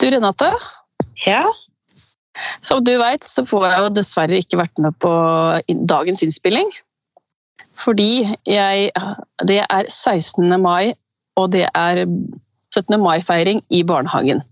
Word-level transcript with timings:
Du 0.00 0.06
Renate, 0.10 0.52
Ja. 1.26 1.42
som 2.64 2.84
du 2.84 2.94
veit 2.98 3.24
så 3.24 3.44
får 3.46 3.66
jeg 3.68 3.80
jo 3.84 3.88
dessverre 3.98 4.38
ikke 4.40 4.60
vært 4.62 4.78
med 4.80 4.96
på 5.02 5.10
dagens 5.86 6.22
innspilling. 6.24 6.70
Fordi 7.84 8.36
jeg 8.46 8.92
Det 9.46 9.60
er 9.64 9.84
16. 9.88 10.60
mai, 10.60 10.94
og 11.36 11.50
det 11.52 11.68
er 11.74 12.04
17. 12.74 13.00
mai-feiring 13.00 13.62
i 13.70 13.82
barnehagen. 13.82 14.42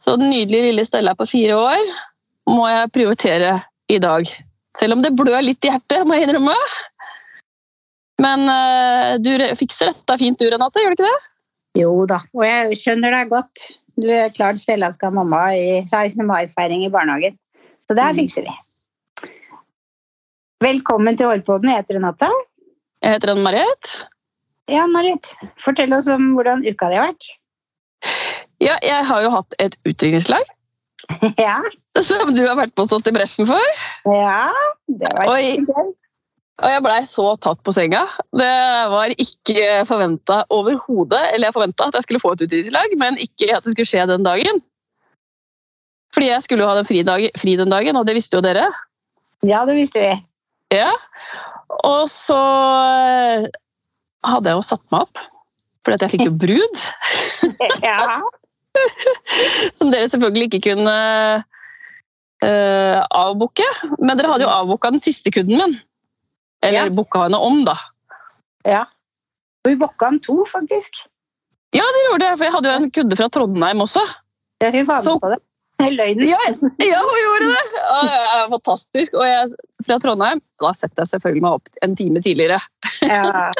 Så 0.00 0.16
den 0.18 0.30
nydelige 0.30 0.70
lille 0.70 0.84
Stella 0.84 1.14
på 1.14 1.26
fire 1.30 1.54
år 1.56 1.84
må 2.50 2.66
jeg 2.68 2.92
prioritere 2.92 3.62
i 3.88 3.98
dag. 3.98 4.26
Selv 4.78 4.92
om 4.96 5.02
det 5.02 5.14
blør 5.16 5.40
litt 5.42 5.64
i 5.64 5.70
hjertet, 5.70 6.04
må 6.06 6.14
jeg 6.14 6.28
innrømme. 6.28 6.56
Men 8.20 8.48
eh, 8.50 9.16
du 9.18 9.30
fikser 9.56 9.92
dette 9.92 10.18
fint 10.18 10.38
du, 10.38 10.50
Renate, 10.50 10.82
gjør 10.82 10.92
du 10.94 10.98
ikke 10.98 11.08
det? 11.08 11.22
Jo 11.80 11.94
da, 12.06 12.20
og 12.34 12.44
jeg 12.46 12.76
skjønner 12.78 13.14
deg 13.16 13.32
godt. 13.32 13.64
Du 14.00 14.08
er 14.10 14.30
klart 14.34 14.58
Stella 14.58 14.88
skal 14.94 15.12
ha 15.12 15.14
mamma 15.22 15.42
i 15.54 15.82
16. 15.86 16.24
mai-feiring 16.26 16.84
i 16.86 16.90
barnehagen. 16.90 17.36
Så 17.86 17.94
det 17.94 18.02
her 18.02 18.12
Mm. 18.14 18.18
fikser 18.18 18.42
vi. 18.48 18.54
Velkommen 20.64 21.16
til 21.16 21.26
Hårpodden. 21.28 21.68
Jeg 21.70 21.76
heter 21.82 21.98
Renate. 21.98 22.28
Jeg 23.02 23.12
heter 23.12 23.34
Ann-Marit. 23.34 23.90
Ja, 24.68 24.86
Marit, 24.86 25.34
fortell 25.60 25.92
oss 25.92 26.08
om 26.08 26.32
hvordan 26.34 26.64
uka 26.66 26.88
di 26.88 26.96
har 26.96 27.10
vært. 27.12 27.26
Ja, 28.60 28.78
jeg 28.82 29.04
har 29.04 29.22
jo 29.22 29.30
hatt 29.30 29.54
et 29.58 29.76
utdrikningslag. 29.84 30.44
Ja, 31.38 31.58
Som 32.00 32.32
du 32.34 32.46
har 32.46 32.56
vært 32.56 32.72
på 32.74 32.82
og 32.82 32.88
stått 32.88 33.06
i 33.08 33.12
bresjen 33.12 33.46
for. 33.46 33.60
ja 34.08 34.48
det 34.88 35.10
var 35.12 35.28
skikkelig 35.28 35.66
kjempegøy. 35.66 35.93
Og 36.62 36.70
jeg 36.70 36.82
blei 36.84 37.00
så 37.10 37.24
tatt 37.42 37.58
på 37.66 37.72
senga. 37.74 38.04
Det 38.30 38.52
var 38.92 39.14
ikke 39.18 39.82
forventa 39.88 40.44
overhodet. 40.54 41.22
Eller 41.32 41.48
jeg 41.48 41.56
forventa 41.56 41.88
at 41.88 41.98
jeg 41.98 42.06
skulle 42.06 42.22
få 42.22 42.34
et 42.36 42.44
utdrikningslag, 42.46 42.94
men 43.00 43.18
ikke 43.22 43.50
at 43.56 43.66
det 43.66 43.74
skulle 43.74 43.90
skje 43.90 44.06
den 44.12 44.26
dagen. 44.26 44.62
Fordi 46.14 46.30
jeg 46.30 46.44
skulle 46.44 46.62
jo 46.62 46.70
ha 46.70 46.76
den 46.78 46.86
fri, 46.86 47.02
dag, 47.02 47.26
fri 47.40 47.56
den 47.58 47.74
dagen, 47.74 47.98
og 47.98 48.06
det 48.06 48.14
visste 48.14 48.38
jo 48.38 48.44
dere. 48.44 48.68
Ja, 49.42 49.64
det 49.66 49.74
visste 49.74 49.98
vi. 50.04 50.12
Ja. 50.76 50.92
Og 51.82 52.06
så 52.12 52.38
eh, 52.38 53.48
hadde 54.22 54.52
jeg 54.52 54.60
jo 54.60 54.68
satt 54.70 54.84
meg 54.94 55.08
opp, 55.08 55.24
fordi 55.82 55.98
at 55.98 56.06
jeg 56.06 56.14
fikk 56.14 56.28
jo 56.30 56.38
brud. 56.46 56.84
Ja, 57.84 58.20
Som 59.76 59.90
dere 59.92 60.08
selvfølgelig 60.10 60.48
ikke 60.48 60.70
kunne 60.70 60.94
uh, 62.42 63.00
avbooke. 63.04 63.66
Men 64.00 64.16
dere 64.18 64.32
hadde 64.32 64.46
jo 64.46 64.54
avbooka 64.54 64.90
den 64.94 65.02
siste 65.04 65.30
kunden 65.34 65.60
min. 65.60 65.76
Eller 66.62 66.86
Ja. 66.86 66.90
booka 66.90 67.22
henne 67.26 67.38
om, 67.38 67.64
da. 67.64 67.76
ja. 68.64 68.84
Og 69.64 69.70
vi 69.72 69.76
bokka 69.80 70.06
om 70.12 70.20
to, 70.20 70.44
faktisk. 70.44 71.06
Ja, 71.72 71.82
det 71.82 72.02
gjorde 72.10 72.26
jeg, 72.28 72.36
for 72.38 72.44
jeg 72.44 72.52
hadde 72.52 72.68
jo 72.70 72.76
en 72.82 72.90
kunde 72.90 73.16
fra 73.16 73.28
Trondheim 73.32 73.80
også. 73.80 74.02
Ja, 74.62 74.70
hun 74.70 74.84
var 74.86 74.94
med 75.00 75.02
Så- 75.02 75.18
på 75.20 75.30
det. 75.32 75.40
Løgnen. 75.80 76.28
Ja, 76.28 76.38
ja 76.84 77.00
hun 77.02 77.16
gjorde 77.18 77.48
det! 77.50 77.62
Ja, 77.74 78.02
ja, 78.38 78.46
fantastisk. 78.52 79.14
Og 79.18 79.24
jeg 79.26 79.48
fra 79.86 79.98
Trondheim, 79.98 80.40
da 80.62 80.70
setter 80.72 81.02
jeg 81.02 81.08
selvfølgelig 81.14 81.42
meg 81.42 81.52
opp 81.58 81.68
en 81.82 81.96
time 81.96 82.20
tidligere. 82.22 82.60
Ja. 83.02 83.50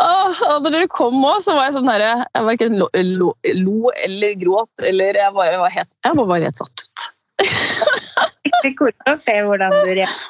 Åh, 0.00 0.38
og 0.54 0.62
når 0.64 0.70
dere 0.76 0.88
kom 0.92 1.18
òg, 1.24 1.40
så 1.44 1.54
var 1.56 1.68
jeg 1.68 1.76
sånn 1.76 1.88
herre 1.90 2.12
Jeg 2.34 2.46
verken 2.48 2.78
lo, 2.80 2.88
lo, 2.94 3.32
lo 3.58 3.90
eller 4.04 4.34
gråt, 4.40 4.70
eller 4.82 5.18
jeg 5.18 5.34
bare 5.36 5.58
var 5.64 5.70
helt, 5.74 5.90
jeg 6.06 6.16
var 6.20 6.30
bare 6.30 6.46
helt 6.48 6.62
satt 6.62 6.84
ut. 6.86 7.10
Det 7.42 8.70
er 8.70 8.76
kult 8.78 9.10
å 9.10 9.16
se 9.20 9.34
hvordan 9.44 9.74
du 9.74 9.82
reagerer. 9.90 10.22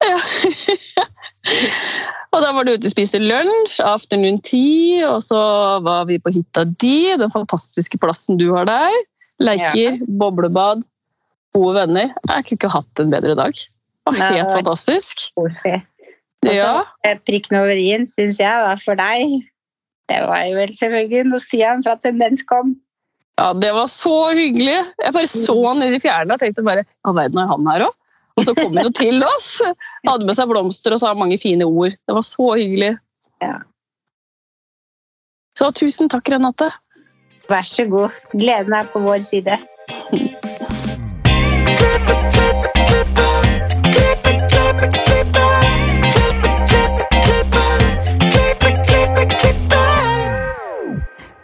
Ja. 0.00 0.18
og 2.32 2.38
da 2.44 2.52
var 2.56 2.66
du 2.66 2.72
ute 2.74 2.88
og 2.88 2.92
spiste 2.92 3.20
lunsj, 3.20 3.80
afternoon 3.84 4.40
tea, 4.46 5.04
og 5.08 5.22
så 5.26 5.40
var 5.84 6.06
vi 6.08 6.20
på 6.22 6.32
hytta 6.34 6.64
di, 6.80 7.12
den 7.20 7.32
fantastiske 7.34 8.00
plassen 8.00 8.40
du 8.40 8.48
har 8.54 8.68
der. 8.70 8.96
Leker, 9.40 10.00
boblebad, 10.20 10.82
gode 11.56 11.76
venner. 11.78 12.10
Jeg 12.28 12.48
kunne 12.48 12.58
ikke 12.58 12.74
hatt 12.74 13.02
en 13.02 13.12
bedre 13.12 13.36
dag. 13.38 13.54
Det 13.56 14.12
var 14.12 14.18
Nei. 14.18 14.34
helt 14.36 14.52
fantastisk. 14.58 15.30
Koselig. 15.38 15.80
Ja. 16.48 16.86
eh, 17.04 17.18
prikken 17.28 17.58
over 17.60 17.76
i-en, 17.76 18.06
syns 18.08 18.38
jeg, 18.40 18.64
da, 18.64 18.76
for 18.80 18.96
deg. 18.96 19.42
Det 20.10 20.20
var 20.26 20.46
jo 20.48 20.56
vel 20.56 20.72
selvfølgelig 20.74 21.26
når 21.28 21.42
Stian 21.44 21.84
fra 21.86 21.96
Tendens 22.00 22.42
kom. 22.48 22.74
ja, 23.38 23.52
det 23.56 23.70
var 23.76 23.88
så 23.92 24.32
hyggelig. 24.36 24.78
Jeg 25.04 25.14
bare 25.14 25.30
så 25.30 25.56
han 25.68 25.84
i 25.84 25.92
det 25.94 26.02
fjerne 26.02 26.34
og 26.34 26.42
tenkte 26.42 26.64
bare 26.66 26.84
All 27.04 27.16
verden, 27.16 27.38
er 27.38 27.50
han 27.52 27.68
her 27.70 27.86
òg? 27.86 27.96
Og 28.40 28.46
så 28.48 28.54
kom 28.56 28.72
hun 28.72 28.86
jo 28.88 28.92
til 28.96 29.20
oss. 29.26 29.58
Hadde 30.08 30.24
med 30.24 30.36
seg 30.38 30.48
blomster 30.48 30.96
og 30.96 31.02
sa 31.02 31.12
mange 31.16 31.36
fine 31.42 31.66
ord. 31.68 31.92
Det 31.92 32.16
var 32.16 32.24
så 32.24 32.54
hyggelig. 32.56 32.94
Ja. 33.44 33.58
Så 35.58 35.68
tusen 35.76 36.08
takk, 36.08 36.30
Renate. 36.32 36.70
Vær 37.50 37.66
så 37.68 37.84
god. 37.90 38.16
Gleden 38.32 38.72
er 38.78 38.88
på 38.88 39.02
vår 39.04 39.20
side. 39.28 39.58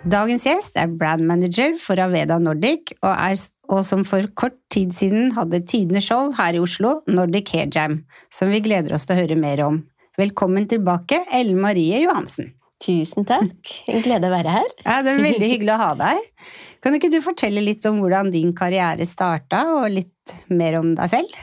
Dagens 0.06 0.44
gjest 0.46 0.76
er 0.78 0.92
brand 0.94 1.26
manager 1.26 1.74
for 1.82 1.98
Aveda 1.98 2.38
Nordic, 2.38 2.94
og, 3.02 3.10
er, 3.10 3.34
og 3.72 3.82
som 3.87 4.04
for 4.06 4.27
kort 4.38 4.56
tid 4.72 4.93
siden 4.94 5.32
hadde 5.37 5.62
tidenes 5.69 6.06
show 6.09 6.31
her 6.37 6.56
i 6.56 6.62
Oslo, 6.62 7.00
Nordic 7.10 7.50
Hair 7.54 7.71
Jam, 7.75 7.99
som 8.32 8.53
vi 8.53 8.60
gleder 8.65 8.94
oss 8.97 9.06
til 9.09 9.16
å 9.16 9.21
høre 9.25 9.38
mer 9.41 9.62
om. 9.66 9.81
Velkommen 10.16 10.69
tilbake, 10.71 11.22
Ellen 11.34 11.59
Marie 11.60 11.99
Johansen. 12.05 12.53
Tusen 12.82 13.25
takk. 13.28 13.72
En 13.88 14.03
glede 14.05 14.28
å 14.28 14.32
være 14.34 14.53
her. 14.59 14.71
Ja, 14.84 15.00
Det 15.03 15.15
er 15.15 15.22
veldig 15.25 15.50
hyggelig 15.55 15.75
å 15.75 15.81
ha 15.81 15.91
deg 15.97 16.19
her. 16.19 16.55
Kan 16.84 16.97
ikke 16.97 17.10
du 17.10 17.19
fortelle 17.25 17.62
litt 17.65 17.84
om 17.88 17.99
hvordan 18.03 18.31
din 18.31 18.53
karriere 18.56 19.06
starta, 19.09 19.62
og 19.81 19.88
litt 19.91 20.37
mer 20.53 20.78
om 20.81 20.93
deg 20.99 21.10
selv? 21.10 21.38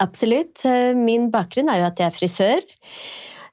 Absolutt. 0.00 0.64
Eh, 0.64 0.94
Min 0.96 1.28
bakgrunn 1.32 1.68
er 1.68 1.82
jo 1.82 1.88
at 1.90 2.00
jeg 2.00 2.08
er 2.08 2.16
frisør. 2.16 2.64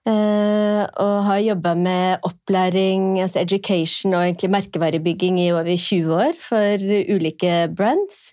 Eh, 0.10 0.84
Og 1.04 1.16
har 1.28 1.44
jobba 1.46 1.76
med 1.76 2.28
opplæring, 2.28 3.22
altså 3.22 3.42
education 3.42 4.14
og 4.14 4.26
egentlig 4.26 4.52
merkevarebygging 4.54 5.40
i 5.40 5.52
over 5.52 5.76
20 5.76 6.14
år 6.16 6.38
for 6.42 6.86
ulike 7.16 7.68
brands. 7.76 8.32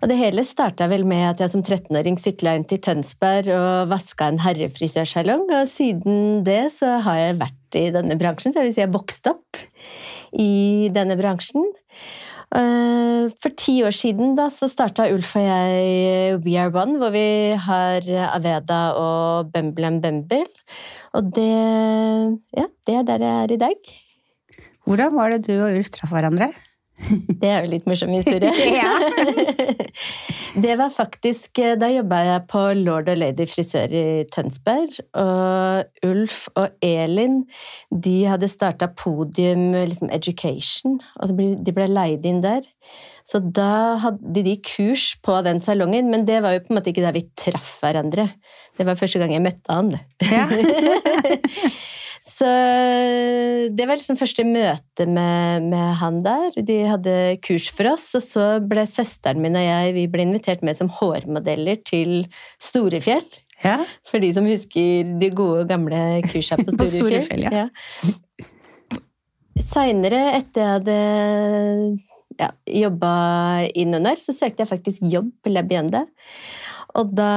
Og 0.00 0.08
det 0.08 0.16
hele 0.16 0.44
starta 0.48 0.88
vel 0.88 1.04
med 1.04 1.26
at 1.28 1.42
jeg 1.42 1.52
som 1.52 1.62
13-åring 1.62 2.16
sykla 2.20 2.54
inn 2.56 2.64
til 2.68 2.80
Tønsberg 2.80 3.50
og 3.52 3.90
vaska 3.90 4.30
en 4.30 4.40
herrefrisørsalong, 4.40 5.44
og 5.52 5.68
siden 5.68 6.40
det 6.46 6.70
så 6.78 6.96
har 7.04 7.18
jeg 7.20 7.40
vært 7.42 7.76
i 7.76 7.90
denne 7.92 8.16
bransjen, 8.20 8.54
så 8.54 8.62
jeg 8.62 8.70
vil 8.70 8.76
si 8.78 8.82
jeg 8.82 8.88
har 8.88 8.96
vokst 8.96 9.28
opp 9.30 9.60
i 10.32 10.88
denne 10.94 11.18
bransjen. 11.20 11.68
Eh, 12.50 13.30
For 13.40 13.54
ti 13.54 13.76
år 13.86 13.94
siden 13.94 14.34
da, 14.38 14.48
så 14.50 14.66
starta 14.70 15.06
Ulf 15.14 15.36
og 15.38 15.44
jeg 15.44 16.40
We 16.42 16.56
Are 16.58 16.72
One, 16.74 16.98
hvor 16.98 17.12
vi 17.14 17.54
har 17.54 18.06
Aveda 18.34 18.80
og 18.98 19.52
Bembel 19.54 20.00
Bembel. 20.02 20.48
Og 21.14 21.30
det, 21.36 21.50
ja, 22.56 22.66
det 22.86 22.96
er 22.96 23.06
der 23.06 23.26
jeg 23.26 23.44
er 23.44 23.54
i 23.54 23.60
dag. 23.66 23.94
Hvordan 24.88 25.14
var 25.14 25.30
det 25.30 25.44
du 25.46 25.54
og 25.60 25.76
Ulf 25.78 25.92
traff 25.94 26.10
hverandre? 26.10 26.50
Det 27.40 27.48
er 27.48 27.64
jo 27.64 27.70
litt 27.72 27.86
morsom 27.88 28.12
historie. 28.12 28.50
Det 30.64 30.74
var 30.78 30.90
faktisk 30.90 31.60
Da 31.78 31.88
jobba 31.92 32.20
jeg 32.26 32.46
på 32.50 32.62
Lord 32.80 33.10
og 33.12 33.20
Lady 33.20 33.46
frisør 33.48 33.92
i 33.94 34.06
Tønsberg. 34.32 34.98
Og 35.18 36.08
Ulf 36.10 36.42
og 36.58 36.74
Elin 36.84 37.44
de 37.90 38.16
hadde 38.30 38.50
starta 38.50 38.90
Podium 38.90 39.70
liksom 39.78 40.10
Education. 40.14 40.98
Og 41.22 41.34
de 41.38 41.76
ble 41.76 41.88
leid 41.90 42.26
inn 42.28 42.42
der. 42.44 42.66
Så 43.30 43.38
da 43.38 43.96
hadde 44.02 44.42
de 44.42 44.56
kurs 44.66 45.12
på 45.22 45.36
den 45.46 45.60
salongen, 45.62 46.10
men 46.10 46.26
det 46.26 46.40
var 46.42 46.56
jo 46.56 46.64
på 46.64 46.72
en 46.72 46.80
måte 46.80 46.90
ikke 46.90 47.04
der 47.04 47.14
vi 47.14 47.28
traff 47.38 47.76
hverandre. 47.82 48.26
Det 48.78 48.86
var 48.88 48.98
første 48.98 49.22
gang 49.22 49.36
jeg 49.36 49.44
møtte 49.44 49.70
han. 49.70 49.94
Ja. 50.26 50.48
Så 52.40 52.48
det 53.76 53.84
var 53.84 53.98
liksom 53.98 54.16
første 54.16 54.46
møte 54.48 55.04
med, 55.04 55.66
med 55.68 55.88
han 56.00 56.22
der. 56.24 56.54
De 56.64 56.78
hadde 56.88 57.16
kurs 57.44 57.66
for 57.68 57.90
oss, 57.92 58.06
og 58.16 58.24
så 58.24 58.44
ble 58.64 58.86
søsteren 58.88 59.42
min 59.44 59.58
og 59.60 59.66
jeg 59.66 59.92
vi 59.98 60.06
ble 60.08 60.24
invitert 60.24 60.64
med 60.64 60.78
som 60.78 60.88
hårmodeller 61.00 61.82
til 61.84 62.22
Storefjell. 62.62 63.26
Ja. 63.60 63.76
For 64.08 64.24
de 64.24 64.30
som 64.32 64.48
husker 64.48 65.10
de 65.20 65.28
gode, 65.36 65.66
gamle 65.68 66.22
kursa 66.30 66.56
på 66.62 66.72
På 66.80 66.88
Storefjell. 66.88 67.44
Storefjell, 67.44 67.44
ja. 67.52 67.68
Seinere, 69.60 70.22
etter 70.38 70.64
jeg 70.64 70.78
hadde 70.78 70.98
ja, 72.40 72.48
jobba 72.86 73.12
innunder, 73.76 74.16
så 74.16 74.32
søkte 74.32 74.64
jeg 74.64 74.72
faktisk 74.72 75.04
jobb 75.12 75.28
på 75.44 75.52
Labiende. 75.52 76.06
Og 76.96 77.12
da 77.12 77.32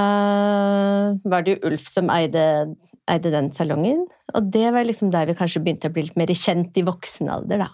var 1.27 1.43
det 1.43 1.57
jo 1.57 1.67
Ulf 1.69 1.91
som 1.91 2.07
eide, 2.13 2.45
eide 3.11 3.33
den 3.33 3.51
salongen. 3.55 4.05
Og 4.33 4.49
det 4.53 4.69
var 4.75 4.87
liksom 4.87 5.11
der 5.13 5.27
vi 5.29 5.37
kanskje 5.37 5.63
begynte 5.63 5.91
å 5.91 5.95
bli 5.95 6.07
litt 6.07 6.19
mer 6.19 6.31
kjent 6.37 6.77
i 6.79 6.85
voksen 6.87 7.31
alder, 7.31 7.65
da. 7.65 7.69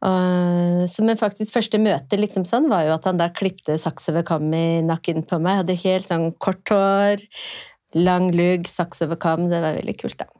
Og, 0.00 0.86
så 0.88 1.04
men 1.04 1.18
faktisk 1.20 1.52
første 1.52 1.76
møte 1.80 2.16
liksom 2.16 2.46
sånn 2.48 2.70
var 2.70 2.86
jo 2.86 2.94
at 2.94 3.04
han 3.08 3.18
da 3.20 3.28
klipte 3.36 3.76
saks 3.80 4.08
over 4.12 4.24
kam 4.24 4.48
i 4.56 4.80
nakken 4.84 5.26
på 5.28 5.40
meg. 5.42 5.60
Hadde 5.60 5.76
helt 5.82 6.08
sånn 6.08 6.30
kort 6.40 6.72
hår, 6.72 7.24
lang 7.98 8.30
lugg, 8.32 8.68
saks 8.70 9.04
over 9.04 9.20
kam. 9.20 9.50
Det 9.52 9.60
var 9.60 9.76
veldig 9.76 9.96
kult, 10.00 10.22
da. 10.22 10.30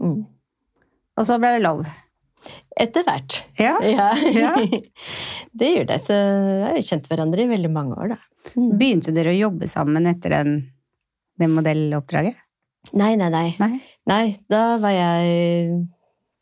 Mm. 0.00 0.24
Og 1.20 1.28
så 1.28 1.38
ble 1.38 1.54
det 1.54 1.62
love? 1.62 1.86
Etter 2.82 3.06
hvert. 3.06 3.42
Ja. 3.60 3.76
Ja. 3.92 4.10
Ja. 4.34 4.54
det 5.60 5.72
gjorde 5.76 5.94
det. 5.94 6.02
Så 6.08 6.16
vi 6.16 6.60
har 6.66 6.86
kjent 6.88 7.10
hverandre 7.10 7.44
i 7.44 7.50
veldig 7.52 7.70
mange 7.70 7.98
år, 7.98 8.16
da. 8.16 8.20
Mm. 8.56 8.70
Begynte 8.80 9.14
dere 9.14 9.30
å 9.30 9.38
jobbe 9.38 9.68
sammen 9.70 10.08
etter 10.10 10.34
den, 10.34 10.56
det 11.38 11.46
modelloppdraget? 11.52 12.40
Nei, 12.90 13.14
nei, 13.16 13.30
nei. 13.30 13.48
Nei? 13.62 13.74
Nei, 14.10 14.26
da 14.50 14.76
var 14.82 14.90
jeg 14.90 15.82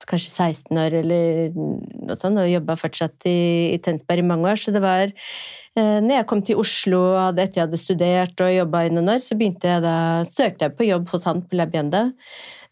kanskje 0.09 0.31
16 0.33 0.81
år 0.81 0.97
eller 1.03 1.53
noe 1.55 2.17
sånt, 2.19 2.41
og 2.41 2.49
jobba 2.51 2.77
fortsatt 2.81 3.27
i, 3.29 3.75
i 3.75 3.79
Tønsberg 3.85 4.23
i 4.23 4.27
mange 4.27 4.49
år. 4.51 4.59
Så 4.59 4.73
det 4.75 4.83
var 4.83 5.05
eh, 5.11 5.99
når 6.01 6.15
jeg 6.15 6.29
kom 6.31 6.43
til 6.47 6.61
Oslo 6.63 7.03
hadde, 7.19 7.45
etter 7.45 7.61
jeg 7.61 7.69
hadde 7.69 7.83
studert 7.83 8.45
og 8.45 8.55
jobba 8.55 8.85
i 8.87 8.93
noen 8.95 9.13
år, 9.15 9.21
så 9.23 9.37
begynte 9.39 9.71
jeg 9.71 9.85
da, 9.85 9.97
søkte 10.27 10.67
jeg 10.67 10.77
på 10.79 10.89
jobb 10.89 11.13
hos 11.13 11.29
han 11.29 11.45
på 11.47 11.61
Labienda. 11.61 12.07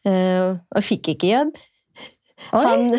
Eh, 0.09 0.57
og 0.57 0.87
fikk 0.87 1.13
ikke 1.15 1.35
jobb. 1.35 1.61
Han, 2.53 2.93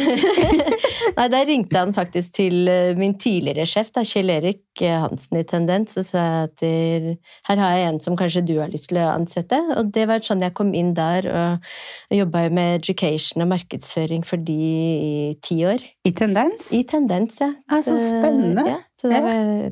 nei, 1.18 1.26
der 1.32 1.46
ringte 1.48 1.80
han 1.80 1.94
faktisk 1.96 2.34
til 2.38 2.68
eh, 2.70 2.92
min 3.00 3.16
tidligere 3.22 3.66
sjef, 3.70 3.90
da, 3.96 4.04
Kjell 4.06 4.30
Erik 4.34 4.84
eh, 4.84 4.98
Hansen 5.00 5.40
i 5.40 5.44
Tendens, 5.48 5.96
og 6.00 6.06
sa 6.10 6.26
at 6.46 6.64
her 6.64 7.62
har 7.64 7.78
jeg 7.78 7.88
en 7.90 8.00
som 8.04 8.18
kanskje 8.20 8.44
du 8.46 8.56
har 8.60 8.72
lyst 8.72 8.92
til 8.92 9.00
å 9.02 9.08
ansette. 9.14 9.60
Og 9.80 9.92
det 9.96 10.06
var 10.12 10.24
sånn 10.26 10.44
jeg 10.46 10.56
kom 10.58 10.74
inn 10.78 10.94
der, 10.98 11.28
og, 11.32 11.70
og 12.12 12.20
jobba 12.20 12.46
med 12.54 12.82
education 12.82 13.46
og 13.46 13.52
markedsføring 13.56 14.28
for 14.28 14.42
de 14.44 14.60
i 14.60 15.12
ti 15.46 15.62
år. 15.68 15.84
I 16.06 16.14
Tendens? 16.16 16.72
I 16.76 16.84
Tendens, 16.88 17.40
ja. 17.42 17.54
Ah, 17.72 17.82
så 17.86 17.98
spennende. 18.02 18.68
Ja, 18.68 18.80
så 19.02 19.14
Ja. 19.14 19.24
var 19.26 19.72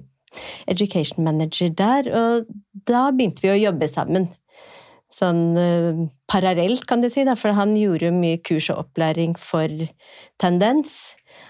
education 0.68 1.24
manager 1.24 1.70
der, 1.74 2.10
og 2.14 2.50
da 2.88 3.08
begynte 3.16 3.42
vi 3.46 3.54
å 3.54 3.60
jobbe 3.62 3.88
sammen. 3.90 4.28
Sånn 5.18 5.58
eh, 5.58 6.04
parallelt, 6.30 6.84
kan 6.90 7.02
du 7.02 7.10
si, 7.10 7.24
da, 7.26 7.34
for 7.40 7.56
han 7.58 7.74
gjorde 7.78 8.12
jo 8.12 8.14
mye 8.14 8.38
kurs 8.46 8.70
og 8.74 8.84
opplæring 8.86 9.34
for 9.42 9.72
Tendens. 10.42 11.00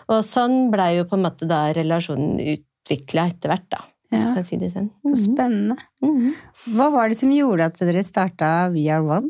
Og 0.08 0.24
sånn 0.24 0.69
blei 0.72 0.94
jo 1.00 1.08
på 1.10 1.18
en 1.18 1.25
måte 1.25 1.48
da 1.50 1.68
relasjonen 1.75 2.40
utvikla 2.56 3.28
etter 3.34 3.52
hvert, 3.52 3.68
da. 3.74 3.84
Ja. 4.16 4.31
Si 4.48 4.56
det 4.56 4.72
sånn. 4.72 4.88
mm 5.04 5.12
-hmm. 5.12 5.19
spennende. 5.19 5.75
Mhm. 6.02 6.34
Hva 6.78 6.92
var 6.92 7.10
det 7.10 7.18
som 7.18 7.31
gjorde 7.31 7.66
at 7.66 7.80
dere 7.80 8.04
starta 8.04 8.72
We 8.72 8.88
Are 8.88 9.04
One? 9.04 9.30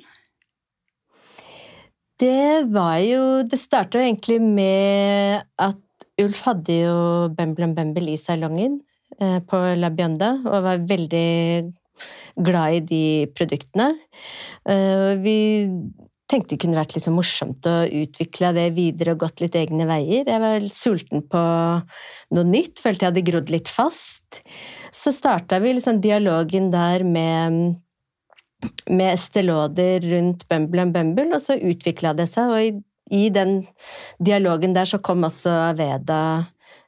Det 2.20 2.66
var 2.72 2.98
jo 2.98 3.44
Det 3.44 3.60
starta 3.60 4.00
jo 4.00 4.06
egentlig 4.06 4.42
med 4.42 5.44
at 5.58 5.78
Ulf 6.20 6.44
hadde 6.44 6.74
jo 6.74 7.30
Bembel 7.30 7.74
Bembel 7.74 8.10
i 8.10 8.18
salongen 8.18 8.82
eh, 9.20 9.40
på 9.40 9.58
La 9.78 9.90
Bionda, 9.90 10.42
og 10.46 10.64
var 10.64 10.78
veldig 10.78 11.74
glad 12.38 12.74
i 12.76 12.84
de 12.92 13.06
produktene. 13.38 13.94
Eh, 14.68 15.16
Vi 15.24 15.38
tenkte 16.28 16.56
det 16.56 16.60
kunne 16.60 16.76
vært 16.76 16.92
litt 16.96 17.06
så 17.06 17.14
morsomt 17.16 17.68
å 17.70 17.76
utvikle 17.88 18.52
det 18.56 18.68
videre 18.76 19.14
og 19.16 19.22
gått 19.24 19.40
litt 19.40 19.56
egne 19.56 19.88
veier. 19.88 20.28
Jeg 20.28 20.44
var 20.44 20.66
sulten 20.68 21.24
på 21.24 21.44
noe 22.36 22.48
nytt, 22.50 22.82
følte 22.84 23.06
jeg 23.06 23.14
hadde 23.14 23.28
grodd 23.30 23.52
litt 23.54 23.72
fast. 23.72 24.42
Så 24.92 25.14
starta 25.16 25.62
vi 25.64 25.78
liksom 25.78 26.02
dialogen 26.04 26.68
der 26.74 27.08
med 27.08 27.78
med 28.90 29.14
Estée 29.14 29.44
rundt 29.46 30.48
Bumble 30.50 30.82
and 30.82 30.94
Bumble, 30.94 31.36
og 31.36 31.42
så 31.42 31.58
utvikla 31.58 32.14
det 32.18 32.28
seg. 32.32 32.50
Og 32.50 32.62
i, 32.62 32.72
i 33.14 33.30
den 33.30 33.60
dialogen 34.18 34.74
der 34.74 34.90
så 34.90 34.98
kom 34.98 35.24
også 35.28 35.52
Aveda 35.72 36.22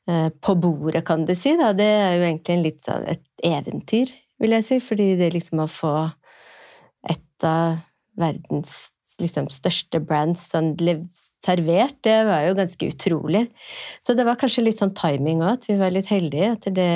eh, 0.10 0.30
på 0.42 0.56
bordet, 0.56 1.06
kan 1.06 1.26
du 1.26 1.36
si. 1.36 1.56
Da. 1.60 1.74
Det 1.78 1.86
er 1.86 2.18
jo 2.18 2.26
egentlig 2.26 2.56
en 2.56 2.66
litt 2.66 2.82
sånn 2.86 3.06
et 3.14 3.24
eventyr, 3.46 4.12
vil 4.40 4.56
jeg 4.58 4.68
si, 4.68 4.80
fordi 4.84 5.14
det 5.20 5.34
liksom 5.36 5.64
å 5.64 5.70
få 5.72 5.94
et 7.10 7.48
av 7.48 7.80
verdens 8.20 8.90
liksom, 9.20 9.50
største 9.54 10.02
brands 10.04 10.50
sånn 10.52 10.74
servert, 11.46 11.96
det 12.04 12.18
var 12.28 12.44
jo 12.48 12.58
ganske 12.58 12.90
utrolig. 12.92 13.46
Så 14.04 14.16
det 14.18 14.26
var 14.28 14.40
kanskje 14.40 14.66
litt 14.66 14.82
sånn 14.82 14.96
timing 14.98 15.44
òg, 15.44 15.54
at 15.56 15.70
vi 15.70 15.78
var 15.80 15.94
litt 15.96 16.12
heldige 16.12 16.52
etter 16.58 16.76
det 16.76 16.92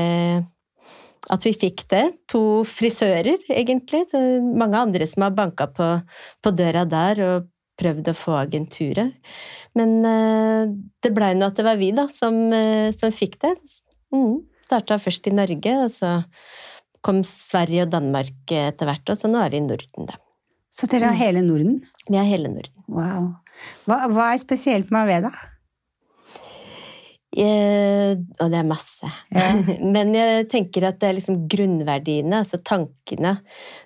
at 1.31 1.45
vi 1.48 1.54
fikk 1.56 1.86
det. 1.92 2.04
To 2.34 2.63
frisører, 2.68 3.40
egentlig. 3.48 4.04
Det 4.12 4.22
mange 4.44 4.81
andre 4.81 5.07
som 5.07 5.24
har 5.24 5.36
banka 5.36 5.69
på, 5.72 5.90
på 6.44 6.56
døra 6.56 6.84
der 6.90 7.24
og 7.28 7.50
prøvd 7.80 8.12
å 8.12 8.18
få 8.18 8.36
agenturet. 8.38 9.16
Men 9.78 9.95
eh, 10.06 10.74
det 11.04 11.13
blei 11.16 11.34
nå 11.38 11.50
at 11.50 11.57
det 11.57 11.66
var 11.66 11.80
vi, 11.80 11.94
da, 11.95 12.10
som, 12.19 12.36
eh, 12.54 12.92
som 13.00 13.16
fikk 13.16 13.40
det. 13.42 13.56
Mm. 14.13 14.44
Starta 14.68 15.00
først 15.01 15.28
i 15.30 15.36
Norge, 15.36 15.74
og 15.86 15.95
så 15.95 16.18
kom 17.06 17.22
Sverige 17.28 17.86
og 17.86 17.94
Danmark 17.94 18.54
etter 18.54 18.90
hvert, 18.90 19.10
og 19.12 19.20
så 19.20 19.32
nå 19.32 19.42
er 19.44 19.54
vi 19.54 19.62
i 19.62 19.66
Norden, 19.66 20.10
da. 20.10 20.20
Så 20.74 20.90
dere 20.90 21.12
har 21.12 21.20
hele 21.20 21.44
Norden? 21.46 21.82
Vi 22.10 22.18
er 22.18 22.26
hele 22.26 22.50
Norden. 22.50 22.86
Wow. 22.90 23.34
Hva, 23.86 24.08
hva 24.10 24.32
er 24.34 24.40
spesielt 24.42 24.90
med 24.94 25.06
Aveda? 25.06 25.34
Eh, 27.34 28.14
og 28.14 28.52
det 28.54 28.60
er 28.60 28.68
masse. 28.68 29.10
Ja. 29.34 29.48
Men 29.96 30.14
jeg 30.14 30.48
tenker 30.52 30.86
at 30.90 31.00
det 31.02 31.10
er 31.10 31.18
liksom 31.18 31.44
grunnverdiene, 31.50 32.44
altså 32.44 32.60
tankene 32.62 33.36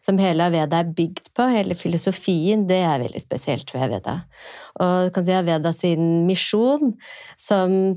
som 0.05 0.19
hele 0.19 0.49
Aveda 0.49 0.81
er 0.83 0.91
bygd 0.97 1.31
på, 1.35 1.47
hele 1.53 1.77
filosofien, 1.79 2.65
det 2.67 2.81
er 2.83 3.05
veldig 3.05 3.23
spesielt 3.23 3.71
ved 3.73 3.85
Aveda. 3.87 4.17
Og 4.83 5.07
du 5.07 5.15
kan 5.15 5.27
si 5.27 5.35
Aveda 5.35 5.71
sin 5.75 6.25
misjon, 6.27 6.95
som 7.39 7.95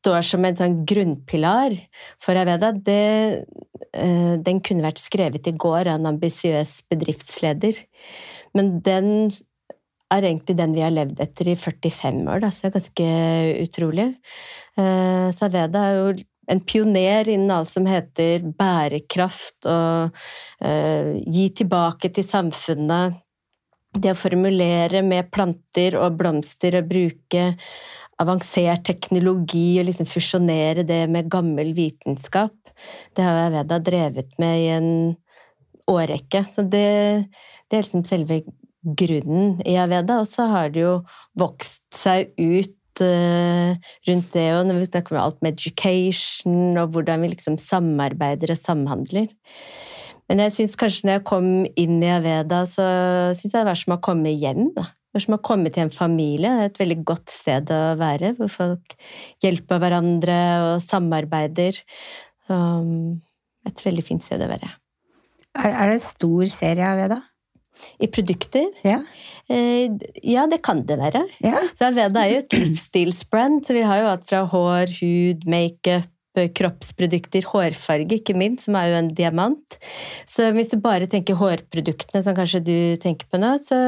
står 0.00 0.24
som 0.26 0.46
en 0.48 0.56
sånn 0.58 0.80
grunnpilar 0.88 1.76
for 2.22 2.38
Aveda, 2.40 2.72
det, 2.72 3.44
eh, 3.92 4.34
den 4.40 4.62
kunne 4.64 4.86
vært 4.88 5.02
skrevet 5.02 5.46
i 5.46 5.52
går 5.52 5.86
av 5.86 6.00
en 6.00 6.10
ambisiøs 6.14 6.80
bedriftsleder. 6.90 7.78
Men 8.56 8.80
den 8.80 9.30
er 10.10 10.26
egentlig 10.26 10.56
den 10.58 10.72
vi 10.74 10.82
har 10.82 10.90
levd 10.90 11.20
etter 11.22 11.52
i 11.52 11.54
45 11.54 12.24
år, 12.26 12.40
da, 12.42 12.50
så 12.50 12.66
det 12.66 12.70
er 12.70 12.78
ganske 12.80 13.10
utrolig. 13.62 14.08
Så 14.74 15.46
Aveda 15.46 15.84
er 15.84 15.98
jo 16.00 16.06
en 16.50 16.60
pioner 16.60 17.28
innen 17.28 17.50
alt 17.54 17.70
som 17.70 17.86
heter 17.86 18.44
bærekraft 18.58 19.68
og 19.70 20.16
eh, 20.64 21.16
gi 21.26 21.48
tilbake 21.60 22.10
til 22.14 22.26
samfunnet. 22.26 23.20
Det 23.90 24.12
å 24.12 24.18
formulere 24.18 25.02
med 25.02 25.30
planter 25.34 25.96
og 25.98 26.18
blomster 26.18 26.78
og 26.78 26.90
bruke 26.90 27.46
avansert 28.20 28.84
teknologi 28.88 29.78
og 29.80 29.88
liksom 29.88 30.08
fusjonere 30.08 30.84
det 30.86 31.04
med 31.12 31.30
gammel 31.32 31.72
vitenskap. 31.76 32.54
Det 33.16 33.24
har 33.24 33.46
Aveda 33.48 33.80
drevet 33.82 34.32
med 34.40 34.56
i 34.60 34.68
en 34.74 34.90
årrekke. 35.90 36.44
Så 36.54 36.64
det, 36.64 36.86
det 37.68 37.78
er 37.78 37.84
liksom 37.84 38.04
selve 38.08 38.42
grunnen 38.80 39.58
i 39.68 39.76
Aveda, 39.80 40.20
og 40.22 40.28
så 40.30 40.48
har 40.48 40.70
det 40.72 40.84
jo 40.84 40.94
vokst 41.38 41.82
seg 41.92 42.30
ut 42.38 43.02
eh, 43.04 43.76
rundt 44.08 44.30
det, 44.36 44.46
og 44.56 44.68
når 44.68 44.80
vi 44.80 44.88
snakker 44.88 45.16
om 45.16 45.22
alt 45.24 45.42
med 45.44 45.58
education, 45.58 46.78
og 46.80 46.94
hvordan 46.94 47.24
vi 47.24 47.34
liksom 47.34 47.58
samarbeider 47.60 48.54
og 48.54 48.60
samhandler. 48.60 49.28
Men 50.30 50.44
jeg 50.46 50.56
syns 50.56 50.78
kanskje 50.78 51.08
når 51.08 51.18
jeg 51.18 51.26
kom 51.28 51.50
inn 51.74 51.98
i 52.00 52.12
Aveda, 52.14 52.62
så 52.70 52.86
syns 53.34 53.50
jeg 53.50 53.58
det 53.58 53.68
var 53.68 53.80
som 53.82 53.96
å 53.96 54.02
komme 54.04 54.32
hjem. 54.32 54.70
da. 54.76 54.86
Det 55.10 55.18
man 55.18 55.24
som 55.24 55.34
å 55.34 55.42
komme 55.42 55.70
til 55.74 55.82
en 55.82 55.90
familie. 55.90 56.52
Det 56.54 56.62
er 56.62 56.70
et 56.70 56.82
veldig 56.84 56.98
godt 57.08 57.32
sted 57.34 57.72
å 57.74 57.80
være, 57.98 58.34
hvor 58.38 58.50
folk 58.52 58.94
hjelper 59.42 59.80
hverandre 59.82 60.36
og 60.68 60.84
samarbeider. 60.84 61.80
Um, 62.46 63.18
et 63.66 63.82
veldig 63.82 64.04
fint 64.06 64.22
sted 64.22 64.42
å 64.44 64.50
være. 64.50 64.70
Er, 65.58 65.74
er 65.74 65.90
det 65.90 65.98
stor 66.04 66.46
serie 66.52 66.86
av 66.86 67.02
Veda? 67.02 67.18
I 67.98 68.06
produkter? 68.12 68.68
Ja. 68.86 69.00
Eh, 69.50 69.90
ja, 70.22 70.46
det 70.46 70.60
kan 70.62 70.84
det 70.86 71.00
være. 71.00 71.24
ja. 71.42 71.58
Så 71.74 71.88
Aveda 71.88 72.22
er 72.22 72.34
jo 72.34 72.42
et 72.44 72.56
livsstilsbrand, 72.58 73.64
så 73.66 73.74
vi 73.74 73.84
har 73.86 74.02
jo 74.02 74.10
alt 74.12 74.26
fra 74.30 74.44
hår, 74.52 74.94
hud, 75.00 75.46
makeup, 75.50 76.10
kroppsprodukter, 76.34 77.44
hårfarge, 77.50 78.20
ikke 78.20 78.36
minst, 78.38 78.66
som 78.68 78.76
er 78.78 78.90
jo 78.92 78.98
en 79.00 79.08
diamant. 79.18 79.78
Så 80.30 80.50
hvis 80.54 80.70
du 80.72 80.76
bare 80.82 81.08
tenker 81.10 81.38
hårproduktene, 81.40 82.22
som 82.26 82.36
kanskje 82.36 82.60
du 82.66 82.76
tenker 83.02 83.26
på 83.30 83.40
nå, 83.42 83.56
så, 83.66 83.80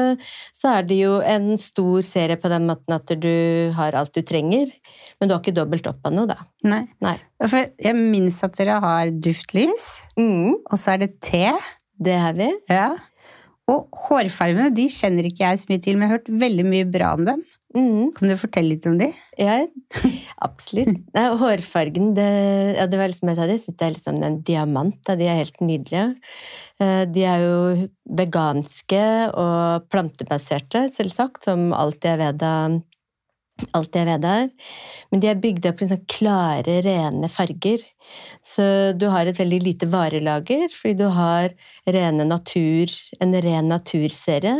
så 0.55 0.73
er 0.79 0.87
det 0.89 0.97
jo 0.99 1.19
en 1.23 1.53
stor 1.61 2.01
serie 2.05 2.35
på 2.41 2.51
den 2.51 2.67
måten 2.67 2.97
at 2.97 3.13
du 3.23 3.71
har 3.77 3.95
alt 3.95 4.13
du 4.17 4.21
trenger, 4.27 4.73
men 5.19 5.29
du 5.29 5.35
har 5.35 5.41
ikke 5.43 5.55
dobbelt 5.55 5.87
opp 5.87 6.03
av 6.09 6.17
noe, 6.17 6.27
da. 6.29 6.39
Nei. 6.67 6.83
Nei. 7.03 7.15
For 7.47 7.69
jeg 7.79 7.95
minnes 7.97 8.41
at 8.45 8.59
dere 8.59 8.81
har 8.83 9.13
duftlys, 9.23 9.87
Mm, 10.19 10.59
og 10.69 10.77
så 10.77 10.93
er 10.93 11.05
det 11.07 11.13
te. 11.25 11.47
det 12.03 12.19
har 12.19 12.35
vi. 12.37 12.51
Ja. 12.69 12.91
Og 13.71 13.87
hårfargene 14.09 14.67
de 14.75 14.89
kjenner 14.91 15.23
ikke 15.25 15.45
jeg 15.47 15.61
så 15.61 15.69
mye 15.71 15.81
til, 15.81 15.95
men 15.95 16.03
jeg 16.05 16.11
har 16.11 16.17
hørt 16.19 16.31
veldig 16.43 16.65
mye 16.67 16.87
bra 16.91 17.13
om 17.15 17.23
dem. 17.25 17.43
Mm. 17.73 18.11
Kan 18.13 18.29
du 18.29 18.35
fortelle 18.37 18.75
litt 18.75 18.85
om 18.85 18.99
de? 18.99 19.07
Ja, 19.39 19.55
absolutt. 20.47 20.99
Nei, 21.15 21.23
hårfargen, 21.41 22.11
det, 22.17 22.27
ja, 22.77 22.85
det 22.89 22.99
var 23.01 23.09
liksom 23.09 23.31
jeg 23.31 23.39
sa, 23.39 23.47
det, 23.49 23.57
jeg 23.57 23.63
synes 23.65 23.79
det 23.79 23.87
er 23.87 23.95
liksom 23.95 24.21
en 24.27 24.39
diamant. 24.45 24.99
Da. 25.07 25.15
De 25.17 25.25
er 25.29 25.39
helt 25.41 25.57
nydelige. 25.63 26.05
Eh, 26.83 27.03
De 27.09 27.25
er 27.25 27.45
jo 27.47 27.87
veganske 28.21 29.03
og 29.41 29.87
plantebaserte, 29.89 30.85
selvsagt, 30.93 31.47
som 31.49 31.71
alt 31.77 32.05
jeg 32.05 32.21
vet 32.21 32.49
av 32.49 32.81
Alt 33.77 33.93
jeg 33.95 34.07
vet 34.09 34.23
er. 34.25 34.47
Men 35.13 35.21
de 35.21 35.27
er 35.29 35.37
bygd 35.39 35.67
opp 35.69 35.83
i 35.85 35.87
sånn 35.87 36.01
klare, 36.09 36.79
rene 36.83 37.29
farger. 37.29 37.83
Så 38.43 38.65
du 38.97 39.05
har 39.13 39.29
et 39.29 39.37
veldig 39.39 39.59
lite 39.61 39.87
varelager, 39.93 40.65
fordi 40.73 40.95
du 41.03 41.05
har 41.13 41.53
rene 41.85 42.25
natur, 42.27 42.89
en 43.21 43.37
ren 43.45 43.69
naturserie. 43.69 44.55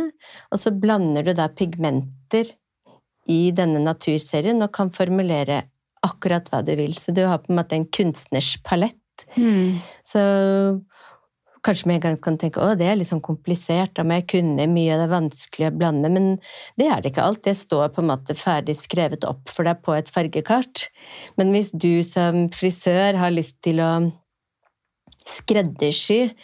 Og 0.54 0.62
så 0.62 0.72
blander 0.78 1.26
du 1.26 1.32
da 1.36 1.48
pigmenter 1.50 2.52
i 3.30 3.50
denne 3.56 3.80
naturserien 3.82 4.62
og 4.64 4.72
kan 4.76 4.92
formulere 4.94 5.62
akkurat 6.04 6.50
hva 6.52 6.60
du 6.64 6.74
vil. 6.78 6.92
Så 6.96 7.14
du 7.16 7.24
har 7.24 7.40
på 7.42 7.52
en 7.52 7.60
måte 7.60 7.78
en 7.78 7.88
kunstners 7.88 8.56
palett. 8.66 9.24
Mm. 9.38 9.80
Så 10.08 10.20
kanskje 11.64 11.88
med 11.88 11.96
en 11.96 12.02
gang 12.02 12.18
kan 12.20 12.36
tenke 12.40 12.60
å, 12.60 12.74
det 12.76 12.88
er 12.88 12.98
litt 12.98 13.08
sånn 13.08 13.24
komplisert, 13.24 13.94
da 13.96 14.04
må 14.04 14.18
jeg 14.18 14.26
kunne 14.34 14.66
mye, 14.68 14.98
det 14.98 15.06
er 15.06 15.12
vanskelig 15.12 15.70
å 15.70 15.76
blande. 15.78 16.10
Men 16.12 16.34
det 16.80 16.90
er 16.90 17.00
det 17.00 17.14
ikke 17.14 17.24
alt. 17.24 17.44
Det 17.46 17.56
står 17.56 17.94
på 17.94 18.04
en 18.04 18.10
måte 18.10 18.36
ferdig 18.38 18.76
skrevet 18.78 19.24
opp 19.28 19.48
for 19.52 19.68
deg 19.68 19.80
på 19.84 19.96
et 19.96 20.12
fargekart. 20.12 20.88
Men 21.40 21.54
hvis 21.54 21.72
du 21.72 22.04
som 22.06 22.46
frisør 22.54 23.16
har 23.20 23.34
lyst 23.34 23.56
til 23.64 23.80
å 23.84 23.94
skreddersy 25.24 26.34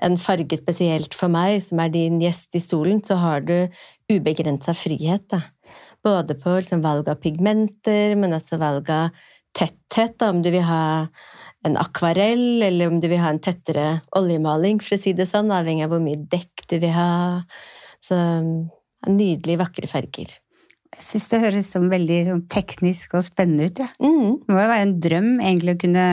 en 0.00 0.16
farge 0.20 0.56
spesielt 0.56 1.14
for 1.16 1.32
meg, 1.32 1.58
som 1.64 1.80
er 1.82 1.92
din 1.92 2.20
gjest 2.22 2.56
i 2.56 2.62
stolen, 2.62 3.02
så 3.04 3.18
har 3.20 3.44
du 3.44 3.68
ubegrensa 4.10 4.72
frihet. 4.72 5.26
Da. 5.28 5.42
Både 6.04 6.34
på 6.40 6.56
liksom, 6.56 6.80
valg 6.84 7.08
av 7.12 7.20
pigmenter, 7.20 8.14
men 8.16 8.32
også 8.36 8.58
valg 8.60 8.88
av 8.94 9.10
tetthet. 9.56 10.16
Da, 10.18 10.30
om 10.30 10.42
du 10.42 10.50
vil 10.54 10.64
ha 10.64 11.06
en 11.66 11.76
akvarell, 11.76 12.62
eller 12.64 12.88
om 12.88 13.00
du 13.02 13.08
vil 13.10 13.20
ha 13.20 13.32
en 13.34 13.42
tettere 13.42 14.00
oljemaling, 14.16 14.80
for 14.80 14.96
å 14.96 15.00
si 15.02 15.12
det 15.16 15.28
sånn, 15.28 15.52
avhengig 15.52 15.84
av 15.84 15.92
hvor 15.92 16.00
mye 16.04 16.22
dekk 16.32 16.64
du 16.70 16.78
vil 16.80 16.94
ha. 16.96 17.10
Så 18.00 18.16
nydelige, 19.08 19.60
vakre 19.60 19.90
farger. 19.90 20.38
Jeg 20.90 21.04
syns 21.06 21.28
det 21.30 21.42
høres 21.44 21.68
sånn 21.70 21.90
veldig 21.92 22.18
sånn, 22.26 22.46
teknisk 22.50 23.12
og 23.18 23.26
spennende 23.26 23.68
ut. 23.68 23.82
Ja. 23.84 23.90
Mm. 24.02 24.40
Det 24.42 24.54
må 24.54 24.62
jo 24.64 24.70
være 24.72 24.86
en 24.86 24.96
drøm 25.04 25.30
egentlig 25.38 25.76
å 25.76 25.82
kunne 25.84 26.06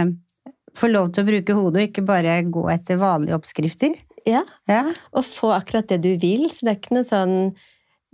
få 0.78 0.92
lov 0.92 1.10
til 1.14 1.24
å 1.24 1.30
bruke 1.32 1.56
hodet, 1.58 1.80
og 1.82 1.88
ikke 1.90 2.06
bare 2.06 2.36
gå 2.54 2.68
etter 2.70 3.00
vanlige 3.02 3.40
oppskrifter. 3.40 3.96
Ja, 4.28 4.44
Ja. 4.68 4.84
og 5.16 5.24
få 5.24 5.54
akkurat 5.56 5.88
det 5.88 6.02
du 6.04 6.12
vil, 6.20 6.50
så 6.52 6.68
det 6.68 6.74
er 6.74 6.80
ikke 6.82 6.98
noe 6.98 7.08
sånn 7.08 7.56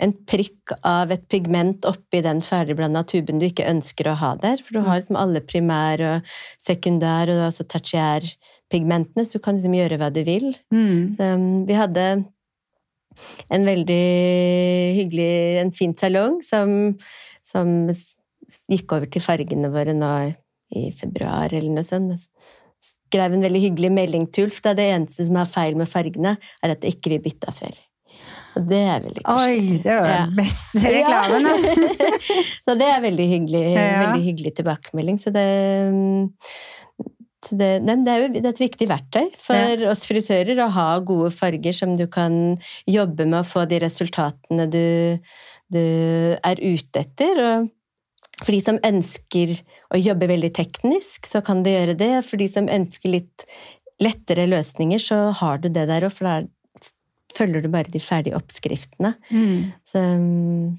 en 0.03 0.13
prikk 0.27 0.73
av 0.87 1.13
et 1.15 1.23
pigment 1.31 1.85
oppi 1.87 2.21
den 2.25 2.41
ferdigblanda 2.45 3.03
tuben 3.07 3.39
du 3.39 3.47
ikke 3.47 3.67
ønsker 3.69 4.09
å 4.09 4.17
ha 4.19 4.33
der. 4.41 4.61
For 4.63 4.77
du 4.77 4.83
har 4.85 4.99
liksom 4.99 5.19
alle 5.19 5.43
primær- 5.45 6.03
og 6.09 6.33
sekundær- 6.61 7.31
og 7.33 7.45
altså 7.47 7.65
tertiærpigmentene, 7.71 9.25
så 9.25 9.39
du 9.39 9.43
kan 9.45 9.59
liksom 9.59 9.77
gjøre 9.77 9.99
hva 10.01 10.11
du 10.13 10.23
vil. 10.27 10.49
Mm. 10.73 11.15
Um, 11.19 11.47
vi 11.69 11.77
hadde 11.79 12.07
en 13.53 13.67
veldig 13.67 14.03
hyggelig, 14.97 15.33
en 15.61 15.71
fin 15.75 15.93
salong 15.97 16.41
som, 16.45 16.97
som 17.45 17.93
gikk 18.71 18.95
over 18.95 19.09
til 19.11 19.23
fargene 19.23 19.71
våre 19.73 19.95
nå 19.95 20.11
i 20.73 20.89
februar 20.97 21.53
eller 21.53 21.71
noe 21.77 21.87
sånt. 21.87 22.27
Skrev 22.83 23.35
en 23.35 23.45
veldig 23.45 23.61
hyggelig 23.67 23.91
melding 23.93 24.27
til 24.33 24.49
Ulf. 24.49 24.59
Det 24.63 24.73
er 24.73 24.79
det 24.79 24.91
eneste 24.95 25.27
som 25.27 25.37
er 25.37 25.51
feil 25.53 25.77
med 25.77 25.89
fargene, 25.89 26.37
er 26.63 26.73
at 26.73 26.81
det 26.81 26.95
ikke 26.95 27.13
vi 27.13 27.25
bytta 27.29 27.53
før. 27.53 27.75
Det 28.53 28.79
er 28.85 29.01
veldig 29.01 29.23
koselig. 29.25 29.59
Oi, 29.73 29.77
det 29.83 29.95
var 29.97 30.09
Ja. 30.11 30.21
den 30.27 30.35
beste 30.37 30.83
reklamen. 30.83 31.47
Ja. 31.53 32.13
så 32.67 32.75
det 32.79 32.87
er 32.93 33.01
veldig 33.03 33.27
hyggelig, 33.31 33.63
Ja. 33.75 33.85
veldig 34.05 34.23
hyggelig 34.27 34.53
tilbakemelding. 34.59 35.17
Så 35.23 35.33
det, 35.33 35.45
så 37.43 37.57
det, 37.59 37.69
det 37.89 38.11
er 38.13 38.21
jo 38.23 38.27
det 38.37 38.43
er 38.45 38.51
et 38.53 38.61
viktig 38.63 38.87
verktøy 38.87 39.25
for 39.41 39.85
oss 39.91 40.05
frisører 40.07 40.61
å 40.63 40.69
ha 40.77 40.87
gode 41.03 41.31
farger 41.35 41.75
som 41.75 41.97
du 41.99 42.05
kan 42.11 42.57
jobbe 42.87 43.25
med 43.27 43.41
å 43.41 43.47
få 43.47 43.65
de 43.67 43.81
resultatene 43.83 44.69
du, 44.71 44.85
du 45.73 45.83
er 46.39 46.61
ute 46.63 47.03
etter. 47.03 47.41
Og 47.43 47.71
for 48.43 48.51
de 48.55 48.61
som 48.63 48.79
ønsker 48.85 49.57
å 49.93 49.99
jobbe 49.99 50.29
veldig 50.31 50.53
teknisk, 50.55 51.27
så 51.29 51.43
kan 51.45 51.61
du 51.65 51.69
gjøre 51.73 51.97
det. 51.99 52.13
For 52.29 52.39
de 52.41 52.47
som 52.49 52.69
ønsker 52.71 53.11
litt 53.17 53.45
lettere 54.01 54.47
løsninger, 54.49 54.99
så 54.99 55.19
har 55.37 55.59
du 55.63 55.67
det 55.69 55.85
der 55.91 56.07
òg, 56.07 56.15
for 56.15 56.25
da 56.29 56.39
følger 57.35 57.63
du 57.63 57.71
bare 57.73 57.91
de 57.91 58.01
ferdige 58.03 58.39
oppskriftene. 58.39 59.15
Mm. 59.29 59.71
Så 59.89 60.07
um... 60.17 60.73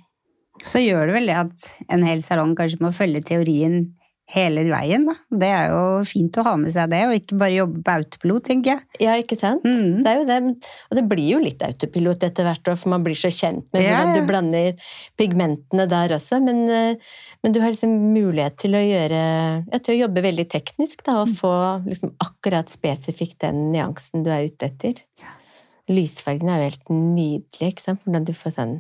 Så 0.64 0.78
gjør 0.78 1.08
det 1.11 1.16
vel 1.16 1.26
det 1.28 1.34
at 1.34 1.64
en 1.92 2.04
hel 2.06 2.20
salong 2.23 2.54
kanskje 2.56 2.78
må 2.80 2.92
følge 2.94 3.25
teorien 3.26 3.88
hele 4.32 4.62
veien, 4.70 5.04
da. 5.04 5.14
Det 5.28 5.49
er 5.52 5.66
jo 5.75 5.80
fint 6.08 6.37
å 6.40 6.44
ha 6.46 6.54
med 6.56 6.73
seg 6.73 6.88
det, 6.92 7.02
og 7.04 7.16
ikke 7.18 7.37
bare 7.38 7.58
jobbe 7.58 7.82
på 7.84 7.96
autopilot, 7.99 8.44
tenker 8.46 8.73
jeg. 8.73 9.02
Ja, 9.04 9.16
ikke 9.20 9.37
sant? 9.37 9.66
Mm. 9.66 10.00
Det 10.04 10.11
er 10.11 10.16
jo 10.16 10.25
det, 10.30 10.38
og 10.88 10.99
det 10.99 11.04
blir 11.11 11.28
jo 11.34 11.42
litt 11.42 11.61
autopilot 11.66 12.25
etter 12.30 12.49
hvert, 12.49 12.73
for 12.73 12.92
man 12.94 13.04
blir 13.04 13.18
så 13.20 13.28
kjent 13.34 13.66
med 13.76 13.84
Ja, 13.84 13.99
hvordan 13.99 14.14
ja. 14.14 14.16
du 14.16 14.30
blander 14.30 14.88
pigmentene 15.20 15.87
der 15.90 16.16
også, 16.16 16.40
men, 16.44 16.64
eh, 16.73 17.20
men 17.44 17.54
du 17.54 17.61
har 17.61 17.75
liksom 17.75 17.92
mulighet 18.16 18.56
til 18.64 18.78
å 18.78 18.82
gjøre 18.82 19.20
ja, 19.20 19.78
til 19.78 19.92
å 19.92 20.00
jobbe 20.06 20.25
veldig 20.25 20.49
teknisk, 20.56 21.04
da, 21.04 21.20
og 21.26 21.37
få 21.37 21.54
liksom 21.84 22.16
akkurat 22.25 22.73
spesifikt 22.73 23.42
den 23.44 23.66
nyansen 23.75 24.25
du 24.25 24.32
er 24.32 24.49
ute 24.49 24.73
etter. 24.73 25.04
Lysfargene 25.91 26.55
er 26.55 26.62
jo 26.62 26.69
helt 26.71 26.93
nydelige, 26.93 27.71
ikke 27.73 27.85
sant? 27.85 28.05
Hvordan 28.05 28.29
du 28.29 28.33
får 28.37 28.55
sånn 28.57 28.76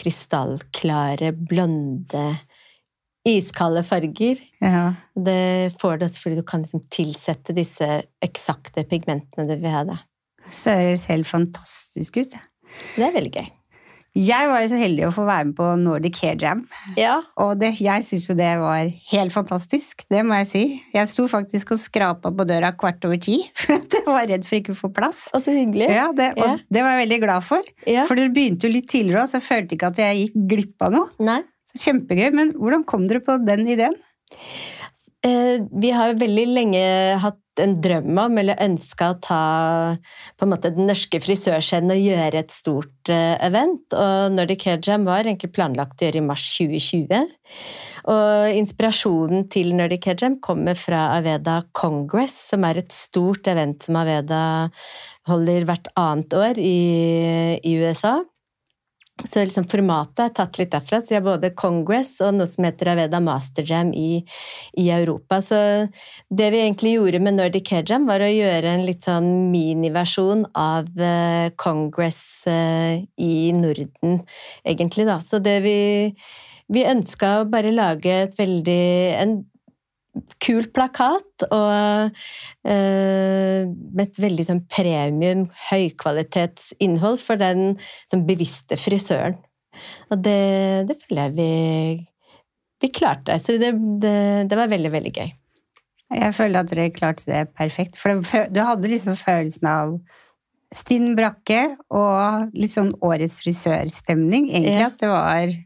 krystallklare, 0.00 1.32
blonde, 1.34 2.24
iskalde 3.28 3.82
farger. 3.86 4.40
Ja. 4.62 4.94
Det 5.14 5.74
får 5.80 6.00
du 6.00 6.06
også 6.06 6.24
fordi 6.24 6.40
du 6.40 6.46
kan 6.46 6.64
liksom 6.64 6.82
tilsette 6.92 7.54
disse 7.56 7.88
eksakte 8.24 8.86
pigmentene 8.88 9.46
du 9.50 9.56
vil 9.60 9.74
ha. 9.74 9.84
Da. 9.88 9.98
Ser 10.50 10.94
helt 11.12 11.28
fantastisk 11.28 12.22
ut. 12.22 12.36
Det 12.96 13.04
er 13.04 13.16
veldig 13.16 13.34
gøy. 13.36 13.50
Jeg 14.18 14.48
var 14.50 14.62
jo 14.64 14.68
så 14.72 14.78
heldig 14.80 15.04
å 15.06 15.12
få 15.14 15.22
være 15.28 15.44
med 15.46 15.54
på 15.54 15.66
Nordic 15.78 16.16
Hair 16.24 16.36
Jam, 16.42 16.64
Ja, 16.98 17.20
og 17.38 17.60
det, 17.60 17.76
jeg 17.78 18.02
syns 18.02 18.24
jo 18.26 18.34
det 18.34 18.48
var 18.58 18.88
helt 19.12 19.30
fantastisk, 19.34 20.02
det 20.10 20.24
må 20.26 20.34
jeg 20.40 20.48
si. 20.50 20.62
Jeg 20.96 21.06
sto 21.12 21.28
faktisk 21.30 21.70
og 21.76 21.78
skrapa 21.78 22.32
på 22.34 22.46
døra 22.48 22.72
kvart 22.74 23.06
over 23.06 23.20
ti, 23.22 23.36
for 23.60 23.78
jeg 23.78 24.02
var 24.08 24.26
redd 24.26 24.44
for 24.48 24.58
ikke 24.58 24.74
å 24.74 24.80
få 24.80 24.90
plass. 24.96 25.28
og 25.32 25.44
så 25.46 25.54
hyggelig. 25.54 25.86
Ja, 25.94 26.08
det, 26.16 26.32
og 26.38 26.42
Ja. 26.42 26.56
det 26.70 26.82
var 26.82 26.96
jeg 26.98 27.04
veldig 27.06 27.20
glad 27.28 27.46
for, 27.46 27.62
Ja. 27.86 28.02
for 28.08 28.18
dere 28.18 28.34
begynte 28.34 28.66
jo 28.66 28.74
litt 28.74 28.88
tidligere 28.90 29.22
òg, 29.22 29.30
så 29.30 29.38
jeg 29.38 29.46
følte 29.46 29.78
ikke 29.78 29.92
at 29.94 30.02
jeg 30.02 30.24
gikk 30.24 30.42
glipp 30.56 30.86
av 30.88 30.92
noe. 30.98 31.08
Nei. 31.22 31.40
Så 31.70 31.84
Kjempegøy, 31.86 32.32
men 32.34 32.52
hvordan 32.58 32.82
kom 32.84 33.06
dere 33.06 33.22
på 33.22 33.38
den 33.46 33.62
ideen? 33.70 33.94
Eh, 35.22 35.58
vi 35.70 35.90
har 35.92 36.10
jo 36.14 36.18
veldig 36.22 36.46
lenge 36.48 36.82
hatt 37.20 37.38
en 37.62 37.76
drøm 37.82 38.18
om, 38.22 38.38
eller 38.40 38.60
ønska 38.64 39.10
å 39.12 39.18
ta 39.22 39.42
på 40.38 40.46
en 40.46 40.52
måte 40.52 40.72
den 40.74 40.88
norske 40.90 41.20
frisørscenen 41.22 41.94
og 41.94 42.02
gjøre 42.02 42.42
et 42.42 42.54
stort 42.54 43.12
eh, 43.12 43.36
event. 43.46 43.84
Og 43.92 44.34
Nordic 44.34 44.66
Hair 44.68 44.80
Jam 44.86 45.06
var 45.08 45.24
egentlig 45.26 45.52
planlagt 45.56 46.00
å 46.00 46.08
gjøre 46.08 46.22
i 46.22 46.26
mars 46.26 46.46
2020. 46.56 47.30
Og 48.10 48.58
inspirasjonen 48.58 49.46
til 49.52 49.74
Nordic 49.78 50.08
Hair 50.08 50.24
Jam 50.24 50.40
kommer 50.42 50.78
fra 50.78 51.10
Aveda 51.18 51.60
Congress, 51.76 52.36
som 52.52 52.66
er 52.68 52.82
et 52.82 52.92
stort 52.94 53.48
event 53.50 53.84
som 53.86 54.00
Aveda 54.00 54.42
holder 55.30 55.68
hvert 55.68 55.90
annet 56.00 56.36
år 56.36 56.60
i, 56.60 56.76
i 57.60 57.78
USA. 57.84 58.20
Så 59.28 59.42
liksom 59.44 59.66
formatet 59.68 60.22
er 60.24 60.32
tatt 60.34 60.58
litt 60.60 60.72
derfra. 60.72 61.00
Så 61.00 61.12
vi 61.12 61.18
har 61.18 61.24
både 61.26 61.52
Congress 61.58 62.16
og 62.24 62.36
noe 62.38 62.48
som 62.50 62.66
heter 62.66 62.92
Aveda 62.92 63.20
Master 63.22 63.66
Jam 63.66 63.92
i, 63.96 64.22
i 64.80 64.88
Europa. 64.94 65.40
Så 65.44 65.60
det 66.28 66.50
vi 66.54 66.62
egentlig 66.62 66.94
gjorde 66.96 67.22
med 67.22 67.36
Nordic 67.38 67.72
Hair 67.74 67.86
Jam, 67.90 68.08
var 68.08 68.24
å 68.24 68.30
gjøre 68.30 68.74
en 68.74 68.86
litt 68.86 69.06
sånn 69.06 69.30
miniversjon 69.52 70.46
av 70.58 70.88
eh, 70.96 71.50
Congress 71.60 72.22
eh, 72.50 73.02
i 73.20 73.34
Norden, 73.56 74.22
egentlig, 74.64 75.08
da. 75.10 75.20
Så 75.24 75.42
det 75.42 75.60
vi 75.66 75.78
Vi 76.70 76.84
ønska 76.86 77.28
å 77.40 77.46
bare 77.50 77.72
lage 77.74 78.12
et 78.14 78.36
veldig 78.38 78.82
en 79.18 79.32
kul 80.42 80.66
plakat 80.74 81.44
og 81.54 82.16
eh, 82.66 83.66
med 83.70 84.02
et 84.06 84.20
veldig 84.22 84.46
sånn 84.48 84.62
premium, 84.70 85.46
høykvalitetsinnhold 85.70 87.20
for 87.22 87.40
den 87.40 87.76
sånn 88.10 88.24
bevisste 88.28 88.78
frisøren. 88.80 89.38
Og 90.10 90.18
det, 90.24 90.40
det 90.88 90.96
føler 91.04 91.28
jeg 91.28 91.36
vi, 91.36 91.50
vi 92.82 92.90
klarte. 92.92 93.38
Så 93.38 93.58
det, 93.62 93.70
det, 94.02 94.16
det 94.50 94.58
var 94.58 94.72
veldig, 94.72 94.90
veldig 94.96 95.14
gøy. 95.14 95.30
Jeg 96.10 96.34
føler 96.34 96.64
at 96.64 96.72
dere 96.72 96.90
klarte 96.90 97.28
det 97.28 97.44
perfekt, 97.54 97.94
for 98.00 98.18
det, 98.18 98.48
du 98.50 98.58
hadde 98.66 98.90
liksom 98.90 99.14
følelsen 99.18 99.68
av 99.70 99.94
stinn 100.74 101.12
brakke 101.18 101.76
og 101.94 102.50
litt 102.58 102.74
sånn 102.74 102.92
årets 103.02 103.38
frisørstemning, 103.42 104.48
egentlig, 104.50 104.78
Ja. 104.78 104.90
at 104.90 104.98
det 105.02 105.10
var 105.10 105.58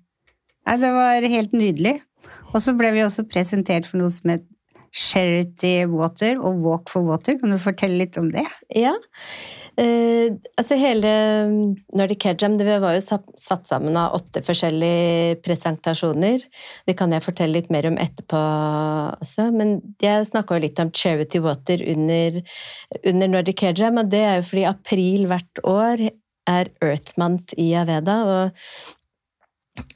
Nei, 0.64 0.78
det 0.80 0.90
var 0.94 1.24
helt 1.28 1.52
nydelig. 1.52 1.98
Og 2.54 2.62
så 2.62 2.74
ble 2.78 2.92
vi 2.94 3.02
også 3.04 3.26
presentert 3.28 3.88
for 3.88 4.00
noe 4.00 4.12
som 4.14 4.30
het 4.36 4.46
Charity 4.94 5.88
Water 5.90 6.38
og 6.38 6.60
Walk 6.62 6.90
for 6.92 7.02
Water. 7.08 7.34
Kan 7.40 7.50
du 7.50 7.58
fortelle 7.58 7.98
litt 7.98 8.18
om 8.20 8.28
det? 8.30 8.44
Ja. 8.70 8.94
Eh, 9.74 10.30
altså 10.54 10.76
hele 10.78 11.10
Nordic 11.98 12.22
Hair 12.22 12.38
det 12.54 12.76
var 12.78 12.94
jo 12.94 13.02
satt, 13.02 13.26
sammen 13.66 13.98
av 13.98 14.14
åtte 14.14 14.44
forskjellige 14.46 15.40
presentasjoner. 15.42 16.46
Det 16.86 16.94
kan 16.98 17.10
jeg 17.10 17.26
fortelle 17.26 17.58
litt 17.58 17.72
mer 17.74 17.90
om 17.90 17.98
etterpå 17.98 18.42
også. 19.18 19.50
Men 19.56 19.80
jeg 20.02 20.30
snakka 20.30 20.62
litt 20.62 20.78
om 20.78 20.94
Charity 20.94 21.42
Water 21.42 21.82
under, 21.90 22.42
under 23.02 23.34
Nordic 23.34 23.66
Hair 23.66 23.82
og 23.90 24.12
det 24.14 24.22
er 24.22 24.36
jo 24.38 24.50
fordi 24.52 24.68
april 24.70 25.26
hvert 25.32 25.64
år 25.66 26.06
er 26.46 26.70
Earth 26.84 27.18
Month 27.18 27.56
i 27.58 27.72
Aveda. 27.74 28.20
og 28.30 29.02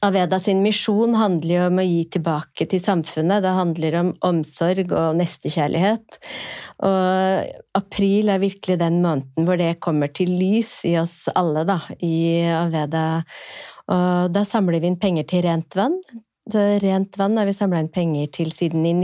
Aveda 0.02 0.40
sin 0.42 0.58
misjon 0.62 1.14
handler 1.18 1.52
jo 1.54 1.66
om 1.68 1.78
å 1.78 1.86
gi 1.86 2.00
tilbake 2.16 2.66
til 2.70 2.80
samfunnet. 2.82 3.42
Det 3.44 3.54
handler 3.54 3.96
om 4.00 4.12
omsorg 4.26 4.90
og 4.90 5.18
nestekjærlighet. 5.18 6.18
Og 6.86 7.78
april 7.78 8.30
er 8.34 8.42
virkelig 8.42 8.78
den 8.80 9.00
måneden 9.04 9.46
hvor 9.46 9.58
det 9.60 9.76
kommer 9.84 10.10
til 10.10 10.32
lys 10.34 10.72
i 10.88 10.96
oss 10.98 11.28
alle, 11.34 11.62
da, 11.68 11.78
i 12.02 12.46
Aveda. 12.50 13.04
Og 13.90 14.34
da 14.34 14.42
samler 14.46 14.82
vi 14.82 14.90
inn 14.90 14.98
penger 15.02 15.28
til 15.30 15.46
rent 15.46 15.78
vann. 15.78 15.98
Så 16.48 16.64
rent 16.82 17.18
vann 17.20 17.38
har 17.38 17.46
vi 17.46 17.54
samla 17.56 17.82
inn 17.84 17.92
penger 17.92 18.30
til 18.38 18.50
siden 18.54 18.86
i 18.88 18.96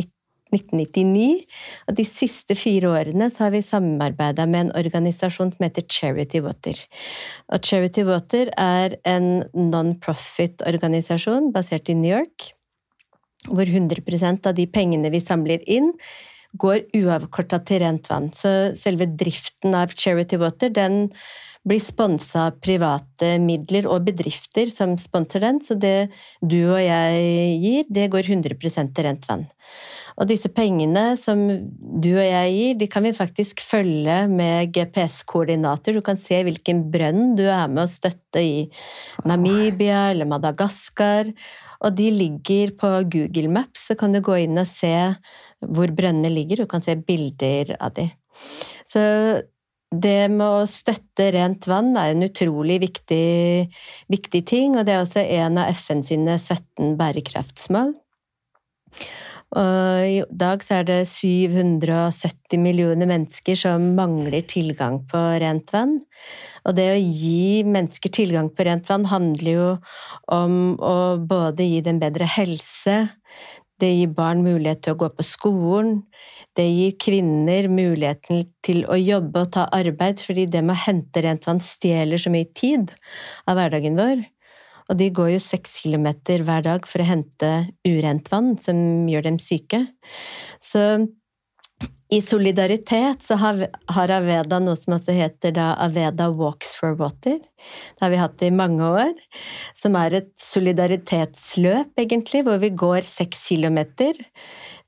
1999. 0.54 1.44
Og 1.88 1.98
de 1.98 2.06
siste 2.08 2.56
fire 2.58 2.90
årene 2.94 3.30
så 3.30 3.46
har 3.46 3.54
vi 3.54 3.62
samarbeida 3.64 4.46
med 4.50 4.66
en 4.66 4.74
organisasjon 4.80 5.54
som 5.54 5.66
heter 5.66 5.86
Charity 5.90 6.42
Water. 6.44 6.80
Og 7.52 7.64
Charity 7.64 8.04
Water 8.08 8.52
er 8.58 8.98
en 9.08 9.44
non-profit-organisasjon 9.54 11.50
basert 11.54 11.90
i 11.90 11.98
New 11.98 12.12
York, 12.14 12.52
hvor 13.50 13.68
100% 13.68 14.46
av 14.48 14.54
de 14.56 14.68
pengene 14.70 15.10
vi 15.12 15.20
samler 15.20 15.64
inn, 15.68 15.92
går 16.54 16.84
uavkorta 16.94 17.58
til 17.66 17.82
rent 17.82 18.06
vann. 18.10 18.30
Så 18.34 18.74
selve 18.78 19.08
driften 19.10 19.74
av 19.74 19.94
Charity 19.98 20.38
Water, 20.40 20.70
den 20.70 21.10
blir 21.64 21.80
sponsa 21.80 22.48
av 22.50 22.58
private 22.62 23.34
midler 23.42 23.88
og 23.88 24.04
bedrifter 24.08 24.68
som 24.72 24.98
sponser 25.00 25.44
den, 25.44 25.60
så 25.64 25.76
det 25.80 26.10
du 26.44 26.60
og 26.66 26.80
jeg 26.82 27.58
gir, 27.64 27.88
det 27.88 28.10
går 28.12 28.28
100 28.36 28.58
til 28.60 29.06
rent 29.06 29.28
vann. 29.30 29.46
Og 30.14 30.28
disse 30.30 30.50
pengene 30.54 31.16
som 31.18 31.40
du 31.48 32.10
og 32.12 32.22
jeg 32.22 32.50
gir, 32.54 32.74
de 32.78 32.88
kan 32.90 33.02
vi 33.06 33.14
faktisk 33.16 33.62
følge 33.66 34.18
med 34.30 34.70
GPS-koordinater. 34.76 35.96
Du 35.96 36.04
kan 36.06 36.20
se 36.22 36.42
hvilken 36.46 36.84
brønn 36.92 37.34
du 37.38 37.42
er 37.48 37.66
med 37.70 37.84
å 37.84 37.90
støtte 37.90 38.42
i 38.42 38.66
Namibia 39.26 40.10
eller 40.12 40.28
Madagaskar. 40.30 41.32
Og 41.84 41.96
de 41.98 42.10
ligger 42.14 42.76
på 42.78 42.92
Google 43.10 43.50
Maps, 43.56 43.88
så 43.90 43.98
kan 43.98 44.14
du 44.14 44.22
gå 44.24 44.38
inn 44.44 44.60
og 44.60 44.70
se 44.70 44.94
hvor 45.64 45.90
brønnene 45.96 46.30
ligger. 46.30 46.62
Du 46.62 46.70
kan 46.70 46.84
se 46.84 46.94
bilder 46.94 47.74
av 47.80 47.96
de. 47.98 48.06
Så 48.90 49.02
det 49.94 50.30
med 50.32 50.46
å 50.46 50.70
støtte 50.70 51.28
rent 51.34 51.66
vann 51.70 51.92
er 51.98 52.14
en 52.14 52.26
utrolig 52.26 52.80
viktig, 52.82 53.66
viktig 54.10 54.42
ting, 54.48 54.78
og 54.78 54.86
det 54.86 54.94
er 54.94 55.04
også 55.04 55.22
en 55.22 55.60
av 55.62 55.70
FN 55.74 56.02
sine 56.06 56.38
17 56.38 56.96
bærekraftsmål. 56.98 57.94
Og 59.54 60.06
I 60.10 60.22
dag 60.34 60.62
så 60.66 60.80
er 60.80 60.86
det 60.88 61.00
770 61.06 62.58
millioner 62.58 63.06
mennesker 63.06 63.58
som 63.58 63.92
mangler 63.94 64.42
tilgang 64.50 64.98
på 65.10 65.20
rent 65.42 65.70
vann. 65.74 66.00
Og 66.66 66.74
det 66.74 66.88
å 66.90 66.98
gi 66.98 67.62
mennesker 67.62 68.10
tilgang 68.14 68.50
på 68.50 68.66
rent 68.66 68.90
vann 68.90 69.06
handler 69.10 69.52
jo 69.52 69.68
om 70.34 70.56
å 70.82 70.96
både 71.22 71.68
gi 71.68 71.84
dem 71.86 72.02
bedre 72.02 72.26
helse, 72.34 73.04
det 73.82 73.90
gir 73.90 74.10
barn 74.14 74.42
mulighet 74.46 74.84
til 74.84 74.94
å 74.94 75.00
gå 75.02 75.08
på 75.16 75.24
skolen. 75.26 75.96
Det 76.54 76.66
gir 76.66 76.94
kvinner 77.02 77.66
muligheten 77.70 78.44
til 78.64 78.84
å 78.86 78.98
jobbe 78.98 79.42
og 79.42 79.50
ta 79.56 79.66
arbeid, 79.74 80.22
fordi 80.22 80.46
det 80.50 80.62
med 80.62 80.76
å 80.76 80.84
hente 80.84 81.24
rent 81.24 81.46
vann 81.48 81.62
stjeler 81.62 82.22
så 82.22 82.30
mye 82.32 82.46
tid 82.54 82.94
av 83.50 83.58
hverdagen 83.58 83.98
vår. 83.98 84.22
Og 84.90 84.98
de 85.00 85.10
går 85.16 85.34
jo 85.34 85.42
seks 85.42 85.78
kilometer 85.84 86.44
hver 86.44 86.64
dag 86.66 86.88
for 86.88 87.00
å 87.00 87.08
hente 87.08 87.52
urent 87.88 88.30
vann, 88.32 88.54
som 88.60 89.08
gjør 89.08 89.30
dem 89.30 89.38
syke. 89.40 89.84
Så 90.62 90.84
i 92.12 92.20
solidaritet 92.22 93.24
så 93.24 93.36
har, 93.40 93.64
Aveda 94.14 94.60
noe 94.62 94.76
som 94.78 94.94
altså 94.96 95.14
heter 95.16 95.54
da 95.56 95.70
Aveda 95.82 96.28
Walks 96.36 96.74
for 96.78 96.94
Water. 96.98 97.40
Det 97.40 98.04
har 98.04 98.12
vi 98.12 98.20
hatt 98.20 98.44
i 98.44 98.50
mange 98.54 98.86
år. 98.86 99.14
Som 99.78 99.96
er 99.98 100.20
et 100.20 100.30
solidaritetsløp, 100.40 101.94
egentlig, 101.98 102.44
hvor 102.46 102.60
vi 102.62 102.70
går 102.76 103.00
seks 103.08 103.46
kilometer 103.48 104.20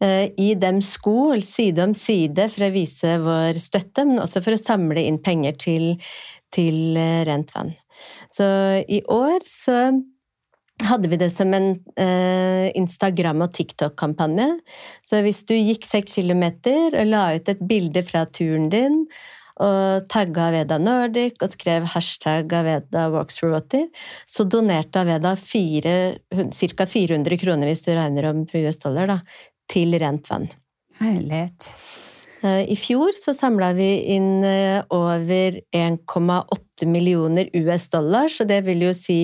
eh, 0.04 0.28
i 0.38 0.52
dem 0.60 0.82
sko, 0.84 1.34
side 1.42 1.82
om 1.88 1.96
side, 1.98 2.50
for 2.54 2.68
å 2.68 2.74
vise 2.76 3.16
vår 3.24 3.58
støtte, 3.64 4.06
men 4.06 4.22
også 4.22 4.44
for 4.44 4.54
å 4.54 4.62
samle 4.62 5.08
inn 5.08 5.18
penger 5.24 5.58
til, 5.66 5.88
til 6.54 7.00
eh, 7.00 7.24
rent 7.26 7.50
vann. 7.56 7.74
Så 8.36 8.46
i 8.88 9.00
år 9.08 9.40
så 9.48 9.78
hadde 10.84 11.08
vi 11.08 11.16
det 11.20 11.30
som 11.32 11.54
en 11.56 11.70
eh, 11.96 12.68
Instagram- 12.76 13.46
og 13.46 13.54
TikTok-kampanje. 13.56 14.50
Så 15.08 15.22
hvis 15.24 15.40
du 15.48 15.54
gikk 15.56 15.88
seks 15.88 16.18
kilometer 16.18 16.98
og 17.00 17.08
la 17.08 17.24
ut 17.38 17.48
et 17.48 17.64
bilde 17.64 18.04
fra 18.04 18.26
turen 18.28 18.68
din, 18.72 19.04
og 19.56 20.04
tagga 20.12 20.50
Aveda 20.50 20.76
Nordic 20.76 21.40
og 21.40 21.54
skrev 21.54 21.86
hashtag 21.94 22.52
Aveda 22.52 23.06
Walks 23.14 23.40
for 23.40 23.54
Water, 23.54 23.86
så 24.28 24.44
donerte 24.44 25.00
Aveda 25.00 25.32
ca. 25.36 26.86
400 26.86 27.40
kroner, 27.40 27.70
hvis 27.70 27.86
du 27.86 27.94
regner 27.96 28.28
om 28.28 28.44
for 28.50 28.60
US 28.60 28.82
dollar, 28.82 29.08
da, 29.08 29.20
til 29.72 29.96
rent 30.02 30.28
vann. 30.28 30.50
Herlighet. 31.00 31.72
Eh, 32.46 32.62
I 32.72 32.76
fjor 32.78 33.16
så 33.18 33.34
samla 33.34 33.72
vi 33.76 33.88
inn 34.16 34.44
eh, 34.44 34.82
over 34.94 35.60
1,8 35.74 36.86
millioner 36.86 37.48
US 37.54 37.88
dollar, 37.88 38.28
så 38.28 38.44
det 38.48 38.62
vil 38.66 38.84
jo 38.86 38.92
si 38.96 39.20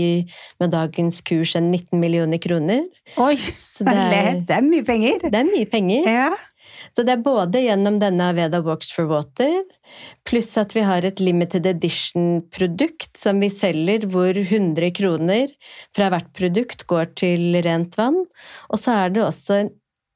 med 0.63 0.73
dagens 0.73 1.21
kurs 1.27 1.55
en 1.59 1.71
19 1.71 2.01
millioner 2.01 2.41
kroner. 2.43 2.87
Oi! 3.21 3.37
Det 3.37 3.93
er, 3.93 4.41
det 4.49 4.57
er, 4.57 4.65
mye 4.67 4.87
penger. 4.87 5.29
Det 5.29 5.39
er 5.39 5.49
mye 5.51 5.69
penger. 5.71 6.09
Ja. 6.09 6.33
Så 6.97 7.05
det 7.07 7.15
er 7.15 7.25
både 7.25 7.61
gjennom 7.63 7.99
denne 8.03 8.31
Aveda 8.33 8.63
Walks 8.65 8.91
for 8.95 9.07
Water, 9.11 9.61
pluss 10.29 10.51
at 10.61 10.73
vi 10.75 10.83
har 10.87 11.05
et 11.05 11.21
limited 11.23 11.69
edition-produkt 11.69 13.21
som 13.21 13.43
vi 13.45 13.51
selger, 13.53 14.09
hvor 14.11 14.37
100 14.41 14.91
kroner 14.97 15.53
fra 15.95 16.09
hvert 16.13 16.33
produkt 16.37 16.87
går 16.91 17.13
til 17.21 17.61
rent 17.65 17.97
vann. 18.01 18.23
Og 18.73 18.81
så 18.81 18.97
er 19.05 19.15
det 19.15 19.25
også 19.27 19.61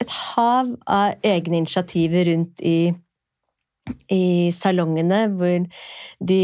et 0.06 0.14
hav 0.36 0.70
av 0.86 1.26
egne 1.26 1.64
initiativer 1.64 2.30
rundt 2.30 2.62
i 2.62 2.94
i 4.10 4.50
salongene, 4.54 5.20
hvor 5.38 5.66
de 6.26 6.38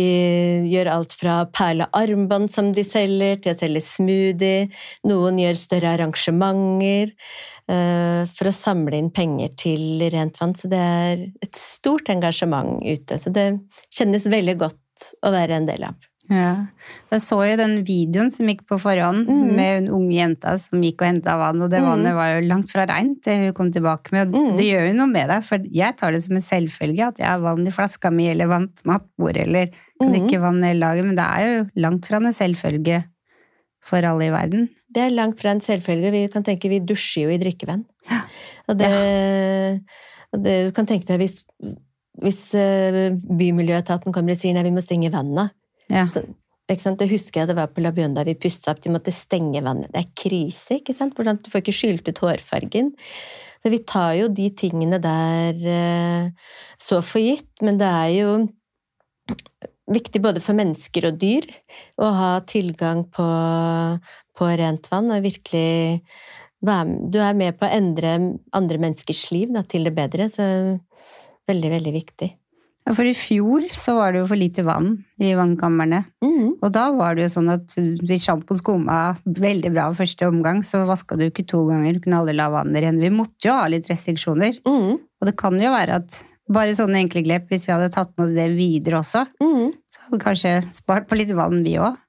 gjør 0.71 0.91
alt 0.93 1.15
fra 1.19 1.37
perlearmbånd 1.55 2.51
som 2.53 2.73
de 2.75 2.85
selger, 2.87 3.41
til 3.43 3.55
å 3.55 3.59
selge 3.59 3.83
smoothie. 3.83 4.69
Noen 5.09 5.41
gjør 5.43 5.59
større 5.59 5.95
arrangementer 5.97 7.11
uh, 7.11 8.23
for 8.31 8.51
å 8.51 8.55
samle 8.57 8.99
inn 8.99 9.11
penger 9.15 9.55
til 9.59 10.07
rent 10.15 10.39
vann. 10.43 10.55
Så 10.59 10.71
det 10.73 10.83
er 10.83 11.27
et 11.43 11.59
stort 11.59 12.13
engasjement 12.15 12.79
ute. 12.83 13.19
Så 13.23 13.35
det 13.35 13.49
kjennes 13.91 14.29
veldig 14.31 14.59
godt 14.63 15.13
å 15.27 15.35
være 15.35 15.59
en 15.59 15.71
del 15.71 15.91
av. 15.91 16.12
Ja. 16.33 16.53
Jeg 17.13 17.21
så 17.21 17.39
jo 17.45 17.57
den 17.61 17.75
videoen 17.87 18.31
som 18.33 18.49
gikk 18.49 18.63
på 18.71 18.79
forhånd, 18.81 19.29
mm. 19.29 19.45
med 19.59 19.73
en 19.83 19.89
ung 19.99 20.09
jenta 20.15 20.55
som 20.61 20.83
gikk 20.83 21.03
og 21.03 21.11
henta 21.11 21.37
vann, 21.41 21.61
og 21.61 21.71
det 21.73 21.83
mm. 21.83 21.89
vannet 21.91 22.17
var 22.17 22.33
jo 22.33 22.43
langt 22.49 22.73
fra 22.73 22.87
reint, 22.89 23.21
det 23.27 23.37
hun 23.43 23.55
kom 23.59 23.73
tilbake 23.75 24.15
med. 24.17 24.33
Mm. 24.33 24.51
Det 24.59 24.67
gjør 24.67 24.89
jo 24.89 24.99
noe 24.99 25.13
med 25.13 25.29
deg, 25.33 25.47
for 25.47 25.71
jeg 25.83 25.99
tar 26.01 26.17
det 26.17 26.23
som 26.25 26.39
en 26.39 26.47
selvfølge 26.47 27.09
at 27.13 27.23
jeg 27.23 27.29
har 27.29 27.45
vann 27.45 27.69
i 27.69 27.75
flaska 27.75 28.13
mi, 28.15 28.31
eller 28.33 28.51
vann 28.51 28.71
på 28.73 28.89
nattbordet, 28.89 29.47
eller 29.47 29.73
kan 30.01 30.15
drikke 30.15 30.41
mm. 30.41 30.47
vann 30.47 30.65
i 30.65 30.75
dagen. 30.81 31.11
men 31.11 31.21
det 31.21 31.29
er 31.29 31.49
jo 31.49 31.63
langt 31.85 32.09
fra 32.09 32.23
en 32.23 32.37
selvfølge 32.41 33.03
for 33.83 34.07
alle 34.07 34.29
i 34.29 34.33
verden. 34.33 34.69
Det 34.93 35.05
er 35.05 35.15
langt 35.15 35.41
fra 35.43 35.53
en 35.53 35.63
selvfølge. 35.65 36.13
Vi 36.15 36.27
kan 36.33 36.45
tenke 36.47 36.71
vi 36.71 36.83
dusjer 36.87 37.27
jo 37.27 37.35
i 37.35 37.41
drikkevann. 37.43 37.83
Ja. 38.11 38.21
Og 38.71 38.79
det, 38.79 38.93
og 40.33 40.45
det 40.45 40.59
du 40.69 40.77
kan 40.77 40.87
tenke 40.87 41.09
deg 41.09 41.19
hvis, 41.19 41.41
hvis 42.23 42.45
uh, 42.55 43.17
Bymiljøetaten 43.27 44.15
kommer 44.15 44.37
og 44.37 44.39
sier 44.39 44.55
nei, 44.55 44.63
vi 44.69 44.75
må 44.75 44.85
stenge 44.85 45.11
vannet 45.13 45.51
ja. 45.93 46.07
Så, 46.09 46.25
det 46.73 47.11
husker 47.11 47.43
jeg 47.43 47.51
det 47.51 47.59
var 47.59 47.69
på 47.75 47.83
La 47.85 47.93
Bionda. 47.93 48.23
da 48.23 48.29
vi 48.29 48.39
pussa 48.39 48.73
opp. 48.73 48.81
De 48.83 48.93
måtte 48.93 49.13
stenge 49.13 49.61
vannet. 49.61 49.93
Det 49.93 50.01
er 50.01 50.15
krise, 50.17 50.79
ikke 50.81 50.95
sant? 50.97 51.15
Hvordan, 51.19 51.43
du 51.43 51.51
får 51.53 51.61
ikke 51.61 51.77
skylt 51.77 52.09
ut 52.09 52.23
hårfargen. 52.25 52.95
Så 53.63 53.71
vi 53.71 53.79
tar 53.87 54.17
jo 54.19 54.31
de 54.33 54.49
tingene 54.59 54.99
der 55.03 55.59
eh, 55.71 56.31
så 56.81 57.03
for 57.05 57.23
gitt, 57.23 57.53
men 57.63 57.79
det 57.79 57.87
er 57.87 58.11
jo 58.17 58.33
viktig 59.93 60.23
både 60.23 60.43
for 60.43 60.57
mennesker 60.59 61.07
og 61.11 61.19
dyr 61.21 61.47
å 62.01 62.11
ha 62.17 62.33
tilgang 62.49 63.05
på, 63.13 63.27
på 64.39 64.51
rent 64.59 64.89
vann 64.91 65.13
og 65.15 65.25
virkelig 65.27 66.03
Du 66.63 67.19
er 67.19 67.35
med 67.35 67.59
på 67.59 67.67
å 67.67 67.75
endre 67.75 68.15
andre 68.55 68.79
menneskers 68.79 69.25
liv 69.35 69.51
da, 69.55 69.65
til 69.67 69.89
det 69.89 69.95
bedre, 69.97 70.29
så 70.31 70.45
veldig, 71.51 71.71
veldig 71.75 71.95
viktig. 71.97 72.29
Ja, 72.83 72.95
For 72.97 73.07
i 73.07 73.15
fjor 73.15 73.67
så 73.75 73.95
var 73.99 74.13
det 74.13 74.23
jo 74.23 74.29
for 74.31 74.39
lite 74.39 74.65
vann 74.67 74.97
i 75.23 75.31
vannkamrene. 75.39 76.03
Mm. 76.25 76.49
Og 76.59 76.69
da 76.75 76.89
var 76.97 77.15
det 77.15 77.29
jo 77.29 77.35
sånn 77.37 77.53
at 77.53 77.77
hvis 77.79 78.27
sjampoen 78.27 78.59
skumma 78.59 78.99
veldig 79.23 79.71
bra 79.75 79.87
første 79.95 80.27
omgang, 80.27 80.65
så 80.67 80.83
vaska 80.89 81.19
du 81.19 81.29
ikke 81.29 81.47
to 81.47 81.63
ganger, 81.69 81.95
du 81.95 82.03
kunne 82.03 82.23
aldri 82.23 82.35
la 82.39 82.51
vannet 82.53 82.83
renne. 82.83 83.05
Vi 83.05 83.15
måtte 83.15 83.47
jo 83.47 83.55
ha 83.55 83.71
litt 83.71 83.87
restriksjoner. 83.91 84.59
Mm. 84.67 84.99
Og 84.99 85.29
det 85.29 85.37
kan 85.39 85.59
jo 85.63 85.71
være 85.75 86.01
at 86.03 86.23
bare 86.53 86.75
sånne 86.77 87.05
enkle 87.05 87.23
grep, 87.25 87.47
hvis 87.49 87.69
vi 87.69 87.73
hadde 87.73 87.93
tatt 87.95 88.11
med 88.17 88.27
oss 88.27 88.35
det 88.37 88.49
videre 88.57 88.99
også, 88.99 89.23
mm. 89.41 89.69
så 89.87 90.03
hadde 90.03 90.17
vi 90.19 90.25
kanskje 90.25 90.57
spart 90.75 91.07
på 91.09 91.17
litt 91.21 91.31
vann, 91.39 91.63
vi 91.65 91.79
òg 91.81 92.01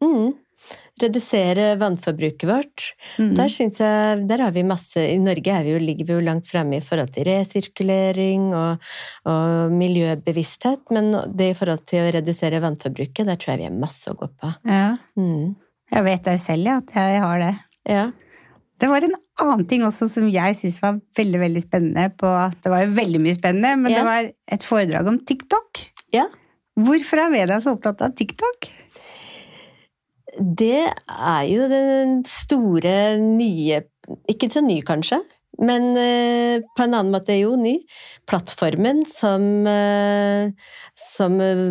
redusere 1.02 1.74
vannforbruket 1.82 2.46
vårt. 2.50 2.86
Mm. 3.18 3.34
Der, 3.38 3.50
jeg, 3.50 4.26
der 4.30 4.44
har 4.46 4.54
vi 4.54 4.66
masse 4.68 5.02
I 5.02 5.18
Norge 5.22 5.60
vi 5.66 5.74
jo, 5.74 5.82
ligger 5.82 6.10
vi 6.10 6.18
jo 6.18 6.26
langt 6.26 6.50
fremme 6.50 6.78
i 6.78 6.84
forhold 6.86 7.14
til 7.16 7.26
resirkulering 7.28 8.52
og, 8.54 8.90
og, 9.30 9.74
miljøbevissthet, 9.74 10.86
men 10.94 11.12
det 11.34 11.52
i 11.52 11.58
forhold 11.58 11.86
til 11.90 12.04
å 12.04 12.12
redusere 12.18 12.62
vannforbruket, 12.64 13.26
der 13.30 13.40
tror 13.40 13.56
jeg 13.56 13.64
vi 13.64 13.70
har 13.70 13.80
masse 13.86 14.12
å 14.12 14.18
gå 14.20 14.30
på. 14.30 14.52
Ja. 14.70 14.98
Mm. 15.18 15.56
Jeg 15.94 16.08
vet 16.10 16.28
det 16.30 16.38
selv, 16.42 16.70
ja, 16.70 16.78
at 16.82 16.94
jeg 16.98 17.24
har 17.26 17.42
det. 17.42 17.56
Ja. 17.90 18.06
Det 18.82 18.90
var 18.90 19.06
en 19.06 19.18
annen 19.44 19.66
ting 19.70 19.84
også 19.86 20.10
som 20.12 20.30
jeg 20.32 20.58
syntes 20.60 20.82
var 20.84 20.98
veldig 21.18 21.42
veldig 21.44 21.62
spennende. 21.64 22.08
På, 22.20 22.30
det 22.64 22.72
var 22.72 22.86
jo 22.86 22.96
veldig 22.98 23.22
mye 23.24 23.36
spennende, 23.38 23.76
men 23.80 23.94
ja. 23.94 24.02
det 24.02 24.08
var 24.08 24.32
et 24.58 24.66
foredrag 24.68 25.10
om 25.12 25.20
TikTok. 25.26 25.86
Ja. 26.14 26.28
Hvorfor 26.80 27.22
er 27.22 27.34
media 27.34 27.60
så 27.62 27.76
opptatt 27.78 28.02
av 28.04 28.16
TikTok? 28.18 28.68
Det 30.38 30.90
er 30.90 31.44
jo 31.50 31.70
den 31.72 32.22
store 32.28 33.18
nye 33.22 33.84
Ikke 34.30 34.50
så 34.52 34.60
ny, 34.64 34.82
kanskje, 34.84 35.22
men 35.62 35.92
eh, 36.00 36.64
på 36.74 36.84
en 36.84 36.96
annen 36.98 37.14
måte 37.14 37.36
jo 37.38 37.54
ny. 37.60 37.76
Plattformen 38.30 39.04
som, 39.08 39.44
eh, 39.70 40.50
som 40.98 41.38
eh, 41.44 41.62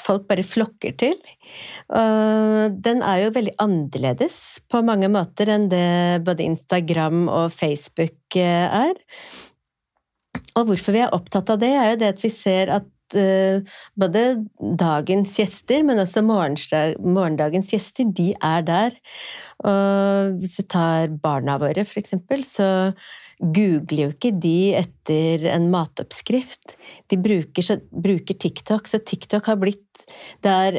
folk 0.00 0.24
bare 0.30 0.46
flokker 0.46 0.96
til. 1.00 1.18
Den 1.90 3.02
er 3.02 3.24
jo 3.24 3.34
veldig 3.34 3.54
annerledes 3.62 4.60
på 4.70 4.80
mange 4.86 5.10
måter 5.12 5.50
enn 5.52 5.68
det 5.70 6.22
både 6.26 6.46
Instagram 6.46 7.26
og 7.28 7.52
Facebook 7.52 8.38
er. 8.40 8.94
Og 10.56 10.70
hvorfor 10.70 10.96
vi 10.96 11.02
er 11.04 11.14
opptatt 11.14 11.50
av 11.52 11.60
det, 11.62 11.72
er 11.74 11.92
jo 11.92 12.00
det 12.00 12.12
at 12.14 12.24
vi 12.24 12.32
ser 12.32 12.72
at 12.80 12.88
eh, 13.18 13.62
både 13.98 14.24
dagens 14.58 15.38
gjester, 15.40 15.84
men 15.86 16.02
også 16.02 16.22
morgendagens 16.24 17.72
gjester, 17.74 18.10
de 18.16 18.32
er 18.36 18.66
der. 18.66 19.00
Og 19.64 20.38
hvis 20.40 20.60
du 20.60 20.68
tar 20.70 21.10
barna 21.22 21.58
våre, 21.60 21.84
for 21.88 22.00
eksempel, 22.02 22.44
så 22.46 22.70
googler 23.40 24.02
jo 24.04 24.10
ikke 24.12 24.32
de 24.36 24.72
etter 24.76 25.46
en 25.48 25.70
matoppskrift. 25.72 26.74
De 27.08 27.16
bruker, 27.20 27.64
så, 27.64 27.78
bruker 27.90 28.36
TikTok, 28.36 28.88
så 28.88 29.00
TikTok 29.00 29.48
har 29.48 29.60
blitt 29.60 29.86
Det 30.40 30.48
er, 30.48 30.76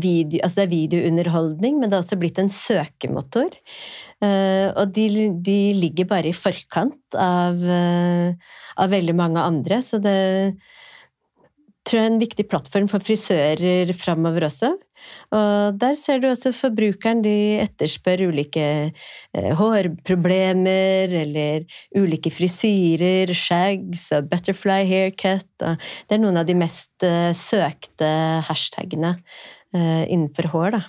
video, 0.00 0.40
altså 0.42 0.60
det 0.60 0.64
er 0.64 0.70
videounderholdning, 0.70 1.78
men 1.78 1.90
det 1.90 1.98
har 1.98 2.04
også 2.04 2.18
blitt 2.20 2.38
en 2.40 2.48
søkemotor. 2.52 3.52
Uh, 4.20 4.72
og 4.76 4.92
de, 4.96 5.28
de 5.44 5.58
ligger 5.76 6.08
bare 6.08 6.28
i 6.30 6.36
forkant 6.36 7.16
av, 7.16 7.60
uh, 7.60 8.32
av 8.80 8.92
veldig 8.92 9.16
mange 9.16 9.44
andre, 9.44 9.80
så 9.84 10.00
det 10.00 10.16
tror 11.90 11.98
jeg 11.98 12.06
er 12.06 12.12
en 12.12 12.22
viktig 12.22 12.46
plattform 12.46 12.86
for 12.90 13.02
frisører 13.02 13.90
framover 13.98 14.46
også. 14.46 14.70
Og 15.34 15.78
der 15.80 15.96
ser 15.98 16.20
du 16.20 16.28
også 16.28 16.52
forbrukeren, 16.54 17.22
de 17.24 17.58
etterspør 17.62 18.26
ulike 18.28 18.66
eh, 18.92 19.50
hårproblemer 19.58 21.14
eller 21.22 21.66
ulike 21.98 22.30
frisyrer, 22.34 23.32
shags 23.34 24.10
og 24.16 24.30
butterfly 24.30 24.84
haircut. 24.86 25.48
Det 25.58 26.14
er 26.14 26.22
noen 26.22 26.38
av 26.40 26.46
de 26.46 26.58
mest 26.58 27.06
eh, 27.06 27.32
søkte 27.34 28.10
hashtagene 28.46 29.16
eh, 29.74 30.04
innenfor 30.06 30.52
hår, 30.54 30.78
da. 30.78 30.84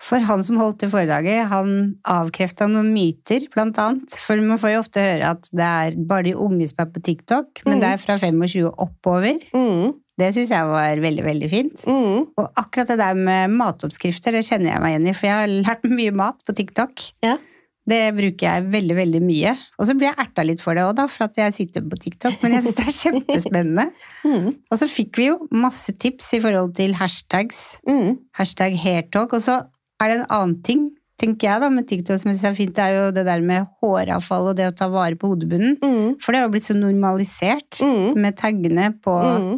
For 0.00 0.22
han 0.22 0.42
som 0.46 0.56
holdt 0.60 0.78
det 0.84 0.90
foredraget, 0.92 1.48
han 1.50 1.96
avkrefta 2.06 2.68
noen 2.70 2.92
myter, 2.94 3.48
blant 3.50 3.78
annet. 3.82 4.14
For 4.22 4.38
man 4.40 4.60
får 4.62 4.74
jo 4.76 4.82
ofte 4.84 5.02
høre 5.02 5.32
at 5.34 5.48
det 5.50 5.66
er 5.66 5.96
bare 6.06 6.28
de 6.28 6.34
unge 6.38 6.68
som 6.70 6.84
er 6.84 6.92
på 6.94 7.02
TikTok, 7.02 7.64
men 7.66 7.78
Mm. 7.78 7.80
det 7.82 7.88
er 7.88 7.98
fra 8.04 8.18
25 8.18 8.70
oppover. 8.78 9.40
Mm, 9.54 9.94
Det 10.18 10.32
syns 10.34 10.48
jeg 10.50 10.66
var 10.66 10.96
veldig, 10.98 11.22
veldig 11.24 11.48
fint. 11.50 11.84
mm, 11.86 12.26
Og 12.38 12.46
akkurat 12.58 12.88
det 12.88 12.98
der 12.98 13.14
med 13.14 13.50
matoppskrifter, 13.50 14.32
det 14.32 14.44
kjenner 14.46 14.72
jeg 14.72 14.80
meg 14.82 14.90
igjen 14.96 15.08
i, 15.08 15.12
for 15.14 15.26
jeg 15.26 15.36
har 15.38 15.46
lært 15.62 15.84
mye 15.98 16.10
mat 16.12 16.42
på 16.46 16.54
TikTok. 16.54 17.04
Ja. 17.22 17.36
Det 17.88 18.14
bruker 18.14 18.44
jeg 18.44 18.64
veldig, 18.70 18.96
veldig 18.98 19.20
mye. 19.22 19.56
Og 19.78 19.86
så 19.86 19.94
blir 19.96 20.10
jeg 20.10 20.18
erta 20.18 20.44
litt 20.44 20.60
for 20.60 20.74
det 20.74 20.82
òg, 20.84 20.94
da, 20.98 21.06
for 21.06 21.24
at 21.24 21.36
jeg 21.36 21.54
sitter 21.54 21.80
på 21.88 21.96
TikTok, 22.02 22.34
men 22.42 22.52
jeg 22.52 22.62
syns 22.66 22.76
det 22.76 22.86
er 22.86 22.98
kjempespennende. 23.02 23.86
mm, 24.26 24.48
Og 24.70 24.78
så 24.78 24.86
fikk 24.90 25.16
vi 25.16 25.26
jo 25.30 25.38
masse 25.50 25.94
tips 25.98 26.34
i 26.34 26.40
forhold 26.40 26.74
til 26.74 26.92
hashtags. 26.98 27.80
mm, 27.88 28.18
Hashtag 28.38 28.76
hairtalk. 28.76 29.32
Og 29.32 29.40
så 29.40 29.62
er 29.98 30.10
det 30.10 30.16
en 30.20 30.30
annen 30.34 30.56
ting, 30.66 30.86
tenker 31.18 31.48
jeg 31.48 31.62
da, 31.64 31.68
med 31.74 31.88
TikTok 31.90 32.20
som 32.20 32.30
jeg 32.30 32.38
synes 32.38 32.50
er 32.50 32.58
fint, 32.58 32.74
det 32.76 32.84
er 32.84 32.96
jo 32.96 33.06
det 33.16 33.24
der 33.26 33.42
med 33.44 33.66
håravfall 33.82 34.52
og 34.52 34.58
det 34.58 34.68
å 34.70 34.76
ta 34.78 34.86
vare 34.92 35.18
på 35.18 35.32
hodebunnen. 35.32 35.78
mm, 35.82 36.18
For 36.22 36.30
det 36.30 36.40
har 36.40 36.46
jo 36.46 36.54
blitt 36.54 36.68
så 36.68 36.76
normalisert 36.78 37.80
mm, 37.82 38.18
med 38.22 38.38
taggene 38.38 38.92
på, 39.02 39.16
mm, 39.18 39.56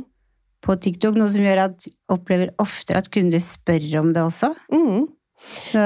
på 0.64 0.76
TikTok, 0.87 1.18
noe 1.20 1.29
som 1.33 1.44
gjør 1.44 1.66
at 1.66 1.88
opplever 2.12 2.55
oftere 2.62 3.03
at 3.03 3.11
kunder 3.12 3.42
spør 3.44 3.90
om 4.00 4.14
det 4.16 4.24
også. 4.24 4.55
mm. 4.72 5.09
Så 5.40 5.83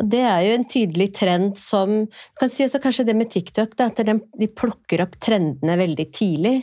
det 0.00 0.22
er 0.24 0.40
jo 0.46 0.54
en 0.56 0.66
tydelig 0.68 1.10
trend 1.18 1.58
som 1.60 1.92
du 2.08 2.40
kan 2.40 2.52
si 2.52 2.64
også 2.64 2.80
Kanskje 2.82 3.06
det 3.08 3.16
med 3.18 3.30
TikTok, 3.32 3.76
da, 3.76 3.90
at 3.90 4.00
de, 4.06 4.16
de 4.40 4.48
plukker 4.48 5.04
opp 5.04 5.18
trendene 5.22 5.76
veldig 5.78 6.06
tidlig. 6.16 6.56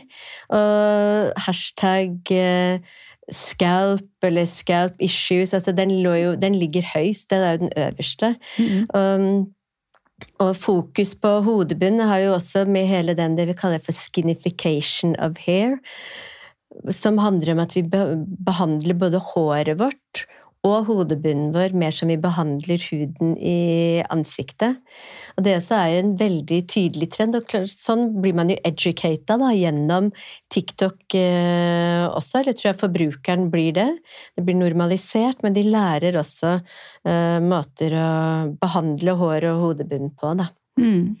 Og 0.54 1.32
hashtag 1.46 2.34
eh, 2.34 2.92
scalp 3.32 4.26
eller 4.26 4.46
scalp 4.50 5.00
issues, 5.02 5.54
altså 5.54 5.74
den, 5.76 5.94
lå 6.02 6.14
jo, 6.18 6.36
den 6.38 6.58
ligger 6.58 6.86
høyst, 6.94 7.30
den 7.30 7.46
er 7.46 7.56
jo 7.56 7.64
den 7.64 7.74
øverste. 7.86 8.34
Um, 8.94 9.52
og 10.42 10.52
fokus 10.58 11.16
på 11.18 11.38
hodebunn 11.46 12.02
har 12.06 12.22
jo 12.22 12.34
også 12.36 12.64
med 12.70 12.86
hele 12.90 13.14
den 13.18 13.34
det 13.38 13.48
vi 13.50 13.58
kaller 13.58 13.82
for 13.82 13.96
skinification 13.96 15.16
of 15.22 15.38
hair, 15.46 15.78
som 16.90 17.18
handler 17.20 17.52
om 17.54 17.62
at 17.62 17.74
vi 17.76 17.82
behandler 17.84 18.96
både 18.98 19.20
håret 19.32 19.78
vårt 19.80 20.26
og 20.62 20.86
hodebunnen 20.86 21.50
vår 21.54 21.74
mer 21.78 21.94
som 21.94 22.10
vi 22.10 22.16
behandler 22.22 22.82
huden 22.90 23.32
i 23.38 24.02
ansiktet. 24.14 24.78
Og 25.34 25.46
det 25.46 25.56
også 25.58 25.78
er 25.78 25.88
jo 25.90 26.02
en 26.04 26.12
veldig 26.20 26.60
tydelig 26.70 27.08
trend, 27.16 27.38
og 27.38 27.56
sånn 27.70 28.04
blir 28.22 28.36
man 28.38 28.52
jo 28.52 28.58
educata 28.68 29.38
gjennom 29.56 30.12
TikTok 30.54 31.18
eh, 31.18 32.06
også, 32.06 32.42
eller 32.42 32.56
tror 32.58 32.70
jeg 32.70 32.80
forbrukeren 32.84 33.50
blir 33.50 33.74
det. 33.80 33.88
Det 34.38 34.46
blir 34.46 34.60
normalisert, 34.60 35.42
men 35.42 35.58
de 35.58 35.66
lærer 35.66 36.20
også 36.20 36.54
eh, 36.60 37.38
måter 37.42 37.98
å 37.98 38.12
behandle 38.62 39.18
hår 39.18 39.50
og 39.50 39.66
hodebunn 39.66 40.14
på, 40.14 40.34
da. 40.38 40.52
Mm. 40.78 41.18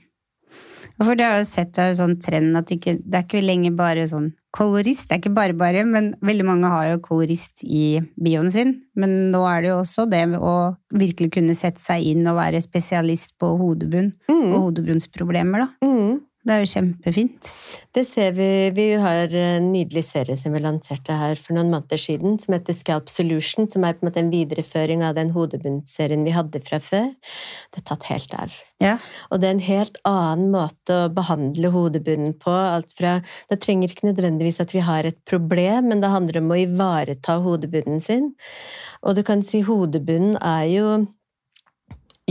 Og 0.98 1.06
for 1.06 1.18
det 1.18 1.26
har 1.26 1.38
jo 1.40 1.44
sett 1.48 1.78
er 1.78 1.94
sånn 1.98 2.18
trend 2.22 2.56
at 2.58 2.66
det 2.68 2.78
ikke, 2.80 2.94
det 3.04 3.18
er 3.18 3.26
ikke 3.26 3.42
lenger 3.44 3.76
bare 3.78 4.06
sånn 4.10 4.32
kolorist, 4.52 5.06
det 5.08 5.14
er 5.16 5.20
ikke 5.22 5.34
bare 5.34 5.54
bare, 5.56 5.84
men 5.88 6.10
veldig 6.20 6.44
mange 6.44 6.68
har 6.68 6.90
jo 6.90 6.98
kolorist 7.06 7.62
i 7.64 8.00
bioen 8.20 8.50
sin. 8.52 8.74
Men 8.94 9.30
nå 9.32 9.40
er 9.48 9.62
det 9.64 9.70
jo 9.70 9.78
også 9.80 10.04
det 10.12 10.24
å 10.36 10.76
virkelig 10.92 11.30
kunne 11.38 11.54
sette 11.56 11.80
seg 11.80 12.04
inn 12.10 12.26
og 12.28 12.36
være 12.36 12.60
spesialist 12.64 13.32
på 13.40 13.54
hodebunn 13.60 14.12
og 14.28 14.42
Mm. 14.42 14.52
hodebunnsproblemer, 14.60 15.64
da. 15.64 15.86
Mm. 15.86 16.20
Det 16.42 16.50
er 16.50 16.64
jo 16.64 16.70
kjempefint. 16.72 17.48
Det 17.94 18.02
ser 18.02 18.32
vi. 18.34 18.46
Vi 18.74 18.86
har 18.98 19.30
en 19.38 19.68
nydelig 19.70 20.02
serie 20.08 20.34
som 20.38 20.50
vi 20.50 20.62
lanserte 20.64 21.14
her 21.14 21.38
for 21.38 21.54
noen 21.54 21.70
måneder 21.70 22.00
siden, 22.02 22.34
som 22.42 22.56
heter 22.56 22.74
Scalp 22.74 23.12
Solution, 23.12 23.68
som 23.70 23.86
er 23.86 23.94
på 23.94 24.02
en 24.02 24.08
måte 24.08 24.18
en 24.24 24.32
videreføring 24.32 25.04
av 25.06 25.14
den 25.20 25.30
hodebunnserien 25.36 26.26
vi 26.26 26.34
hadde 26.34 26.58
fra 26.66 26.80
før. 26.82 27.12
Det 27.70 27.84
er 27.84 27.86
tatt 27.92 28.08
helt 28.10 28.34
av. 28.34 28.58
Ja. 28.82 28.96
Og 29.30 29.38
det 29.38 29.48
er 29.52 29.54
en 29.54 29.64
helt 29.68 30.02
annen 30.08 30.50
måte 30.56 30.98
å 31.04 31.14
behandle 31.14 31.70
hodebunnen 31.76 32.34
på. 32.42 32.50
Alt 32.50 32.90
fra, 32.98 33.20
det 33.52 33.62
trenger 33.62 33.94
ikke 33.94 34.10
nødvendigvis 34.10 34.58
at 34.66 34.74
vi 34.74 34.82
har 34.82 35.06
et 35.06 35.22
problem, 35.30 35.92
men 35.92 36.02
det 36.02 36.10
handler 36.10 36.42
om 36.42 36.50
å 36.50 36.62
ivareta 36.64 37.38
hodebunnen 37.46 38.02
sin. 38.02 38.32
Og 39.06 39.14
du 39.14 39.22
kan 39.26 39.46
si 39.46 39.62
hodebunnen 39.62 40.40
er 40.42 40.66
jo 40.74 41.02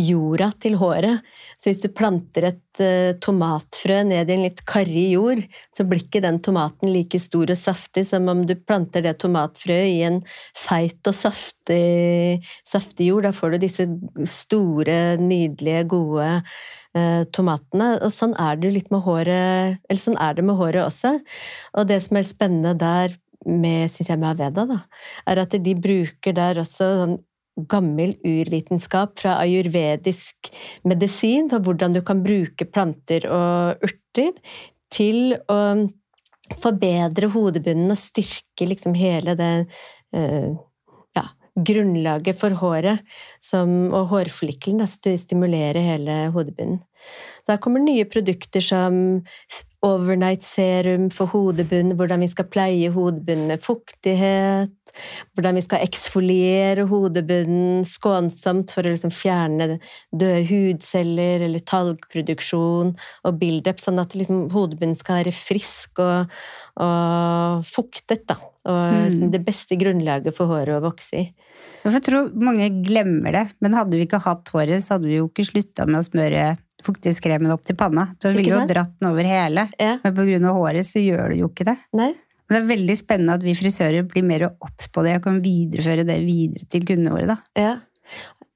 jorda 0.01 0.49
til 0.61 0.77
håret. 0.81 1.21
Så 1.61 1.69
hvis 1.69 1.83
du 1.83 1.91
planter 1.93 2.47
et 2.49 2.81
uh, 2.81 3.13
tomatfrø 3.21 4.01
ned 4.09 4.29
i 4.29 4.35
en 4.35 4.43
litt 4.45 4.63
karrig 4.69 5.07
jord, 5.13 5.41
så 5.77 5.85
blir 5.87 6.03
ikke 6.03 6.23
den 6.23 6.39
tomaten 6.43 6.91
like 6.91 7.19
stor 7.21 7.53
og 7.53 7.59
saftig 7.59 8.05
som 8.09 8.29
om 8.31 8.43
du 8.47 8.55
planter 8.57 9.05
det 9.05 9.17
tomatfrøet 9.21 9.93
i 9.93 10.01
en 10.07 10.21
feit 10.57 11.09
og 11.09 11.17
saftig, 11.17 12.41
saftig 12.67 13.11
jord. 13.11 13.27
Da 13.29 13.33
får 13.35 13.55
du 13.55 13.61
disse 13.65 13.87
store, 14.29 14.99
nydelige, 15.21 15.87
gode 15.91 16.29
uh, 16.41 17.23
tomatene. 17.35 17.95
Og 18.01 18.13
sånn 18.15 18.37
er 18.41 18.61
det 18.61 18.75
litt 18.77 18.93
med 18.93 19.05
håret, 19.07 19.81
eller 19.87 20.05
sånn 20.05 20.19
er 20.21 20.37
det 20.37 20.47
med 20.47 20.59
håret 20.59 20.85
også. 20.85 21.17
Og 21.77 21.91
det 21.91 22.01
som 22.05 22.19
er 22.19 22.27
spennende 22.27 22.77
der 22.79 23.17
med, 23.45 23.89
synes 23.89 24.11
jeg, 24.11 24.21
med 24.21 24.35
Aveda, 24.35 24.65
da, 24.69 24.79
er 25.29 25.41
at 25.41 25.55
de 25.65 25.75
bruker 25.77 26.35
der 26.37 26.61
også 26.61 26.89
sånn 27.01 27.19
gammel 27.71 28.15
urvitenskap 28.25 29.17
fra 29.19 29.37
ayurvedisk 29.41 30.51
medisin 30.87 31.49
for 31.51 31.63
hvordan 31.65 31.95
du 31.95 32.01
kan 32.05 32.23
bruke 32.23 32.67
planter 32.69 33.27
og 33.27 33.83
urter 33.87 34.31
til 34.91 35.35
å 35.51 35.59
forbedre 36.61 37.29
hodebunnen 37.31 37.93
og 37.93 37.99
styrke 37.99 38.67
liksom 38.67 38.95
hele 38.97 39.35
det 39.39 39.51
eh, 40.15 40.51
ja, 41.15 41.25
grunnlaget 41.55 42.39
for 42.39 42.55
håret 42.59 43.03
som, 43.43 43.91
og 43.91 44.09
hårflikkelen. 44.11 44.81
Da, 44.83 45.15
stimulere 45.19 45.83
hele 45.85 46.23
hodebunnen. 46.35 46.81
Da 47.47 47.57
kommer 47.61 47.83
nye 47.83 48.07
produkter 48.09 48.63
som 48.63 49.21
overnight 49.86 50.46
serum 50.46 51.10
for 51.13 51.32
hodebunnen, 51.32 51.96
hvordan 51.98 52.22
vi 52.22 52.30
skal 52.32 52.48
pleie 52.54 52.91
hodebunnen 52.94 53.50
med 53.50 53.63
fuktighet, 53.65 54.74
hvordan 55.34 55.58
vi 55.58 55.63
skal 55.65 55.86
eksfoliere 55.86 56.86
hodebunnen 56.89 57.86
skånsomt 57.88 58.74
for 58.76 58.86
å 58.86 58.94
liksom 58.94 59.13
fjerne 59.15 59.80
døde 60.12 60.44
hudceller 60.52 61.48
eller 61.48 61.65
talgproduksjon 61.65 62.94
og 62.94 63.41
build-up, 63.41 63.82
sånn 63.82 64.02
at 64.04 64.15
liksom 64.17 64.50
hodebunnen 64.54 65.00
skal 65.00 65.24
være 65.24 65.36
frisk 65.36 66.04
og, 66.04 66.41
og 66.78 67.67
fuktet. 67.72 68.28
Da. 68.30 68.50
Og 68.65 69.12
Mm. 69.12 69.32
det 69.32 69.43
beste 69.45 69.76
grunnlaget 69.76 70.36
for 70.36 70.47
håret 70.47 70.78
å 70.78 70.82
vokse 70.84 71.17
i. 71.17 71.34
Jeg 71.84 72.04
tror 72.04 72.32
mange 72.36 72.69
glemmer 72.86 73.32
det, 73.32 73.47
men 73.60 73.74
hadde 73.74 73.97
vi 73.97 74.06
ikke 74.06 74.21
hatt 74.21 74.45
håret, 74.54 74.84
så 74.84 74.95
hadde 74.97 75.10
vi 75.10 75.17
jo 75.17 75.30
ikke 75.30 75.45
slutta 75.50 75.88
med 75.88 76.02
å 76.02 76.06
smøre 76.06 76.58
fuktigskremen 76.84 77.52
opp 77.52 77.65
til 77.65 77.76
panna. 77.76 78.08
Du 78.19 78.30
ville 78.30 78.43
vi 78.43 78.50
jo 78.50 78.65
dratt 78.69 78.93
den 79.00 79.10
over 79.10 79.24
hele. 79.24 79.69
Ja, 79.80 79.97
Men 80.04 80.45
av 80.45 80.56
håret 80.56 80.86
så 80.86 81.02
gjør 81.02 81.30
det 81.30 81.39
jo 81.39 81.50
ikke 81.50 81.65
det. 81.65 81.78
nei? 81.93 82.13
Men 82.50 82.67
det 82.67 82.71
er 82.71 82.78
veldig 82.78 82.97
spennende 83.00 83.34
at 83.34 83.43
vi 83.43 83.54
frisører 83.56 84.04
blir 84.08 84.24
mer 84.28 84.43
obs 84.62 84.89
på 84.91 85.04
det 85.06 85.15
og 85.15 85.24
kan 85.24 85.41
videreføre 85.41 86.06
det 86.06 86.19
videre 86.26 86.67
til 86.67 86.82
kundene 86.82 87.13
våre. 87.15 87.28
da. 87.28 87.38
Ja. 87.56 87.76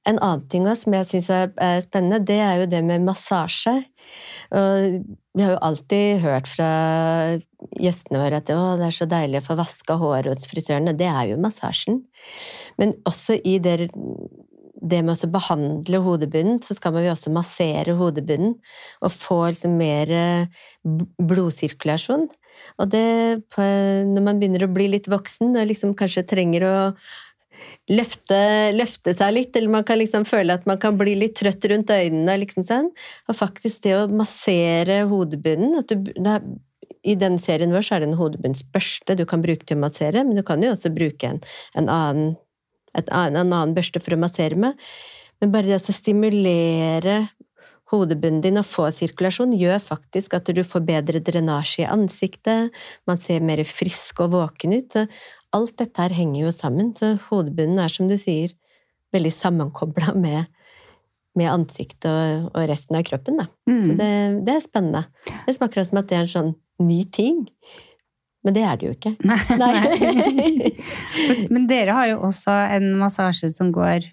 En 0.05 0.19
annen 0.21 0.45
ting 0.51 0.67
som 0.77 0.95
jeg 0.95 1.09
syns 1.09 1.29
er 1.33 1.81
spennende, 1.83 2.21
det 2.25 2.37
er 2.43 2.61
jo 2.61 2.69
det 2.69 2.81
med 2.85 3.05
massasje. 3.07 3.75
Og 4.55 4.99
vi 5.35 5.43
har 5.43 5.55
jo 5.55 5.61
alltid 5.65 6.21
hørt 6.23 6.49
fra 6.49 6.69
gjestene 7.81 8.21
våre 8.21 8.39
at 8.39 8.49
det 8.49 8.57
er 8.87 8.93
så 8.95 9.07
deilig 9.09 9.41
å 9.41 9.47
få 9.47 9.57
vaska 9.59 9.97
håret 10.01 10.29
hos 10.35 10.49
frisøren, 10.51 10.91
og 10.91 10.99
det 10.99 11.09
er 11.09 11.31
jo 11.31 11.41
massasjen. 11.41 12.03
Men 12.81 12.93
også 13.09 13.39
i 13.41 13.57
det, 13.63 13.89
det 14.85 15.01
med 15.01 15.25
å 15.25 15.33
behandle 15.33 16.01
hodebunnen, 16.05 16.61
så 16.63 16.77
skal 16.77 16.95
man 16.95 17.07
jo 17.07 17.13
også 17.15 17.33
massere 17.33 17.97
hodebunnen 17.97 18.55
og 19.01 19.13
få 19.13 19.41
liksom 19.49 19.77
mer 19.81 20.15
blodsirkulasjon. 21.17 22.29
Og 22.79 22.91
det, 22.93 23.05
når 23.57 24.23
man 24.23 24.39
begynner 24.39 24.63
å 24.67 24.71
bli 24.71 24.87
litt 24.93 25.09
voksen 25.11 25.57
og 25.57 25.71
liksom 25.71 25.95
kanskje 25.97 26.27
trenger 26.29 26.69
å 26.69 26.75
løfte, 27.91 28.39
løfte, 28.75 29.13
seg 29.17 29.33
litt, 29.35 29.55
eller 29.55 29.73
man 29.77 29.87
kan 29.87 29.99
liksom 30.01 30.25
føle 30.27 30.55
at 30.57 30.65
man 30.69 30.79
kan 30.81 30.97
bli 30.99 31.15
litt 31.19 31.35
trøtt 31.39 31.65
rundt 31.71 31.93
øynene. 31.93 32.37
Liksom 32.41 32.65
sånn. 32.67 32.91
Og 33.29 33.37
faktisk 33.37 33.85
det 33.85 33.95
å 33.97 34.05
massere 34.11 35.03
hodebunnen 35.09 35.85
du, 35.89 35.95
er, 36.25 36.45
I 37.05 37.17
den 37.19 37.37
serien 37.41 37.73
vår 37.75 37.85
så 37.85 37.97
er 37.97 38.03
det 38.03 38.11
en 38.11 38.19
hodebunnsbørste 38.19 39.17
du 39.19 39.25
kan 39.29 39.43
bruke 39.45 39.65
til 39.65 39.79
å 39.79 39.85
massere, 39.85 40.25
men 40.25 40.39
du 40.39 40.43
kan 40.45 40.63
jo 40.63 40.73
også 40.73 40.93
bruke 40.95 41.29
en, 41.29 41.41
en, 41.77 41.89
annen, 41.89 42.35
et, 42.97 43.09
en 43.09 43.41
annen 43.43 43.75
børste 43.77 44.01
for 44.03 44.17
å 44.17 44.21
massere 44.21 44.57
med. 44.59 44.79
Men 45.43 45.51
bare 45.53 45.67
det 45.67 45.81
å 45.81 45.95
stimulere 45.95 47.25
hodebunnen 47.91 48.41
din 48.41 48.57
og 48.57 48.65
få 48.65 48.87
sirkulasjon, 48.93 49.53
gjør 49.59 49.77
faktisk 49.83 50.33
at 50.37 50.49
du 50.49 50.63
får 50.65 50.85
bedre 50.87 51.21
drenasje 51.21 51.83
i 51.83 51.89
ansiktet, 51.89 52.73
man 53.05 53.21
ser 53.21 53.45
mer 53.45 53.61
frisk 53.69 54.23
og 54.25 54.33
våken 54.33 54.73
ut 54.79 54.97
alt 55.55 55.77
dette 55.79 56.01
her 56.01 56.15
henger 56.15 56.45
jo 56.45 56.53
sammen, 56.53 56.91
så 56.97 57.15
hodebunnen 57.29 57.81
er, 57.81 57.91
som 57.91 58.09
du 58.09 58.17
sier, 58.19 58.53
veldig 59.15 59.31
sammenkobla 59.31 60.15
med, 60.19 60.49
med 61.39 61.51
ansiktet 61.51 62.09
og, 62.11 62.49
og, 62.51 62.61
resten 62.71 62.99
av 62.99 63.05
kroppen. 63.07 63.43
Mm. 63.69 63.95
Det, 63.95 64.11
det, 64.47 64.55
er 64.55 64.63
spennende. 64.63 65.05
Det 65.45 65.55
smaker 65.57 65.87
som 65.87 66.01
at 66.01 66.09
det 66.11 66.19
er 66.19 66.25
en 66.25 66.33
sånn 66.35 66.55
ny 66.83 67.03
ting. 67.15 67.45
Men 68.45 68.57
det 68.57 68.65
er 68.67 68.77
det 68.77 68.89
jo 68.89 68.93
ikke. 68.93 69.15
Nei. 69.25 70.73
Men 71.53 71.65
dere 71.69 71.95
har 71.97 72.11
jo 72.11 72.19
også 72.27 72.53
en 72.75 72.91
massasje 72.99 73.49
som 73.53 73.71
går 73.73 74.05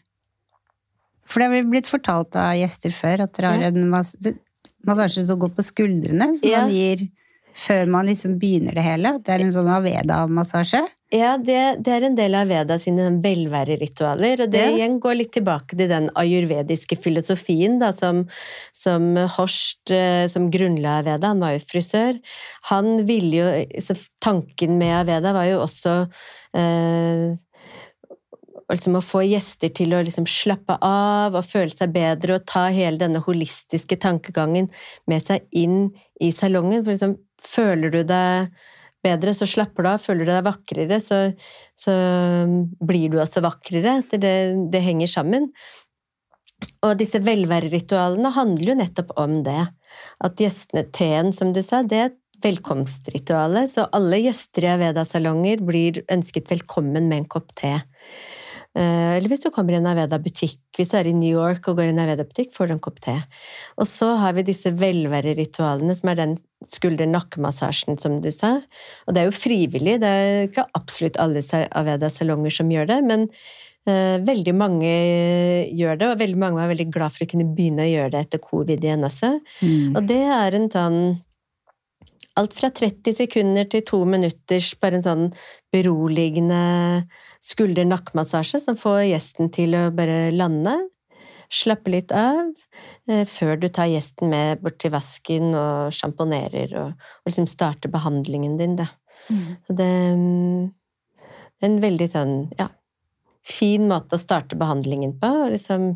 For 1.33 1.41
det 1.41 1.49
har 1.49 1.57
vi 1.57 1.73
blitt 1.73 1.89
fortalt 1.89 2.37
av 2.37 2.53
gjester 2.59 2.93
før, 2.93 3.25
at 3.25 3.35
dere 3.39 3.57
har 3.57 3.67
en 3.71 3.89
massasje 3.89 5.25
som 5.27 5.41
går 5.41 5.55
på 5.57 5.65
skuldrene, 5.65 6.35
som 6.37 6.53
man 6.53 6.73
gir 6.73 7.07
før 7.53 7.91
man 7.93 8.09
liksom 8.09 8.39
begynner 8.41 8.77
det 8.77 8.85
hele. 8.85 9.17
At 9.19 9.27
det 9.27 9.35
er 9.35 9.45
en 9.45 9.55
sånn 9.55 9.71
Aveda-massasje. 9.73 10.83
Ja, 11.13 11.35
det, 11.37 11.59
det, 11.85 11.93
er 11.93 12.07
en 12.07 12.17
del 12.17 12.35
av 12.39 12.49
Veda 12.49 12.79
sine 12.81 13.11
velværeritualer. 13.21 14.47
Og 14.47 14.53
det 14.55 14.63
ja. 14.63 14.71
igjen 14.73 14.97
går 15.03 15.19
litt 15.19 15.35
tilbake 15.37 15.77
til 15.77 15.91
den 15.91 16.09
ayurvediske 16.17 16.97
filosofien 17.05 17.77
da, 17.83 17.91
som, 17.97 18.25
som 18.73 19.13
Horst, 19.37 19.93
eh, 19.93 20.25
som 20.33 20.49
grunnla 20.53 21.03
Veda, 21.05 21.35
han 21.35 21.45
var 21.45 21.59
jo 21.59 21.65
frisør. 21.69 22.17
Han 22.73 23.05
ville 23.09 23.43
jo 23.43 23.97
Tanken 24.23 24.79
med 24.81 24.95
Aveda 25.03 25.35
var 25.37 25.51
jo 25.51 25.61
også 25.67 25.97
eh, 26.57 27.33
liksom 28.77 28.99
å 28.99 29.05
få 29.05 29.23
gjester 29.27 29.73
til 29.77 29.95
å 29.95 30.03
liksom 30.05 30.27
slappe 30.29 30.79
av 30.85 31.37
og 31.39 31.47
føle 31.47 31.73
seg 31.73 31.95
bedre 31.95 32.39
og 32.39 32.47
ta 32.49 32.69
hele 32.73 33.01
denne 33.01 33.23
holistiske 33.25 33.99
tankegangen 34.03 34.71
med 35.11 35.27
seg 35.29 35.47
inn 35.51 35.91
i 36.23 36.33
salongen. 36.35 36.85
For 36.85 36.95
liksom, 36.95 37.17
føler 37.43 37.93
du 37.93 38.01
deg 38.09 38.53
bedre, 39.03 39.35
så 39.35 39.49
slapper 39.51 39.85
du 39.85 39.93
av. 39.93 40.03
Føler 40.03 40.27
du 40.27 40.33
deg 40.33 40.47
vakrere, 40.47 40.99
så, 41.03 41.23
så 41.81 41.95
blir 42.81 43.13
du 43.13 43.21
også 43.23 43.45
vakrere. 43.45 44.01
Det, 44.13 44.35
det 44.73 44.85
henger 44.85 45.11
sammen. 45.11 45.51
Og 46.87 46.97
disse 47.01 47.19
velværeritualene 47.23 48.31
handler 48.37 48.73
jo 48.73 48.79
nettopp 48.79 49.15
om 49.21 49.41
det. 49.47 49.63
At 50.23 50.41
gjestene 50.41 50.87
Teen, 50.95 51.33
som 51.35 51.55
du 51.55 51.63
sa, 51.65 51.83
det 51.83 51.99
er 51.99 52.11
et 52.13 52.19
velkomstrituale. 52.43 53.67
Så 53.71 53.87
alle 53.95 54.21
gjester 54.23 54.67
i 54.67 54.71
Aveda-salonger 54.75 55.63
blir 55.67 56.03
ønsket 56.13 56.51
velkommen 56.51 57.09
med 57.11 57.23
en 57.23 57.29
kopp 57.37 57.55
te. 57.59 57.77
Eh, 58.73 59.19
eller 59.19 59.29
hvis 59.29 59.43
du 59.45 59.51
kommer 59.53 59.75
i 59.75 59.79
en 59.81 59.89
Aveda-butikk, 59.91 60.61
hvis 60.79 60.93
du 60.93 60.97
er 60.97 61.11
i 61.11 61.17
New 61.17 61.29
York 61.29 61.67
og 61.69 61.77
går 61.77 61.91
i 61.91 61.93
en 61.93 62.01
Aveda-butikk, 62.05 62.55
får 62.57 62.71
du 62.71 62.77
en 62.77 62.85
kopp 62.85 63.03
te. 63.05 63.19
Og 63.77 63.89
så 63.89 64.15
har 64.23 64.37
vi 64.37 64.47
disse 64.49 64.73
velværeritualene, 64.81 65.97
som 65.99 66.13
er 66.13 66.21
den 66.21 66.39
skulder-nakkemassasjen, 66.73 67.99
som 68.01 68.21
du 68.25 68.31
sa. 68.33 68.55
Og 69.07 69.13
det 69.13 69.23
er 69.23 69.29
jo 69.29 69.37
frivillig, 69.37 69.99
det 70.01 70.09
er 70.09 70.47
ikke 70.47 70.69
absolutt 70.79 71.21
alle 71.21 71.43
Aveda-salonger 71.69 72.55
som 72.55 72.71
gjør 72.73 72.89
det, 72.95 73.01
men 73.09 73.27
uh, 73.91 74.17
veldig 74.25 74.55
mange 74.57 74.93
gjør 75.75 75.99
det, 75.99 76.09
og 76.09 76.23
veldig 76.23 76.39
mange 76.39 76.61
var 76.61 76.71
veldig 76.71 76.89
glad 76.95 77.13
for 77.13 77.27
å 77.27 77.33
kunne 77.33 77.51
begynne 77.53 77.85
å 77.85 77.91
gjøre 77.91 78.15
det 78.15 78.25
etter 78.29 78.45
covid 78.47 78.87
igjen 78.87 79.09
også. 79.11 79.35
Mm. 79.61 79.99
Og 79.99 80.09
det 80.09 80.23
er 80.39 80.59
en 80.59 80.71
sånn 80.73 81.01
Alt 82.41 82.55
fra 82.57 82.71
30 82.73 83.17
sekunder 83.19 83.67
til 83.69 83.83
to 83.85 83.99
minutters 84.09 84.71
bare 84.81 84.99
en 84.99 85.05
sånn 85.05 85.27
beroligende 85.75 86.63
skulder-nakkemassasje 87.45 88.61
som 88.63 88.79
får 88.81 89.03
gjesten 89.11 89.51
til 89.53 89.77
å 89.77 89.83
bare 89.93 90.31
lande, 90.33 90.73
slappe 91.53 91.93
litt 91.93 92.13
av, 92.17 92.55
eh, 93.09 93.27
før 93.29 93.61
du 93.61 93.69
tar 93.69 93.91
gjesten 93.93 94.33
med 94.33 94.63
bort 94.63 94.79
til 94.81 94.95
vasken 94.95 95.53
og 95.53 95.93
sjamponerer 95.93 96.73
og, 96.81 96.95
og 96.97 97.29
liksom 97.29 97.51
starter 97.51 97.93
behandlingen 97.93 98.57
din, 98.57 98.79
da. 98.81 98.89
Mm. 99.29 99.45
Så 99.67 99.77
det, 99.77 99.91
mm, 100.17 100.71
det 101.21 101.67
er 101.67 101.69
en 101.69 101.83
veldig 101.85 102.09
sånn, 102.15 102.35
ja, 102.57 102.71
fin 103.45 103.85
måte 103.91 104.17
å 104.17 104.23
starte 104.23 104.57
behandlingen 104.57 105.19
på, 105.21 105.29
og 105.45 105.53
liksom 105.53 105.93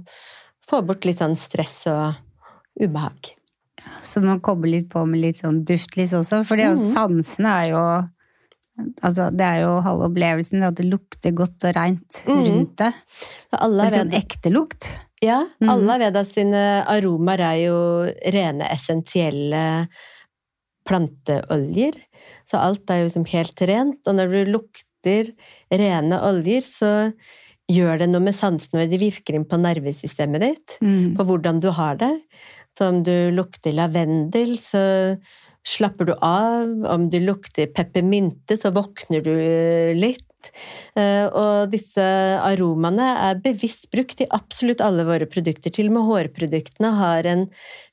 få 0.66 0.82
bort 0.84 1.08
litt 1.08 1.22
sånn 1.22 1.38
stress 1.40 1.78
og 1.88 2.20
ubehag. 2.76 3.32
Så 4.04 4.22
man 4.24 4.42
kobler 4.44 4.78
litt 4.78 4.90
på 4.92 5.02
med 5.08 5.22
litt 5.22 5.40
sånn 5.42 5.62
duftlys 5.66 6.14
også, 6.16 6.42
for 6.48 6.60
mm. 6.60 6.76
sansene 6.94 7.56
er 7.62 7.72
jo 7.74 7.86
Altså, 8.76 9.30
det 9.32 9.40
er 9.40 9.62
jo 9.62 9.70
halve 9.80 10.10
opplevelsen, 10.10 10.60
at 10.66 10.76
det 10.76 10.84
lukter 10.90 11.32
godt 11.32 11.64
og 11.64 11.72
reint 11.78 12.18
mm. 12.28 12.40
rundt 12.44 12.74
det. 12.82 12.90
Alle 13.56 13.86
sånn 13.88 14.12
ekte 14.12 14.52
lukt. 14.52 14.90
Ja. 15.24 15.38
Mm. 15.62 15.70
Alle 15.72 15.96
Vedas 16.02 16.34
sine 16.34 16.64
aromaer 16.84 17.42
er 17.46 17.62
jo 17.62 17.78
rene, 18.34 18.68
essensielle 18.68 19.62
planteoljer. 20.86 21.96
Så 22.48 22.60
alt 22.60 22.92
er 22.92 23.00
jo 23.00 23.08
liksom 23.08 23.26
helt 23.32 23.64
rent. 23.70 24.02
Og 24.04 24.18
når 24.18 24.34
du 24.34 24.52
lukter 24.58 25.32
rene 25.72 26.20
oljer, 26.28 26.60
så 26.60 26.92
gjør 27.72 28.02
det 28.02 28.10
noe 28.12 28.22
med 28.22 28.36
sansene, 28.36 28.84
og 28.84 28.92
det 28.92 29.00
virker 29.02 29.34
inn 29.34 29.46
på 29.48 29.58
nervesystemet 29.58 30.44
ditt. 30.44 30.76
Mm. 30.84 31.16
På 31.18 31.26
hvordan 31.26 31.58
du 31.64 31.72
har 31.74 31.98
det. 31.98 32.12
Så 32.76 32.90
om 32.92 33.02
du 33.06 33.30
lukter 33.32 33.72
lavendel, 33.72 34.56
så 34.60 34.82
slapper 35.66 36.10
du 36.10 36.14
av. 36.20 36.68
Om 36.92 37.08
du 37.10 37.18
lukter 37.24 37.72
peppermynte, 37.72 38.58
så 38.60 38.72
våkner 38.74 39.24
du 39.24 39.36
litt. 39.96 40.22
Eh, 40.94 41.26
og 41.26 41.72
disse 41.72 42.02
aromaene 42.44 43.06
er 43.28 43.40
bevisst 43.42 43.88
brukt 43.90 44.20
i 44.22 44.28
absolutt 44.34 44.82
alle 44.84 45.06
våre 45.08 45.28
produkter. 45.30 45.72
Til 45.74 45.90
og 45.90 45.96
med 45.96 46.06
hårproduktene 46.10 46.92
har 47.00 47.28
en 47.30 47.46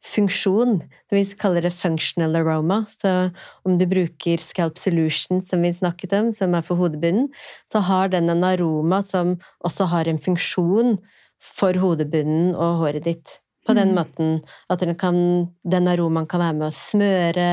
funksjon. 0.06 0.82
Vi 1.14 1.24
kaller 1.40 1.66
det 1.66 1.74
functional 1.78 2.38
aroma. 2.40 2.84
Så 3.02 3.32
om 3.68 3.80
du 3.80 3.88
bruker 3.90 4.42
Scalp 4.44 4.78
Solution, 4.82 5.42
som 5.42 5.66
vi 5.66 5.74
snakket 5.74 6.16
om, 6.20 6.34
som 6.36 6.54
er 6.54 6.66
for 6.66 6.82
hodebunnen, 6.82 7.32
så 7.74 7.84
har 7.88 8.14
den 8.14 8.30
en 8.30 8.46
aroma 8.48 9.04
som 9.08 9.38
også 9.66 9.90
har 9.94 10.12
en 10.12 10.22
funksjon 10.22 10.98
for 11.44 11.76
hodebunnen 11.80 12.54
og 12.54 12.84
håret 12.84 13.08
ditt. 13.08 13.40
På 13.64 13.76
den 13.78 13.94
mm. 13.94 13.98
måten 13.98 14.32
at 14.72 14.82
den, 14.84 14.96
kan, 15.00 15.18
den 15.64 15.88
aromaen 15.88 16.28
kan 16.30 16.44
være 16.44 16.58
med 16.60 16.68
å 16.68 16.76
smøre, 16.76 17.50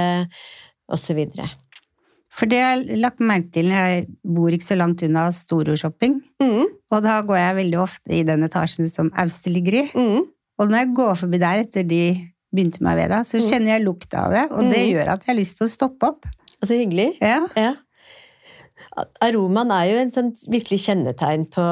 osv. 0.90 1.20
For 2.30 2.50
det 2.50 2.58
har 2.62 2.76
jeg 2.78 2.98
lagt 3.02 3.22
merke 3.22 3.50
til 3.54 3.70
når 3.70 3.86
jeg 3.92 4.02
bor 4.36 4.54
ikke 4.54 4.68
så 4.68 4.78
langt 4.78 5.02
unna 5.06 5.28
Storo-shopping. 5.34 6.18
Mm. 6.42 6.66
Og 6.90 7.06
da 7.06 7.20
går 7.26 7.40
jeg 7.40 7.58
veldig 7.60 7.80
ofte 7.82 8.14
i 8.14 8.24
den 8.26 8.46
etasjen 8.46 8.90
som 8.90 9.10
Auster 9.18 9.54
ligger 9.54 9.80
i. 9.82 9.86
Mm. 9.94 10.28
Og 10.60 10.68
når 10.68 10.82
jeg 10.82 10.92
går 10.98 11.14
forbi 11.22 11.40
der 11.42 11.64
etter 11.64 11.86
de 11.88 12.02
begynte 12.50 12.82
med 12.82 12.92
Aveda, 12.96 13.22
så 13.26 13.38
mm. 13.38 13.46
kjenner 13.46 13.74
jeg 13.74 13.86
lukta 13.86 14.26
av 14.26 14.34
det, 14.34 14.44
og 14.50 14.70
det 14.70 14.82
mm. 14.82 14.88
gjør 14.90 15.12
at 15.14 15.24
jeg 15.24 15.32
har 15.32 15.38
lyst 15.38 15.58
til 15.58 15.66
å 15.66 15.72
stoppe 15.72 16.10
opp. 16.10 16.26
Så 16.60 16.74
hyggelig. 16.74 17.12
Ja. 17.22 17.44
ja. 17.56 17.74
Aromaen 19.22 19.70
er 19.74 19.86
jo 19.86 19.98
en 20.00 20.12
sånn 20.14 20.30
virkelig 20.50 20.80
kjennetegn 20.82 21.46
på, 21.52 21.64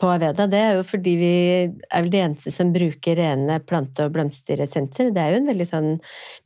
på 0.00 0.10
Aveda. 0.10 0.46
Det 0.50 0.60
er 0.62 0.78
jo 0.78 0.84
fordi 0.86 1.14
vi 1.20 1.32
er 1.68 2.04
vel 2.04 2.10
de 2.12 2.22
eneste 2.24 2.52
som 2.54 2.72
bruker 2.74 3.18
rene 3.18 3.58
plante- 3.68 4.06
og 4.06 4.14
blomsteressenser. 4.16 5.12
Det 5.14 5.22
er 5.22 5.34
jo 5.34 5.40
en 5.42 5.50
veldig 5.50 5.68
sånn 5.68 5.90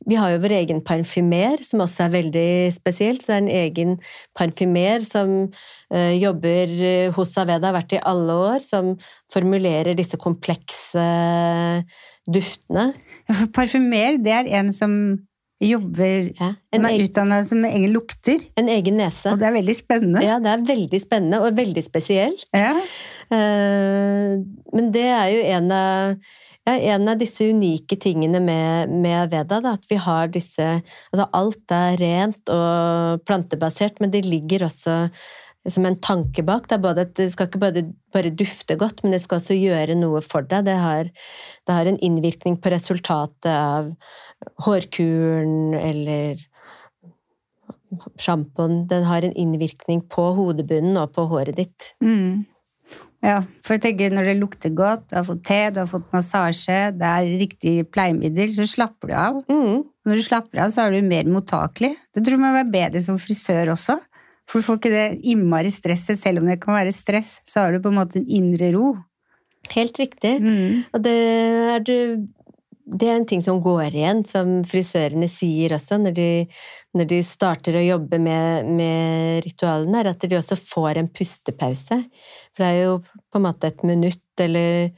Vi 0.09 0.17
har 0.19 0.33
jo 0.33 0.41
vår 0.43 0.57
egen 0.59 0.83
parfymer, 0.85 1.63
som 1.63 1.83
også 1.85 2.07
er 2.07 2.15
veldig 2.17 2.51
spesielt. 2.75 3.23
Så 3.23 3.31
det 3.31 3.35
er 3.35 3.43
en 3.43 3.51
egen 3.63 3.97
parfymer 4.37 5.05
som 5.07 5.35
uh, 5.47 6.13
jobber 6.17 6.73
hos 7.15 7.35
Aveda, 7.39 7.69
har 7.71 7.77
vært 7.79 7.97
i 7.97 8.03
alle 8.13 8.39
år, 8.51 8.63
som 8.63 8.95
formulerer 9.33 9.95
disse 9.97 10.19
komplekse 10.19 11.05
duftene. 12.29 12.91
Ja, 13.29 13.45
parfymer, 13.55 14.19
det 14.23 14.33
er 14.35 14.51
en 14.59 14.73
som 14.75 14.97
jobber 15.69 16.29
Ja, 16.39 16.49
en, 16.75 16.85
er 16.85 17.03
utdanna 17.05 17.41
som 17.47 17.63
egen 17.67 17.91
lukter, 17.93 18.41
en 18.59 18.69
egen 18.69 18.97
nese. 18.99 19.31
og 19.31 19.39
det 19.41 19.47
er 19.49 19.55
veldig 19.57 19.75
spennende. 19.77 20.23
Ja, 20.25 20.39
det 20.43 20.51
er 20.53 20.63
veldig 20.67 21.01
spennende 21.01 21.41
og 21.45 21.57
veldig 21.57 21.83
spesielt. 21.85 22.47
Ja. 22.55 22.73
Eh, 23.33 24.39
Men 24.73 24.89
det 24.93 25.05
er 25.09 25.27
jo 25.33 25.43
en 25.57 25.71
av, 25.71 26.15
ja, 26.67 26.73
en 26.95 27.07
av 27.11 27.19
disse 27.21 27.45
unike 27.49 27.97
tingene 28.01 28.41
med, 28.43 28.91
med 29.03 29.31
Veda, 29.33 29.59
da, 29.63 29.73
at 29.77 29.85
vi 29.89 29.99
har 30.01 30.31
disse 30.33 30.65
altså 31.13 31.27
Alt 31.33 31.73
er 31.75 31.97
rent 32.01 32.49
og 32.53 33.23
plantebasert, 33.27 33.99
men 34.01 34.13
det 34.13 34.25
ligger 34.25 34.65
også 34.69 34.97
som 35.71 35.85
en 35.87 35.97
tanke 36.03 36.43
bak. 36.43 36.67
Det, 36.67 36.77
er 36.77 36.83
både, 36.83 37.05
at 37.07 37.15
det 37.19 37.29
skal 37.33 37.47
ikke 37.47 37.61
bare, 37.61 37.85
bare 38.13 38.33
dufte 38.35 38.75
godt, 38.79 39.03
men 39.03 39.15
det 39.15 39.21
skal 39.23 39.39
også 39.39 39.55
gjøre 39.55 39.95
noe 39.99 40.21
for 40.25 40.45
deg. 40.47 40.65
Det 40.67 40.75
har, 40.79 41.11
det 41.63 41.77
har 41.77 41.89
en 41.89 41.99
innvirkning 42.03 42.57
på 42.59 42.73
resultatet 42.73 43.51
av 43.53 43.93
hårkuren 44.65 45.77
eller 45.79 46.41
sjampoen. 48.19 48.83
Den 48.91 49.05
har 49.07 49.23
en 49.23 49.35
innvirkning 49.39 50.03
på 50.11 50.31
hodebunnen 50.37 50.99
og 50.99 51.13
på 51.15 51.27
håret 51.31 51.61
ditt. 51.61 51.93
Mm. 52.03 52.43
Ja, 53.23 53.37
for 53.63 53.77
jeg 53.77 53.85
tenker 53.85 54.11
når 54.11 54.27
det 54.27 54.39
lukter 54.41 54.73
godt, 54.75 55.05
du 55.07 55.15
har 55.15 55.23
fått 55.23 55.45
te, 55.47 55.59
du 55.71 55.79
har 55.79 55.87
fått 55.87 56.09
massasje, 56.11 56.79
det 56.99 57.07
er 57.07 57.35
riktig 57.39 57.75
pleiemiddel, 57.93 58.49
så 58.51 58.67
slapper 58.67 59.13
du 59.13 59.15
av. 59.15 59.37
Mm. 59.47 59.85
Når 60.03 60.19
du 60.19 60.23
slapper 60.25 60.65
av, 60.65 60.73
så 60.73 60.83
er 60.83 60.97
du 60.97 61.07
mer 61.07 61.29
mottakelig. 61.31 61.93
Det 62.11 62.19
tror 62.19 62.35
jeg 62.35 62.43
må 62.43 62.51
være 62.51 62.73
bedre 62.73 63.03
som 63.05 63.21
frisør 63.21 63.71
også. 63.77 63.95
For 64.49 64.59
du 64.59 64.67
får 64.67 64.79
ikke 64.81 64.91
det 64.93 65.07
innmari 65.33 65.71
stresset, 65.73 66.19
selv 66.19 66.41
om 66.43 66.47
det 66.51 66.59
kan 66.63 66.75
være 66.75 66.93
stress, 66.95 67.37
så 67.47 67.63
har 67.65 67.73
du 67.75 67.81
på 67.83 67.91
en 67.93 67.99
måte 68.01 68.19
en 68.19 68.27
indre 68.29 68.71
ro. 68.75 68.93
Helt 69.71 69.97
riktig. 70.01 70.37
Mm. 70.43 70.83
Og 70.93 71.03
det 71.05 71.13
er, 71.17 71.79
det- 71.87 72.27
det 72.85 73.07
er 73.07 73.15
en 73.15 73.25
ting 73.25 73.39
som 73.41 73.61
går 73.63 73.93
igjen, 73.95 74.25
som 74.27 74.57
frisørene 74.67 75.29
sier 75.31 75.71
også 75.77 76.01
når 76.03 76.13
de, 76.17 76.25
når 76.99 77.07
de 77.07 77.21
starter 77.23 77.77
å 77.79 77.85
jobbe 77.85 78.19
med, 78.19 78.67
med 78.75 79.45
ritualene, 79.45 80.01
er 80.03 80.09
at 80.11 80.19
de 80.27 80.35
også 80.35 80.57
får 80.59 80.99
en 80.99 81.07
pustepause. 81.07 82.01
For 82.51 82.59
det 82.65 82.67
er 82.73 82.81
jo 82.83 82.97
på 83.31 83.39
en 83.39 83.45
måte 83.47 83.71
et 83.71 83.83
minutt 83.87 84.43
eller, 84.43 84.91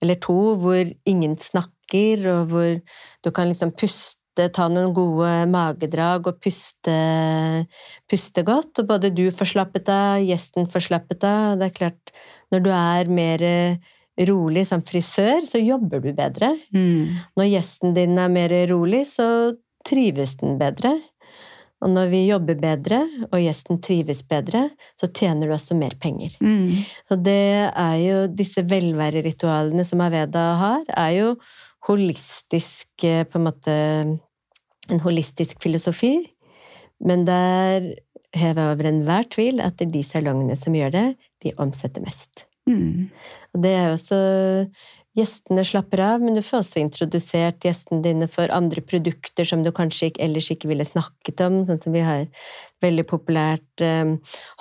eller 0.00 0.20
to 0.22 0.38
hvor 0.62 0.86
ingen 1.10 1.34
snakker, 1.42 2.22
og 2.30 2.46
hvor 2.54 2.78
du 3.26 3.30
kan 3.34 3.50
liksom 3.50 3.74
puste, 3.74 4.21
ta 4.34 4.68
noen 4.72 4.94
gode 4.96 5.30
magedrag 5.52 6.28
og 6.30 6.38
puste, 6.42 6.98
puste 8.10 8.44
godt. 8.46 8.80
Og 8.80 8.88
både 8.88 9.12
du 9.14 9.26
får 9.34 9.52
slappet 9.54 9.90
av, 9.92 10.22
gjesten 10.24 10.70
får 10.72 10.86
slappet 10.88 11.26
av. 11.28 11.58
Det 11.60 11.68
er 11.68 11.76
klart, 11.76 12.14
når 12.54 12.64
du 12.64 12.70
er 12.76 13.12
mer 13.12 13.46
rolig 14.28 14.66
som 14.68 14.82
frisør, 14.84 15.46
så 15.48 15.60
jobber 15.60 16.02
du 16.04 16.12
bedre. 16.16 16.54
Mm. 16.74 17.22
Når 17.38 17.50
gjesten 17.54 17.96
din 17.96 18.18
er 18.20 18.32
mer 18.32 18.54
rolig, 18.70 19.06
så 19.08 19.26
trives 19.88 20.36
den 20.40 20.58
bedre. 20.60 20.98
Og 21.82 21.90
når 21.90 22.12
vi 22.12 22.20
jobber 22.28 22.58
bedre, 22.62 23.00
og 23.32 23.40
gjesten 23.42 23.80
trives 23.82 24.22
bedre, 24.28 24.68
så 24.98 25.08
tjener 25.10 25.50
du 25.50 25.56
også 25.56 25.74
mer 25.78 25.96
penger. 25.98 26.36
Mm. 26.38 26.84
Så 27.10 27.18
det 27.18 27.42
er 27.66 27.96
jo 27.98 28.20
disse 28.30 28.62
velværeritualene 28.70 29.84
som 29.86 30.04
Aveda 30.04 30.44
har, 30.60 30.84
er 30.86 31.12
jo 31.16 31.34
holistisk 31.88 33.06
eh, 33.08 33.24
på 33.28 33.40
en 33.40 33.48
måte 33.50 33.74
En 34.90 34.98
holistisk 34.98 35.60
filosofi. 35.62 36.16
Men 37.06 37.22
det 37.24 37.34
er 37.34 37.84
hevet 38.34 38.64
over 38.64 38.88
enhver 38.88 39.28
tvil 39.30 39.60
at 39.62 39.76
det 39.78 39.86
er 39.86 39.92
de 39.94 40.02
salongene 40.02 40.56
som 40.58 40.74
gjør 40.74 40.90
det, 40.90 41.04
de 41.44 41.52
omsetter 41.62 42.02
mest. 42.02 42.48
Mm. 42.66 43.06
Og 43.54 43.62
det 43.62 43.70
er 43.76 43.86
jo 43.86 43.94
også 43.94 44.18
Gjestene 45.12 45.60
slapper 45.68 46.00
av, 46.00 46.22
men 46.24 46.38
du 46.38 46.40
får 46.40 46.62
også 46.62 46.80
introdusert 46.80 47.66
gjestene 47.66 48.00
dine 48.00 48.28
for 48.32 48.48
andre 48.54 48.80
produkter 48.80 49.44
som 49.44 49.60
du 49.60 49.68
kanskje 49.76 50.08
ikke, 50.08 50.22
ellers 50.24 50.48
ikke 50.54 50.70
ville 50.70 50.86
snakket 50.88 51.42
om. 51.44 51.58
Sånn 51.68 51.82
som 51.82 51.92
vi 51.92 52.00
har 52.00 52.22
veldig 52.80 53.04
populært 53.10 53.84
um, 53.84 54.14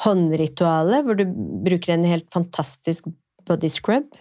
håndrituale, 0.04 1.00
hvor 1.08 1.16
du 1.16 1.24
bruker 1.64 1.96
en 1.96 2.04
helt 2.04 2.28
fantastisk 2.36 3.08
body 3.48 3.72
scrub. 3.72 4.12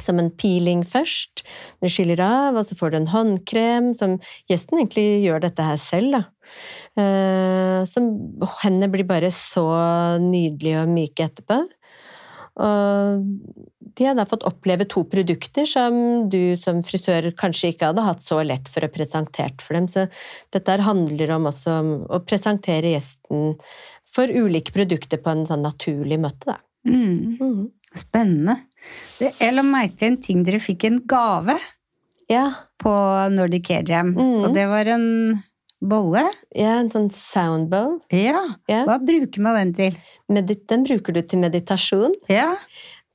Som 0.00 0.20
en 0.22 0.30
peeling 0.32 0.86
først. 0.88 1.42
Du 1.82 1.88
skiller 1.92 2.20
av, 2.24 2.56
og 2.56 2.64
så 2.64 2.76
får 2.78 2.92
du 2.92 2.96
en 3.02 3.10
håndkrem 3.12 3.92
som 3.98 4.16
Gjesten 4.48 4.80
egentlig 4.80 5.24
gjør 5.26 5.44
dette 5.44 5.66
her 5.66 5.80
selv, 5.80 6.16
da. 6.16 6.22
Eh, 7.02 7.82
som 7.88 8.08
Hendene 8.62 8.88
blir 8.92 9.08
bare 9.08 9.28
så 9.34 9.66
nydelige 10.20 10.80
og 10.80 10.94
myke 10.96 11.28
etterpå. 11.28 11.60
Og 12.62 13.22
de 13.96 14.06
har 14.06 14.16
da 14.16 14.26
fått 14.28 14.44
oppleve 14.48 14.84
to 14.90 15.04
produkter 15.08 15.66
som 15.68 15.94
du 16.32 16.54
som 16.60 16.82
frisør 16.84 17.30
kanskje 17.38 17.72
ikke 17.72 17.88
hadde 17.90 18.04
hatt 18.04 18.24
så 18.24 18.42
lett 18.44 18.68
for 18.72 18.84
å 18.84 18.92
presentere 18.92 19.56
for 19.62 19.78
dem. 19.78 19.88
Så 19.88 20.06
dette 20.52 20.78
handler 20.84 21.32
om 21.36 21.48
også 21.48 21.78
å 22.12 22.20
presentere 22.24 22.92
gjesten 22.94 23.56
for 24.12 24.28
ulike 24.28 24.74
produkter 24.74 25.20
på 25.22 25.32
en 25.32 25.46
sånn 25.48 25.64
naturlig 25.64 26.20
møte, 26.20 26.52
da. 26.52 26.58
Mm. 26.88 27.38
Mm. 27.40 27.62
Spennende. 27.96 28.56
Jeg 29.20 29.54
la 29.54 29.62
merke 29.62 29.96
til 30.00 30.08
en 30.12 30.16
ting 30.20 30.42
dere 30.44 30.58
fikk 30.62 30.84
en 30.88 31.00
gave 31.06 31.58
Ja, 32.30 32.46
på 32.82 32.90
Nordic 33.34 33.68
Jam, 33.88 34.14
Mm. 34.14 34.44
og 34.46 34.54
det 34.54 34.66
var 34.68 34.86
en 34.88 35.42
bolle. 35.82 36.22
ja, 36.54 36.78
en 36.80 36.88
sånn 36.90 37.10
soundbowl. 37.10 38.00
Ja, 38.10 38.40
Ja. 38.68 38.84
hva 38.86 38.98
bruker 39.04 39.38
man 39.40 39.54
den 39.54 39.72
til? 39.74 39.96
Medit 40.30 40.66
den 40.68 40.84
bruker 40.84 41.12
du 41.12 41.22
til 41.22 41.40
meditasjon. 41.40 42.14
Ja, 42.28 42.56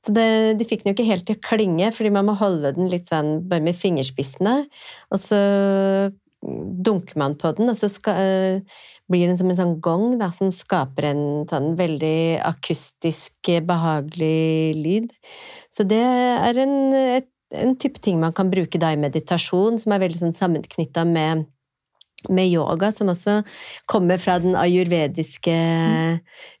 Så 0.06 0.14
det, 0.14 0.56
de 0.58 0.64
fikk 0.64 0.84
den 0.84 0.94
jo 0.94 1.02
ikke 1.02 1.08
helt 1.10 1.26
til 1.26 1.36
å 1.36 1.40
klinge, 1.42 1.90
fordi 1.92 2.10
man 2.12 2.26
må 2.26 2.36
holde 2.38 2.72
den 2.74 2.88
litt 2.88 3.08
sånn 3.10 3.46
bare 3.48 3.60
med 3.60 3.74
fingerspissene. 3.74 4.66
Og 5.10 5.18
så 5.18 6.12
dunker 6.42 7.18
man 7.18 7.34
på 7.38 7.50
den, 7.56 7.70
og 7.70 7.76
så 7.76 7.88
skal, 7.90 8.14
eh, 8.14 8.60
blir 9.10 9.26
den 9.26 9.38
som 9.38 9.50
en 9.50 9.58
sånn 9.58 9.80
gong 9.80 10.18
da, 10.20 10.30
som 10.30 10.52
skaper 10.54 11.10
en 11.10 11.46
sånn 11.50 11.74
veldig 11.76 12.40
akustisk, 12.46 13.34
eh, 13.48 13.60
behagelig 13.60 14.74
lyd. 14.78 15.12
Så 15.74 15.86
det 15.88 15.98
er 15.98 16.58
en, 16.58 16.94
et, 16.94 17.28
en 17.52 17.74
type 17.76 18.00
ting 18.00 18.20
man 18.20 18.32
kan 18.32 18.50
bruke 18.50 18.78
da 18.78 18.92
i 18.92 19.00
meditasjon, 19.00 19.80
som 19.82 19.92
er 19.92 20.04
veldig 20.06 20.22
sånn 20.22 20.36
sammenknytta 20.38 21.06
med 21.06 21.46
med 22.34 22.48
yoga, 22.50 22.90
som 22.90 23.12
også 23.12 23.44
kommer 23.86 24.18
fra 24.18 24.40
den 24.42 24.56
ayurvediske 24.58 25.54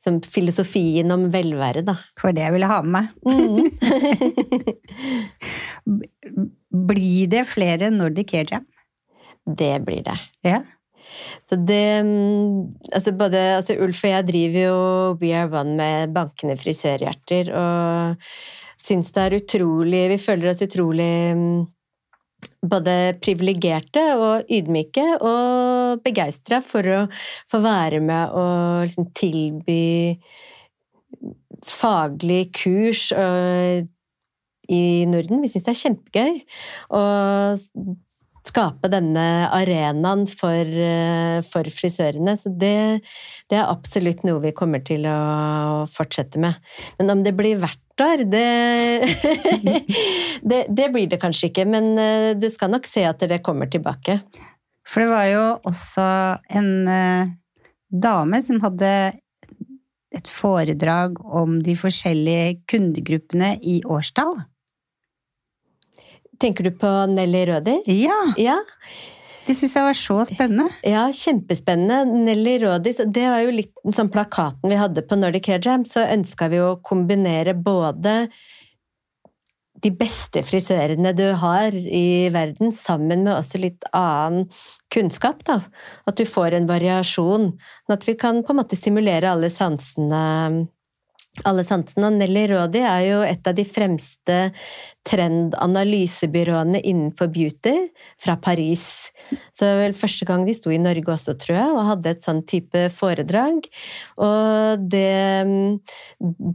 som 0.04 0.20
filosofien 0.22 1.10
om 1.10 1.32
velvære, 1.34 1.82
da. 1.82 1.96
for 2.20 2.30
det 2.30 2.44
jeg 2.44 2.54
ville 2.54 2.70
ha 2.70 2.78
med 2.86 2.92
meg. 2.94 3.08
Mm. 3.26 3.66
Blir 6.88 7.26
det 7.34 7.42
flere 7.50 7.90
Nordic 7.90 8.36
Hair 8.36 8.46
Jam? 8.52 8.66
Det 9.48 9.72
blir 9.86 10.02
det. 10.04 10.18
Ja. 10.44 10.60
Så 11.48 11.56
det 11.56 12.02
mm, 12.04 12.74
altså 12.92 13.14
både, 13.16 13.40
altså 13.56 13.78
Ulf 13.80 14.02
og 14.04 14.12
jeg 14.12 14.28
driver 14.28 14.60
jo 14.66 14.78
We 15.22 15.32
Are 15.36 15.48
One 15.62 15.76
med 15.78 16.12
bankende 16.16 16.58
frisørhjerter, 16.60 17.50
og 17.56 18.28
syns 18.84 19.10
det 19.14 19.24
er 19.24 19.36
utrolig 19.40 20.04
Vi 20.12 20.18
føler 20.22 20.52
oss 20.52 20.64
utrolig 20.64 21.12
mm, 21.36 21.62
både 22.70 22.96
privilegerte 23.22 24.04
og 24.18 24.52
ydmyke 24.52 25.06
og 25.18 26.04
begeistra 26.04 26.60
for 26.64 26.86
å 26.92 27.00
få 27.50 27.62
være 27.64 28.02
med 28.04 28.36
og 28.38 28.84
liksom 28.86 29.08
tilby 29.16 29.80
faglig 31.66 32.42
kurs 32.54 33.08
i 34.68 34.82
Norden. 35.08 35.40
Vi 35.42 35.50
syns 35.50 35.66
det 35.66 35.72
er 35.72 35.82
kjempegøy 35.82 36.36
å 36.94 37.02
skape 38.48 38.90
denne 38.92 39.24
arenaen 39.54 40.24
for, 40.30 40.64
øh, 40.64 41.40
for 41.46 41.68
frisørene. 41.72 42.34
Så 42.40 42.52
det, 42.52 43.04
det 43.50 43.58
er 43.60 43.68
absolutt 43.68 44.24
noe 44.26 44.42
vi 44.44 44.54
kommer 44.56 44.82
til 44.84 45.06
å 45.08 45.84
fortsette 45.92 46.40
med. 46.42 46.56
Men 46.98 47.14
om 47.16 47.24
det 47.26 47.36
blir 47.38 47.60
hvert 47.60 48.04
år, 48.04 48.24
det, 48.30 48.44
det, 50.50 50.60
det 50.68 50.90
blir 50.94 51.08
det 51.10 51.20
kanskje 51.22 51.52
ikke. 51.52 51.66
Men 51.68 51.92
øh, 51.98 52.30
du 52.38 52.48
skal 52.52 52.72
nok 52.74 52.88
se 52.88 53.04
at 53.08 53.24
det 53.28 53.42
kommer 53.46 53.70
tilbake. 53.70 54.20
For 54.88 55.04
det 55.04 55.12
var 55.12 55.26
jo 55.28 55.46
også 55.68 56.04
en 56.58 56.70
eh, 56.88 57.32
dame 57.92 58.40
som 58.44 58.62
hadde 58.64 58.92
et 60.16 60.30
foredrag 60.30 61.18
om 61.20 61.58
de 61.64 61.74
forskjellige 61.76 62.62
kundegruppene 62.70 63.56
i 63.60 63.82
årstall. 63.84 64.38
Tenker 66.38 66.68
du 66.68 66.70
på 66.78 66.90
Nelly 67.14 67.46
Rødi? 67.50 67.80
Ja, 68.04 68.18
Ja, 68.38 68.58
det 69.48 69.56
syns 69.56 69.74
jeg 69.78 69.86
var 69.86 69.96
så 69.96 70.18
spennende. 70.28 70.68
ja, 70.84 71.06
kjempespennende. 71.08 72.04
Nelly 72.26 72.58
Rådi, 72.62 72.92
det 73.06 73.24
var 73.24 73.40
jo 73.46 73.54
litt 73.56 73.72
sånn 73.96 74.10
plakaten 74.12 74.68
vi 74.68 74.76
hadde 74.76 75.02
på 75.08 75.16
Nordic 75.16 75.48
Hair 75.48 75.64
Jam, 75.64 75.86
så 75.88 76.04
ønska 76.04 76.50
vi 76.52 76.60
å 76.60 76.76
kombinere 76.84 77.54
både 77.56 78.28
de 79.78 79.90
beste 79.94 80.42
frisørene 80.42 81.12
du 81.14 81.28
har 81.38 81.72
i 81.72 82.28
verden, 82.34 82.72
sammen 82.74 83.22
med 83.22 83.34
også 83.36 83.60
litt 83.62 83.84
annen 83.94 84.48
kunnskap. 84.92 85.44
Da. 85.46 85.60
At 86.04 86.18
du 86.18 86.24
får 86.26 86.56
en 86.58 86.66
variasjon. 86.66 87.52
At 87.88 88.06
vi 88.08 88.16
kan 88.18 88.42
på 88.42 88.52
en 88.52 88.58
måte 88.58 88.76
stimulere 88.76 89.30
alle 89.30 89.50
sansene 89.54 90.66
alle 91.46 91.62
sansene. 91.66 92.10
Nelly 92.16 92.46
Rådi 92.50 92.80
er 92.82 93.02
jo 93.06 93.18
et 93.26 93.46
av 93.46 93.54
de 93.56 93.64
fremste 93.66 94.38
trendanalysebyråene 95.08 96.80
innenfor 96.82 97.30
beauty 97.32 97.74
fra 98.20 98.36
Paris. 98.42 99.10
Så 99.54 99.64
det 99.64 99.70
var 99.70 99.82
vel 99.84 99.96
første 100.00 100.28
gang 100.28 100.46
de 100.48 100.54
sto 100.56 100.72
i 100.74 100.80
Norge 100.82 101.12
også, 101.14 101.36
tror 101.40 101.56
jeg, 101.56 101.74
og 101.74 101.88
hadde 101.92 102.14
et 102.14 102.26
sånn 102.26 102.42
type 102.48 102.88
foredrag. 102.96 103.68
Og 104.24 104.88
det 104.90 105.18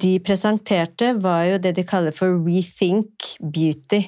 de 0.03 0.13
presenterte, 0.25 1.13
var 1.23 1.45
jo 1.51 1.61
det 1.63 1.75
de 1.77 1.87
kaller 1.87 2.13
for 2.15 2.35
rethink 2.45 3.35
beauty. 3.39 4.03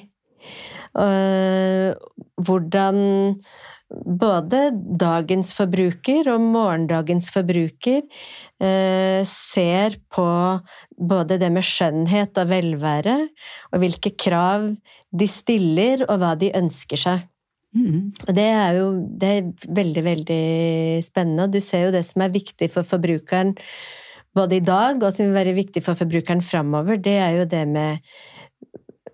Hvordan 2.36 2.96
både 3.90 4.70
dagens 4.98 5.52
forbruker 5.54 6.26
og 6.32 6.42
morgendagens 6.42 7.28
forbruker 7.34 8.02
eh, 8.02 9.22
ser 9.28 9.98
på 10.12 10.26
både 10.98 11.38
det 11.38 11.52
med 11.54 11.66
skjønnhet 11.66 12.38
og 12.42 12.50
velvære, 12.50 13.16
og 13.70 13.82
hvilke 13.82 14.12
krav 14.18 14.72
de 15.10 15.28
stiller, 15.30 16.02
og 16.08 16.18
hva 16.22 16.34
de 16.38 16.50
ønsker 16.58 17.00
seg. 17.00 17.26
Mm. 17.76 18.10
Og 18.26 18.32
det 18.34 18.48
er 18.48 18.78
jo 18.78 18.88
det 19.20 19.30
er 19.30 19.70
veldig, 19.78 20.04
veldig 20.06 20.42
spennende, 21.04 21.46
og 21.46 21.54
du 21.54 21.60
ser 21.62 21.86
jo 21.86 21.94
det 21.94 22.06
som 22.08 22.24
er 22.24 22.34
viktig 22.34 22.70
for 22.72 22.86
forbrukeren 22.86 23.54
både 24.36 24.58
i 24.58 24.64
dag, 24.64 24.98
og 25.00 25.12
som 25.14 25.28
vil 25.28 25.36
være 25.36 25.56
viktig 25.56 25.82
for 25.84 25.98
forbrukeren 25.98 26.42
framover, 26.44 26.98
det 27.00 27.16
er 27.22 27.38
jo 27.38 27.46
det 27.48 27.62
med 27.70 28.02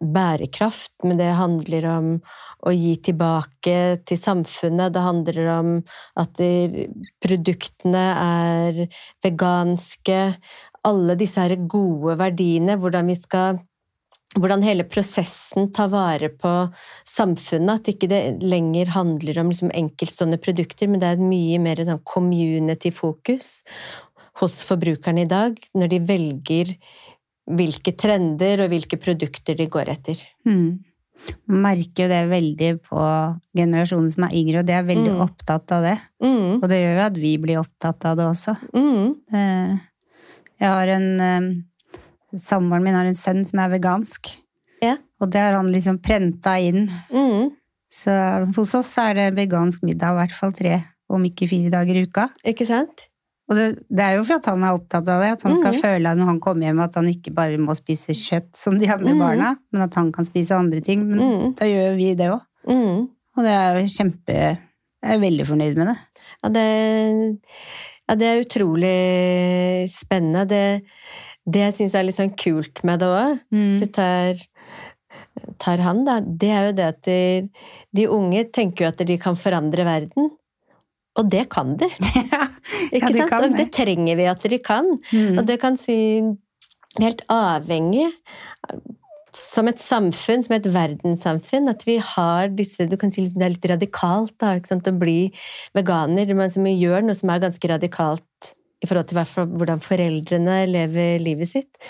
bærekraft, 0.03 0.95
men 1.07 1.19
det 1.21 1.31
handler 1.39 1.87
om 1.93 2.13
å 2.67 2.75
gi 2.75 2.95
tilbake 3.09 3.77
til 4.09 4.19
samfunnet. 4.19 4.95
Det 4.95 5.03
handler 5.05 5.51
om 5.55 5.75
at 6.21 6.43
produktene 7.23 8.07
er 8.23 8.81
veganske. 9.25 10.23
Alle 10.89 11.19
disse 11.19 11.43
her 11.43 11.55
gode 11.71 12.19
verdiene, 12.21 12.79
hvordan 12.81 13.13
vi 13.13 13.19
skal 13.21 13.63
hvordan 14.33 14.63
hele 14.65 14.85
prosessen 14.89 15.67
tar 15.77 15.91
vare 15.93 16.31
på 16.33 16.53
samfunnet. 17.09 17.83
At 17.83 17.91
ikke 17.93 18.09
det 18.09 18.23
lenger 18.45 18.95
handler 18.95 19.43
om 19.43 19.53
liksom 19.53 19.73
enkeltstående 19.77 20.41
produkter, 20.41 20.89
men 20.89 21.03
det 21.03 21.13
er 21.13 21.25
mye 21.25 21.61
mer 21.63 21.83
sånn 21.85 22.01
community-fokus 22.09 23.51
hos 24.41 24.63
forbrukerne 24.65 25.27
i 25.27 25.29
dag, 25.29 25.59
når 25.77 25.93
de 25.93 25.99
velger 26.09 26.71
hvilke 27.51 27.95
trender 27.99 28.65
og 28.65 28.73
hvilke 28.73 28.99
produkter 29.01 29.57
de 29.59 29.67
går 29.71 29.91
etter. 29.93 30.21
Mm. 30.47 30.83
Man 31.51 31.63
merker 31.63 32.07
jo 32.07 32.11
det 32.11 32.21
veldig 32.31 32.71
på 32.87 33.01
generasjonen 33.57 34.11
som 34.11 34.27
er 34.27 34.37
yngre, 34.39 34.63
og 34.63 34.69
de 34.69 34.75
er 34.75 34.87
veldig 34.89 35.15
mm. 35.15 35.23
opptatt 35.25 35.75
av 35.77 35.87
det. 35.87 35.97
Mm. 36.25 36.59
Og 36.59 36.65
det 36.71 36.79
gjør 36.81 36.97
jo 36.97 37.05
at 37.07 37.19
vi 37.23 37.33
blir 37.43 37.61
opptatt 37.63 38.07
av 38.11 38.19
det 38.19 38.29
også. 38.31 38.57
Mm. 38.75 39.13
Eh, 39.39 39.75
jeg 40.63 40.71
har 40.71 40.95
en 40.97 41.11
eh, 41.27 41.53
Samboeren 42.33 42.81
min 42.81 42.95
har 42.97 43.05
en 43.05 43.17
sønn 43.17 43.43
som 43.45 43.59
er 43.61 43.69
vegansk, 43.75 44.31
ja. 44.81 44.95
og 45.21 45.29
det 45.35 45.43
har 45.43 45.53
han 45.53 45.67
liksom 45.69 45.99
prenta 46.01 46.55
inn. 46.65 46.87
Mm. 47.13 47.51
Så 47.93 48.15
hos 48.57 48.73
oss 48.79 48.89
er 49.03 49.19
det 49.19 49.27
vegansk 49.37 49.85
middag 49.85 50.15
i 50.15 50.19
hvert 50.23 50.33
fall 50.39 50.55
tre, 50.57 50.79
om 51.13 51.27
ikke 51.29 51.51
fire 51.51 51.69
dager 51.75 51.99
i 52.01 52.07
uka. 52.09 52.31
Ikke 52.49 52.65
sant? 52.65 53.11
Og 53.51 53.59
det, 53.59 53.67
det, 53.91 54.05
er 54.05 54.17
jo 54.17 54.25
for 54.25 54.39
at 54.39 54.49
han 54.49 54.63
er 54.65 54.77
opptatt 54.77 55.09
av 55.11 55.23
det, 55.23 55.31
at 55.35 55.45
han 55.45 55.57
skal 55.59 55.75
mm. 55.75 55.81
føle 55.83 56.13
når 56.17 56.29
han 56.31 56.41
kommer 56.43 56.69
hjem 56.69 56.83
at 56.85 56.99
han 56.99 57.09
ikke 57.11 57.33
bare 57.37 57.59
må 57.61 57.75
spise 57.77 58.15
kjøtt 58.17 58.53
som 58.57 58.79
de 58.81 58.89
andre 58.93 59.17
mm. 59.17 59.23
barna, 59.23 59.55
men 59.75 59.85
at 59.85 59.99
han 59.99 60.13
kan 60.15 60.29
spise 60.29 60.57
andre 60.57 60.83
ting. 60.85 61.03
Men 61.09 61.21
mm. 61.21 61.49
da 61.59 61.69
gjør 61.69 61.99
vi 61.99 62.13
det 62.19 62.31
òg. 62.33 62.45
Mm. 62.71 63.09
Og 63.33 63.47
det 63.47 63.55
er 63.57 63.81
jo 63.81 63.91
kjempe 63.91 64.35
Jeg 64.37 65.17
er 65.17 65.19
veldig 65.19 65.49
fornøyd 65.49 65.81
med 65.81 65.91
det. 65.91 65.99
Ja, 66.45 66.51
det, 66.55 66.65
ja, 68.07 68.17
det 68.21 68.29
er 68.29 68.43
utrolig 68.45 68.97
spennende. 69.91 70.47
Det, 70.49 70.65
det 71.45 71.65
jeg 71.67 71.77
syns 71.81 71.97
er 71.99 72.07
litt 72.07 72.19
sånn 72.21 72.37
kult 72.39 72.85
med 72.87 73.03
det 73.03 73.09
òg, 73.11 73.41
mm. 73.51 73.73
det 73.83 73.89
tar, 73.97 74.45
tar 75.63 75.83
han, 75.83 76.05
da, 76.07 76.21
det 76.23 76.53
er 76.55 76.69
jo 76.69 76.77
det 76.79 76.87
at 76.93 77.03
de, 77.09 77.19
de 77.99 78.07
unge 78.15 78.47
tenker 78.55 78.87
jo 78.87 78.93
at 78.93 79.03
de 79.09 79.19
kan 79.21 79.39
forandre 79.39 79.89
verden. 79.89 80.31
Og 81.21 81.29
det 81.29 81.45
kan 81.53 81.75
de. 81.81 81.89
Ikke 82.97 83.13
ja, 83.13 83.29
sant? 83.29 83.37
Og 83.45 83.59
det 83.59 83.69
trenger 83.75 84.17
vi 84.19 84.31
at 84.31 84.49
de 84.49 84.59
kan. 84.65 84.89
Mm. 85.13 85.39
Og 85.41 85.47
det 85.49 85.59
kan 85.61 85.77
si 85.81 85.97
helt 87.01 87.23
avhengig 87.33 88.09
som 89.33 89.69
et 89.71 89.81
samfunn, 89.81 90.43
som 90.45 90.57
et 90.59 90.67
verdenssamfunn, 90.69 91.71
at 91.73 91.87
vi 91.89 91.97
har 92.05 92.51
disse 92.53 92.85
Du 92.89 92.99
kan 93.01 93.13
si 93.13 93.25
liksom 93.25 93.41
det 93.41 93.47
er 93.47 93.55
litt 93.55 93.71
radikalt 93.71 94.35
da, 94.41 94.57
å 94.61 94.99
bli 95.01 95.33
veganer. 95.77 96.35
Man 96.37 96.69
gjør 96.69 97.07
noe 97.07 97.17
som 97.17 97.33
er 97.33 97.45
ganske 97.47 97.73
radikalt 97.73 98.53
i 98.83 98.89
forhold 98.91 99.09
til 99.09 99.21
hvordan 99.57 99.83
foreldrene 99.83 100.63
lever 100.69 101.23
livet 101.23 101.53
sitt. 101.53 101.81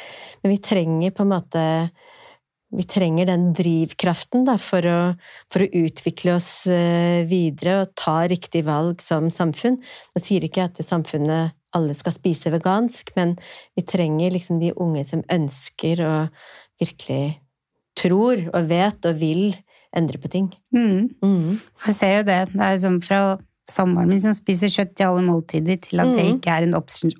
Men 0.43 0.55
vi 0.55 0.63
trenger 0.63 1.15
på 1.17 1.25
en 1.25 1.33
måte 1.33 1.65
vi 2.73 2.85
trenger 2.89 3.29
den 3.29 3.51
drivkraften 3.57 4.47
da, 4.49 4.57
for, 4.61 4.87
å, 4.87 5.01
for, 5.53 5.65
å, 5.65 5.83
utvikle 5.85 6.37
oss 6.39 6.67
eh, 6.71 7.23
videre 7.29 7.83
og 7.83 7.93
ta 7.99 8.23
riktig 8.31 8.65
valg 8.69 9.03
som 9.05 9.29
samfunn. 9.33 9.77
Nå 9.83 10.23
sier 10.23 10.47
ikke 10.47 10.71
at 10.71 10.81
samfunnet 10.85 11.57
alle 11.77 11.97
skal 11.97 12.15
spise 12.17 12.53
vegansk, 12.53 13.15
men 13.17 13.37
vi 13.77 13.85
trenger 13.89 14.35
liksom 14.35 14.61
de 14.61 14.73
unge 14.81 15.05
som 15.09 15.25
ønsker 15.33 16.03
og 16.05 16.43
virkelig 16.81 17.39
tror 17.99 18.41
og 18.53 18.69
vet 18.71 19.09
og 19.09 19.21
vil 19.21 19.53
endre 19.97 20.21
på 20.21 20.31
ting. 20.33 20.51
Mm. 20.75 21.13
Mm. 21.21 21.61
Jeg 21.87 21.97
ser 21.97 22.15
jo 22.19 22.29
det. 22.29 22.43
Det 22.55 22.69
er 22.69 22.79
som 22.81 23.01
fra 23.05 23.23
samboeren 23.71 24.11
min 24.11 24.21
som 24.23 24.35
spiser 24.37 24.73
kjøtt 24.73 25.01
i 25.01 25.07
alle 25.07 25.25
måltider, 25.27 25.79
til 25.85 26.03
at 26.03 26.11
mm. 26.11 26.17
det 26.17 26.27
ikke 26.35 26.57
er 26.57 26.67
en 26.67 26.77
option, 26.79 27.13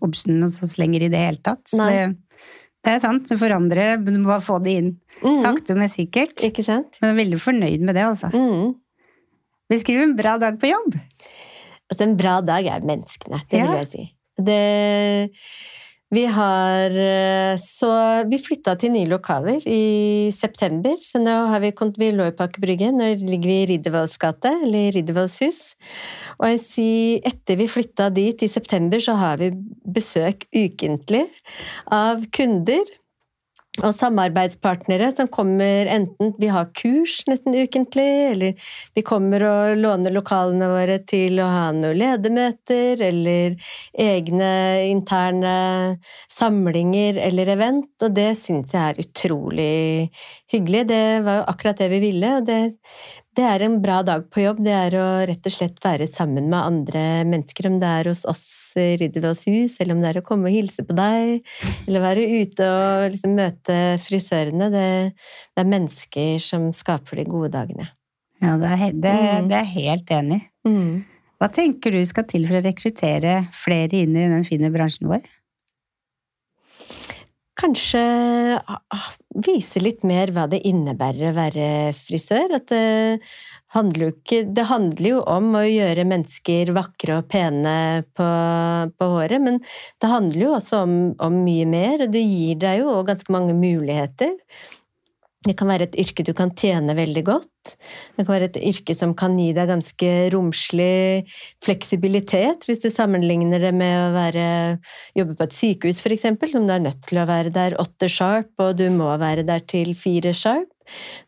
hos 0.43 0.63
oss 0.65 0.79
lenger 0.81 1.07
i 1.07 1.11
det 1.13 1.21
hele 1.21 1.43
tatt. 1.45 1.65
Så 1.71 1.85
det, 1.85 2.07
det 2.83 2.97
er 2.97 3.03
sant, 3.03 3.29
du 3.31 3.39
forandrer 3.39 3.95
det, 3.95 4.11
du 4.11 4.19
må 4.19 4.33
bare 4.33 4.43
få 4.43 4.59
det 4.63 4.73
inn. 4.81 4.89
Mm. 5.23 5.37
Sakte, 5.39 5.77
men 5.79 5.91
sikkert. 5.91 6.35
Ikke 6.43 6.65
sant? 6.67 6.99
Men 6.99 7.13
jeg 7.13 7.15
er 7.15 7.21
veldig 7.21 7.39
fornøyd 7.43 7.85
med 7.87 7.95
det, 7.99 8.07
altså. 8.09 8.33
Mm. 8.35 8.73
Beskriv 9.71 10.03
en 10.03 10.17
bra 10.19 10.35
dag 10.43 10.59
på 10.61 10.73
jobb. 10.73 10.97
Altså, 11.93 12.03
en 12.09 12.17
bra 12.19 12.41
dag 12.45 12.67
er 12.75 12.89
menneskene, 12.89 13.43
det 13.53 13.61
ja. 13.61 13.69
vil 13.69 13.79
jeg 13.85 13.91
si. 13.93 14.09
Det 14.43 14.59
vi 16.13 16.25
har 16.29 16.93
eh, 16.93 17.57
Så 17.61 17.89
vi 18.29 18.39
flytta 18.41 18.75
til 18.81 18.93
nye 18.93 19.09
lokaler 19.09 19.65
i 19.69 20.29
september, 20.35 20.97
så 21.01 21.21
nå 21.23 21.35
har 21.49 21.63
vi 21.65 21.73
Vi 21.99 22.11
lå 22.13 22.27
i 22.29 22.35
nå 22.93 23.09
ligger 23.17 23.49
vi 23.49 23.59
i 23.63 23.67
Riddervolls 23.73 24.19
gate, 24.19 24.53
eller 24.65 24.93
Riddervolls 24.93 25.41
hus. 25.43 25.61
Og 26.39 26.49
jeg 26.51 26.61
sier, 26.61 27.21
etter 27.25 27.57
vi 27.57 27.69
flytta 27.69 28.11
dit 28.11 28.43
i 28.43 28.49
september, 28.49 29.01
så 29.01 29.17
har 29.17 29.39
vi 29.39 29.53
besøk 29.85 30.47
ukentlig 30.53 31.27
av 31.91 32.25
kunder 32.33 32.85
og 33.81 33.95
samarbeidspartnere 33.97 35.09
som 35.17 35.31
kommer 35.33 35.89
enten 35.89 36.35
Vi 36.37 36.51
har 36.53 36.69
kurs 36.77 37.23
nesten 37.31 37.55
ukentlig, 37.57 38.09
eller 38.35 38.69
de 38.93 39.05
kommer 39.07 39.45
og 39.49 39.81
låner 39.81 40.13
lokalene 40.13 40.69
våre 40.69 40.99
til 41.09 41.41
å 41.41 41.49
ha 41.49 41.65
noen 41.73 41.97
ledermøter, 41.97 43.01
eller 43.01 43.57
egne 43.97 44.53
interne 44.91 45.57
samlinger 46.29 47.17
eller 47.17 47.55
event, 47.57 47.91
og 48.05 48.13
det 48.13 48.33
syns 48.37 48.77
jeg 48.77 48.93
er 48.93 49.03
utrolig 49.07 50.11
hyggelig. 50.53 50.87
Det 50.93 51.05
var 51.25 51.41
jo 51.41 51.51
akkurat 51.55 51.81
det 51.81 51.93
vi 51.95 52.03
ville, 52.11 52.37
og 52.43 52.49
det, 52.51 52.61
det 53.33 53.47
er 53.55 53.65
en 53.65 53.81
bra 53.81 54.03
dag 54.05 54.29
på 54.29 54.45
jobb. 54.45 54.61
Det 54.67 54.77
er 54.77 54.99
å 55.01 55.07
rett 55.33 55.49
og 55.49 55.57
slett 55.57 55.81
være 55.85 56.11
sammen 56.13 56.53
med 56.53 56.61
andre 56.61 57.07
mennesker, 57.25 57.73
om 57.73 57.81
det 57.81 57.95
er 58.03 58.13
hos 58.13 58.27
oss 58.29 58.62
i 58.81 58.97
Riddervolls 59.01 59.45
hus, 59.49 59.77
eller 59.81 59.97
om 59.97 60.03
det 60.03 60.13
er 60.13 60.21
å 60.21 60.27
komme 60.27 60.51
og 60.51 60.57
hilse 60.57 60.85
på 60.87 60.97
deg, 60.97 61.43
eller 61.87 62.05
være 62.05 62.27
ute 62.43 62.69
og 62.69 63.07
liksom 63.13 63.37
møte 63.39 63.79
frisørene. 64.03 64.71
Det, 64.73 64.87
det, 65.13 65.65
er 65.65 65.73
mennesker 65.75 66.39
som 66.43 66.71
skaper 66.77 67.23
de 67.23 67.27
gode 67.31 67.53
dagene. 67.55 67.89
Ja, 68.43 68.57
det 68.59 68.73
er, 68.75 68.85
det, 68.93 69.17
mm. 69.19 69.51
det 69.53 69.59
er 69.61 69.71
helt 69.77 70.15
enig. 70.17 70.41
Mm. 70.67 71.05
Hva 71.43 71.51
tenker 71.51 71.95
du 71.95 72.03
skal 72.07 72.27
til 72.31 72.47
for 72.47 72.61
å 72.61 72.65
rekruttere 72.65 73.39
flere 73.57 74.05
inn 74.05 74.15
i 74.15 74.29
den 74.31 74.45
fine 74.47 74.71
bransjen 74.75 75.11
vår? 75.11 75.25
Kanskje 77.63 78.03
ah, 78.59 79.09
vise 79.47 79.81
litt 79.83 80.03
mer 80.07 80.33
hva 80.35 80.49
det 80.51 80.63
innebærer 80.69 81.31
å 81.31 81.37
være 81.37 81.69
frisør. 81.97 82.57
At 82.59 82.69
det 82.73 83.23
handler 83.77 84.13
ikke, 84.13 84.43
det 84.53 84.67
handler 84.69 85.09
jo 85.15 85.23
om 85.31 85.55
å 85.57 85.65
gjøre 85.65 86.07
mennesker 86.09 86.75
vakre 86.77 87.21
og 87.21 87.31
pene 87.33 87.77
på, 88.17 88.29
på 88.99 89.11
håret, 89.15 89.43
men 89.43 89.63
det 89.63 90.13
handler 90.13 90.47
jo 90.47 90.53
også 90.59 90.85
om, 90.87 90.97
om 91.23 91.41
mye 91.47 91.69
mer, 91.71 92.07
og 92.07 92.15
det 92.15 92.25
gir 92.27 92.61
deg 92.67 92.83
jo 92.83 93.01
ganske 93.09 93.35
mange 93.35 93.57
muligheter. 93.57 94.37
Det 95.43 95.57
kan 95.59 95.67
være 95.67 95.89
et 95.89 95.97
yrke 95.99 96.23
du 96.23 96.31
kan 96.39 96.53
tjene 96.55 96.95
veldig 96.95 97.23
godt. 97.27 97.73
Det 98.15 98.23
kan 98.25 98.31
være 98.31 98.49
et 98.51 98.59
yrke 98.63 98.95
som 98.95 99.15
kan 99.19 99.35
gi 99.39 99.49
deg 99.57 99.71
ganske 99.71 100.11
romslig 100.35 101.25
fleksibilitet, 101.65 102.67
hvis 102.69 102.83
du 102.85 102.91
sammenligner 102.93 103.63
det 103.63 103.73
med 103.75 103.97
å 103.99 104.13
være, 104.15 104.45
jobbe 105.19 105.39
på 105.39 105.49
et 105.49 105.57
sykehus, 105.59 106.03
f.eks., 106.03 106.29
som 106.53 106.69
du 106.69 106.75
er 106.75 106.85
nødt 106.85 107.03
til 107.09 107.23
å 107.23 107.27
være 107.27 107.55
der 107.55 107.79
åtte 107.83 108.11
sharp, 108.11 108.53
og 108.63 108.79
du 108.79 108.87
må 108.95 109.11
være 109.19 109.47
der 109.49 109.65
til 109.67 109.97
fire 109.99 110.35
sharp. 110.37 110.71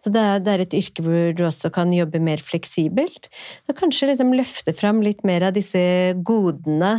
Så 0.05 0.11
det 0.13 0.21
er, 0.21 0.43
det 0.45 0.53
er 0.53 0.63
et 0.65 0.77
yrke 0.77 1.05
hvor 1.05 1.35
du 1.37 1.45
også 1.47 1.71
kan 1.75 1.93
jobbe 1.95 2.21
mer 2.23 2.43
fleksibelt. 2.43 3.31
Så 3.65 3.77
kanskje 3.79 4.11
liksom 4.11 4.35
løfte 4.37 4.75
fram 4.77 5.01
litt 5.05 5.25
mer 5.27 5.49
av 5.49 5.57
disse 5.57 5.81
godene 6.27 6.99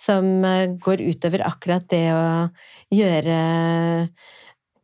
som 0.00 0.30
eh, 0.46 0.72
går 0.82 1.02
utover 1.04 1.44
akkurat 1.46 1.86
det 1.92 2.06
å 2.14 2.24
gjøre 2.94 3.38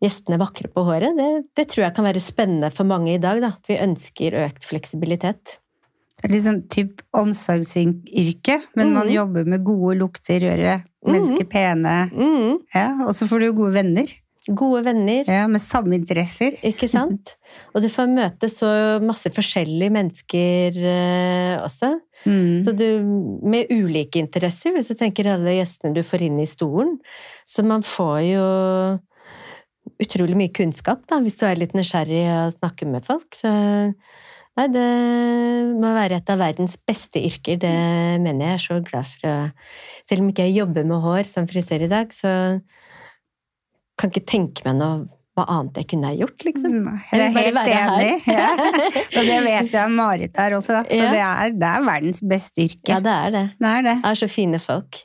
gjestene 0.02 0.38
vakre 0.40 0.70
på 0.72 0.84
håret. 0.86 1.16
Det, 1.18 1.30
det 1.58 1.68
tror 1.70 1.86
jeg 1.86 1.96
kan 1.96 2.06
være 2.08 2.22
spennende 2.22 2.72
for 2.74 2.88
mange 2.88 3.14
i 3.14 3.20
dag. 3.22 3.42
Da. 3.42 3.54
At 3.56 3.70
vi 3.70 3.80
ønsker 3.82 4.38
økt 4.44 4.66
fleksibilitet. 4.68 5.58
Det 6.22 6.28
er 6.28 6.34
Litt 6.36 6.44
sånn 6.44 6.64
typ 6.70 7.00
omsorgsyrke, 7.18 8.60
men 8.78 8.92
mm. 8.92 8.94
man 8.94 9.08
jobber 9.10 9.48
med 9.48 9.64
gode 9.66 9.96
lukter, 9.98 10.44
gjøre 10.44 10.76
mennesker 11.02 11.48
pene. 11.50 11.96
Mm. 12.14 12.60
Ja, 12.74 12.90
og 13.08 13.16
så 13.18 13.26
får 13.26 13.42
du 13.42 13.48
jo 13.48 13.56
gode 13.64 13.74
venner 13.80 14.12
Gode 14.50 14.80
venner. 14.82 15.22
ja, 15.30 15.44
med 15.46 15.62
samme 15.62 15.94
interesser. 15.94 16.56
Ikke 16.66 16.88
sant? 16.90 17.36
Og 17.76 17.84
du 17.84 17.86
får 17.86 18.08
møte 18.10 18.48
så 18.50 18.98
masse 18.98 19.30
forskjellige 19.30 19.94
mennesker 19.94 20.78
eh, 20.82 21.62
også. 21.62 21.92
Mm. 22.26 22.64
Så 22.66 22.74
du, 22.74 22.86
med 23.46 23.70
ulike 23.70 24.18
interesser, 24.18 24.74
hvis 24.74 24.90
du 24.90 24.96
tenker 24.98 25.30
alle 25.30 25.54
gjestene 25.60 25.94
du 25.94 26.02
får 26.06 26.26
inn 26.26 26.42
i 26.42 26.48
stolen. 26.50 26.96
Så 27.46 27.62
man 27.62 27.86
får 27.86 28.18
jo 28.32 28.48
utrolig 30.02 30.36
mye 30.38 30.52
kunnskap, 30.54 31.04
da, 31.10 31.20
hvis 31.24 31.38
du 31.40 31.46
er 31.48 31.58
litt 31.60 31.72
nysgjerrig 31.78 32.24
og 32.34 32.52
snakker 32.58 32.90
med 32.90 33.06
folk. 33.06 33.28
Så 33.38 33.50
nei, 34.58 34.66
det 34.74 34.86
må 35.80 35.94
være 35.96 36.18
et 36.20 36.32
av 36.34 36.42
verdens 36.42 36.76
beste 36.88 37.22
yrker, 37.24 37.56
det 37.62 37.72
mener 38.24 38.44
jeg. 38.44 38.52
Jeg 38.52 38.58
er 38.58 38.64
så 38.66 38.78
glad 38.84 39.08
for 39.14 39.30
å 39.30 39.36
Selv 40.10 40.24
om 40.24 40.30
ikke 40.32 40.44
jeg 40.48 40.58
jobber 40.58 40.84
med 40.90 41.00
hår 41.04 41.24
som 41.30 41.46
frisør 41.48 41.86
i 41.86 41.90
dag, 41.92 42.10
så 42.12 42.32
kan 44.00 44.10
ikke 44.12 44.26
tenke 44.28 44.64
meg 44.66 44.78
noe 44.80 45.02
hva 45.32 45.46
annet 45.48 45.78
jeg 45.80 45.86
kunne 45.94 46.10
ha 46.10 46.16
gjort, 46.18 46.42
liksom. 46.44 46.74
Mm, 46.84 46.96
Jeg 47.08 47.20
er 47.24 47.36
helt 47.38 47.60
enig. 47.72 48.16
Ja. 48.28 48.48
Og 49.16 49.22
det 49.30 49.38
vet 49.46 49.76
jeg 49.78 49.92
Marit 49.96 50.36
er 50.42 50.56
også, 50.58 50.74
da. 50.76 50.82
Så 50.84 50.98
Ja. 50.98 51.06
det, 51.14 51.20
er, 51.24 51.54
det 51.62 51.68
er 51.70 51.86
verdens 51.86 52.20
beste 52.34 52.66
yrke. 52.66 52.90
Ja, 52.92 52.98
det 53.00 53.14
er 53.14 53.30
det. 53.38 53.44
Det 53.62 53.70
er 53.70 53.86
det. 53.86 53.94
Det 54.02 54.10
er 54.10 54.18
så 54.20 54.28
fine 54.28 54.60
folk. 54.60 54.98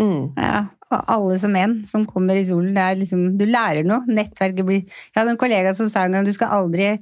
Mm. 0.00 0.30
Ja, 0.40 0.62
alle 0.90 1.38
som 1.38 1.54
en 1.56 1.84
som 1.86 2.04
kommer 2.04 2.34
i 2.36 2.44
solen. 2.44 2.74
Det 2.74 2.82
er 2.82 2.98
liksom, 2.98 3.38
du 3.38 3.46
lærer 3.46 3.84
noe. 3.86 4.02
Nettverket 4.10 4.66
blir 4.66 4.80
Jeg 4.82 5.14
hadde 5.16 5.30
en 5.36 5.40
kollega 5.40 5.74
som 5.74 5.88
sa 5.88 6.04
en 6.04 6.12
gang 6.12 6.24
du 6.26 6.32
skal 6.32 6.48
aldri 6.48 6.98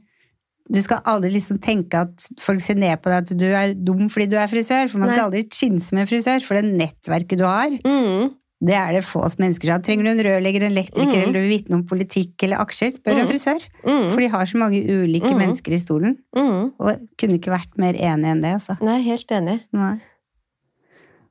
du 0.70 0.82
skal 0.84 0.98
aldri 1.08 1.30
liksom 1.32 1.56
tenke 1.64 1.96
at 1.96 2.26
folk 2.44 2.60
ser 2.60 2.76
ned 2.76 3.00
på 3.00 3.08
deg 3.08 3.22
at 3.24 3.30
du 3.40 3.46
er 3.56 3.70
dum 3.72 4.10
fordi 4.12 4.26
du 4.28 4.36
er 4.36 4.50
frisør. 4.52 4.90
For 4.92 4.98
man 5.00 5.08
skal 5.08 5.30
aldri 5.30 5.46
chinse 5.48 5.94
med 5.96 6.04
frisør, 6.10 6.44
for 6.44 6.58
det 6.60 6.64
nettverket 6.68 7.38
du 7.40 7.44
har, 7.48 7.70
Mm. 7.70 8.34
det 8.60 8.74
er 8.76 8.92
det 8.92 9.04
få 9.08 9.22
mennesker 9.40 9.64
som 9.64 9.72
har. 9.78 9.80
Trenger 9.80 10.04
du 10.04 10.10
en 10.10 10.20
rørlegger, 10.26 10.66
en 10.66 10.72
elektriker 10.76 11.08
mm. 11.08 11.22
eller 11.22 11.32
du 11.32 11.40
vil 11.40 11.54
vite 11.56 11.70
noe 11.72 11.80
om 11.80 11.86
politikk 11.88 12.42
eller 12.44 12.58
aksjer, 12.60 12.92
spør 12.98 13.16
en 13.16 13.24
Mhm. 13.24 13.30
frisør. 13.32 13.64
Mm. 13.86 14.10
For 14.10 14.20
de 14.20 14.28
har 14.28 14.44
så 14.44 14.58
mange 14.58 14.84
ulike 14.84 15.30
Mhm. 15.32 15.38
mennesker 15.38 15.72
i 15.72 15.78
stolen. 15.80 16.18
Mm. 16.36 16.72
Og 16.78 17.00
kunne 17.16 17.38
ikke 17.40 17.56
vært 17.56 17.78
mer 17.78 17.94
enig 17.94 18.26
enn 18.28 18.42
det, 18.42 18.52
altså. 18.60 18.76
Nei, 18.82 19.00
helt 19.08 19.26
enig. 19.28 19.60
Nei. 19.72 19.96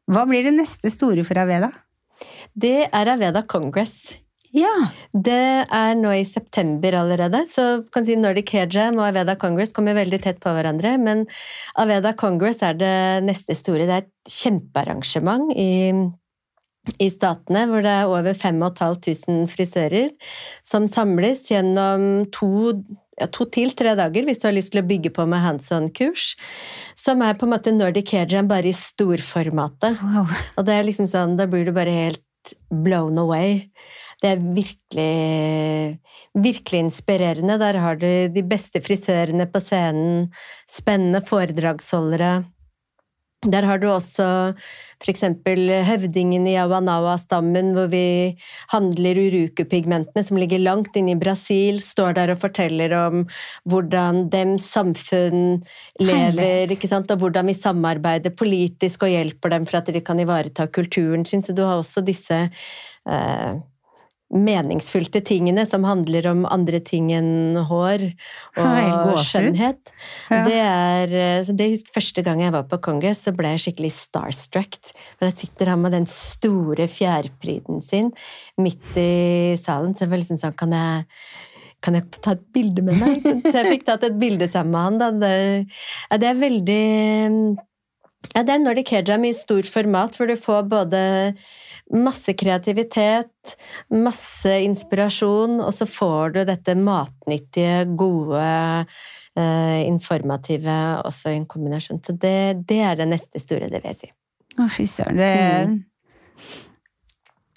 Hva 0.09 0.25
blir 0.25 0.41
det 0.41 0.53
neste 0.55 0.89
store 0.89 1.23
for 1.23 1.35
Aveda? 1.35 1.69
Det 2.57 2.87
er 2.89 3.11
Aveda 3.13 3.43
Congress. 3.45 4.15
Ja! 4.55 4.73
Det 5.11 5.67
er 5.73 5.97
nå 5.99 6.11
i 6.15 6.25
september 6.25 6.95
allerede, 7.01 7.43
så 7.51 7.83
kan 7.93 8.05
si 8.07 8.15
Nordic 8.17 8.53
Hair 8.55 8.69
Jam 8.73 8.97
og 8.97 9.09
Aveda 9.09 9.35
Congress 9.39 9.75
kommer 9.75 9.97
veldig 9.97 10.21
tett 10.23 10.39
på 10.41 10.53
hverandre. 10.55 10.95
Men 11.01 11.25
Aveda 11.77 12.15
Congress 12.17 12.63
er 12.65 12.77
det 12.79 12.97
neste 13.27 13.57
store. 13.57 13.85
Det 13.85 13.97
er 13.97 14.05
et 14.05 14.37
kjempearrangement 14.37 15.51
i, 15.53 15.91
i 17.03 17.09
statene 17.13 17.67
hvor 17.69 17.85
det 17.85 17.93
er 17.93 18.13
over 18.13 18.37
5500 18.37 19.51
frisører 19.51 20.13
som 20.65 20.87
samles 20.89 21.45
gjennom 21.51 22.25
to 22.33 22.71
ja, 23.17 23.25
to 23.33 23.47
til 23.49 23.73
tre 23.77 23.95
dager 23.97 24.25
hvis 24.27 24.41
du 24.41 24.45
har 24.45 24.55
lyst 24.55 24.73
til 24.73 24.83
å 24.83 24.87
bygge 24.87 25.11
på 25.13 25.25
med 25.29 25.41
hands 25.41 25.73
on-kurs. 25.73 26.35
Som 26.97 27.23
er 27.25 27.37
på 27.37 27.47
en 27.47 27.55
måte 27.55 27.73
Nordic 27.73 28.13
Hair 28.13 28.29
Jam 28.31 28.49
bare 28.49 28.69
i 28.69 28.77
storformatet. 28.77 30.01
Wow. 30.01 30.37
Og 30.57 30.67
det 30.67 30.77
er 30.77 30.87
liksom 30.87 31.09
sånn, 31.09 31.37
da 31.39 31.49
blir 31.49 31.65
du 31.67 31.73
bare 31.75 31.93
helt 31.93 32.21
blown 32.69 33.17
away. 33.17 33.67
Det 34.21 34.31
er 34.33 34.41
virkelig, 34.41 35.99
virkelig 36.33 36.79
inspirerende. 36.79 37.59
Der 37.61 37.77
har 37.77 37.95
du 38.01 38.09
de 38.33 38.43
beste 38.43 38.81
frisørene 38.81 39.45
på 39.51 39.61
scenen, 39.61 40.31
spennende 40.69 41.21
foredragsholdere. 41.21 42.43
Der 43.45 43.61
har 43.69 43.77
du 43.77 43.85
også 43.85 44.55
eksempel 45.13 45.69
høvdingen 45.85 46.47
i 46.49 46.55
Awanawa-stammen, 46.57 47.69
hvor 47.75 47.85
vi 47.91 48.33
handler 48.71 49.19
urukepigmentene 49.27 50.23
som 50.25 50.39
ligger 50.41 50.63
langt 50.63 50.97
inne 50.97 51.13
i 51.13 51.19
Brasil, 51.21 51.77
står 51.83 52.17
der 52.17 52.33
og 52.33 52.41
forteller 52.41 52.95
om 52.97 53.27
hvordan 53.69 54.25
dems 54.33 54.65
samfunn 54.73 55.61
lever, 56.01 56.73
og 57.13 57.17
hvordan 57.21 57.53
vi 57.53 57.53
samarbeider 57.53 58.33
politisk 58.33 59.05
og 59.05 59.13
hjelper 59.13 59.53
dem 59.53 59.69
for 59.69 59.83
at 59.83 59.93
de 59.93 60.01
kan 60.01 60.19
ivareta 60.19 60.65
kulturen 60.65 61.25
sin. 61.25 61.45
Så 61.45 61.53
du 61.53 61.61
har 61.61 61.77
også 61.77 62.01
disse 62.01 62.41
eh, 62.49 63.53
meningsfylte 64.33 65.21
tingene 65.23 65.63
som 65.69 65.85
handler 65.87 66.25
om 66.33 66.43
andre 66.49 66.81
ting 66.83 67.09
enn 67.15 67.55
hår 67.69 68.03
og 68.59 69.19
skjønnhet. 69.23 69.91
Ja. 70.27 70.41
Det 70.47 70.57
er, 70.63 71.15
eh, 71.15 71.43
så 71.47 71.55
det 71.55 71.69
Første 71.93 72.23
gang 72.25 72.41
jeg 72.43 72.53
var 72.53 72.65
på 72.69 72.79
Congress, 72.83 73.23
så 73.25 73.33
ble 73.35 73.53
jeg 73.53 73.63
skikkelig 73.63 73.91
starstruck. 73.95 74.79
For 75.17 75.29
jeg 75.29 75.37
sitter 75.39 75.71
han 75.71 75.83
med 75.83 75.95
den 75.95 76.07
store 76.11 76.87
fjærpryden 76.91 77.81
sin 77.85 78.11
midt 78.59 78.97
i 78.99 79.55
salen. 79.59 79.95
Så 79.95 80.05
jeg 80.05 80.11
var 80.11 80.21
liksom 80.21 80.41
sånn 80.41 80.57
Kan 80.57 80.75
jeg, 80.75 81.05
kan 81.83 81.97
jeg 81.97 82.19
ta 82.19 82.35
et 82.35 82.43
bilde 82.55 82.83
med 82.85 82.99
deg? 82.99 83.25
Så 83.47 83.55
jeg 83.61 83.77
fikk 83.77 83.87
tatt 83.87 84.05
et 84.07 84.19
bilde 84.19 84.49
sammen 84.51 84.75
med 84.75 85.07
han. 85.07 85.23
Da. 85.23 86.17
Det 86.19 86.29
er 86.31 86.43
veldig 86.43 86.83
ja, 88.33 88.43
Det 88.43 88.53
er 88.53 88.61
Nordic 88.61 88.91
Hair 88.91 89.25
i 89.25 89.33
stor 89.33 89.63
format, 89.69 90.15
hvor 90.17 90.27
du 90.27 90.35
får 90.39 90.63
både 90.69 91.01
masse 91.93 92.33
kreativitet, 92.33 93.55
masse 93.93 94.51
inspirasjon, 94.65 95.59
og 95.63 95.73
så 95.73 95.87
får 95.87 96.35
du 96.35 96.39
dette 96.49 96.75
matnyttige, 96.75 97.85
gode, 97.95 98.43
eh, 99.37 99.81
informative 99.87 100.77
også 101.05 101.31
i 101.31 101.39
en 101.39 101.45
kombinasjon. 101.45 102.01
Så 102.03 102.17
det, 102.17 102.67
det 102.67 102.81
er 102.83 102.97
det 102.99 103.07
neste 103.13 103.39
store, 103.39 103.69
det 103.71 103.83
vil 103.83 103.93
jeg 103.93 104.01
si. 104.01 104.11
Å, 104.57 104.69
fy 104.71 104.89
søren. 104.89 105.21
Det 105.21 105.35
Mm. 105.67 105.83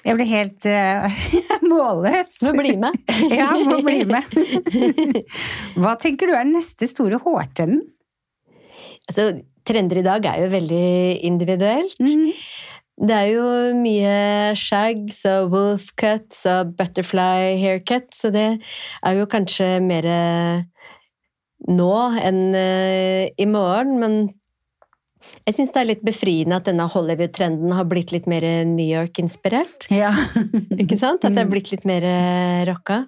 Jeg 0.01 0.17
blir 0.17 0.29
helt 0.31 0.65
uh, 0.65 1.17
målløs. 1.71 2.39
Må 2.47 2.55
bli 2.57 2.73
med! 2.81 2.95
Ja, 3.37 3.51
må 3.61 3.83
bli 3.85 4.07
med. 4.09 4.33
Hva 5.81 5.93
tenker 6.01 6.31
du 6.31 6.33
er 6.33 6.47
den 6.47 6.55
neste 6.57 6.89
store 6.89 7.21
hårtrenden? 7.21 7.83
altså, 9.11 9.27
trender 9.71 10.03
i 10.03 10.07
dag 10.07 10.27
er 10.27 10.43
jo 10.45 10.51
veldig 10.53 10.87
individuelt. 11.31 11.97
Mm. 12.03 12.33
Det 13.01 13.15
er 13.17 13.29
jo 13.33 13.45
mye 13.81 14.17
shags 14.61 15.23
og 15.31 15.55
wolf 15.55 15.87
cuts 15.97 16.43
og 16.51 16.75
butterfly 16.77 17.55
haircut, 17.63 18.11
så 18.13 18.29
det 18.35 18.49
er 18.61 19.15
jo 19.17 19.25
kanskje 19.31 19.69
mer 19.81 20.05
eh, 20.05 20.91
nå 21.71 21.95
enn 22.21 22.43
eh, 22.57 23.31
i 23.41 23.47
morgen, 23.49 23.95
men 24.03 24.19
jeg 25.47 25.53
syns 25.57 25.73
det 25.73 25.81
er 25.81 25.89
litt 25.91 26.05
befriende 26.05 26.57
at 26.61 26.69
denne 26.69 26.87
Hollywood-trenden 26.93 27.73
har 27.77 27.89
blitt 27.89 28.13
litt 28.13 28.29
mer 28.29 28.45
New 28.69 28.85
York-inspirert. 28.89 29.89
Ja. 29.93 30.13
Ikke 30.81 30.97
sant? 31.01 31.25
At 31.25 31.33
det 31.37 31.43
er 31.43 31.49
Mm. 31.49 31.55
blitt 31.55 31.73
litt 31.73 31.85
mer 31.89 32.05
eh, 32.09 32.61
rocka. 32.69 33.03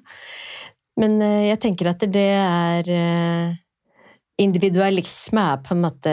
Men 1.00 1.20
jeg 1.24 1.56
tenker 1.64 1.88
at 1.88 2.02
det 2.12 2.26
er 2.36 2.88
Individualisme 4.42 5.40
er 5.54 5.60
på 5.64 5.72
en 5.74 5.80
måte 5.84 6.12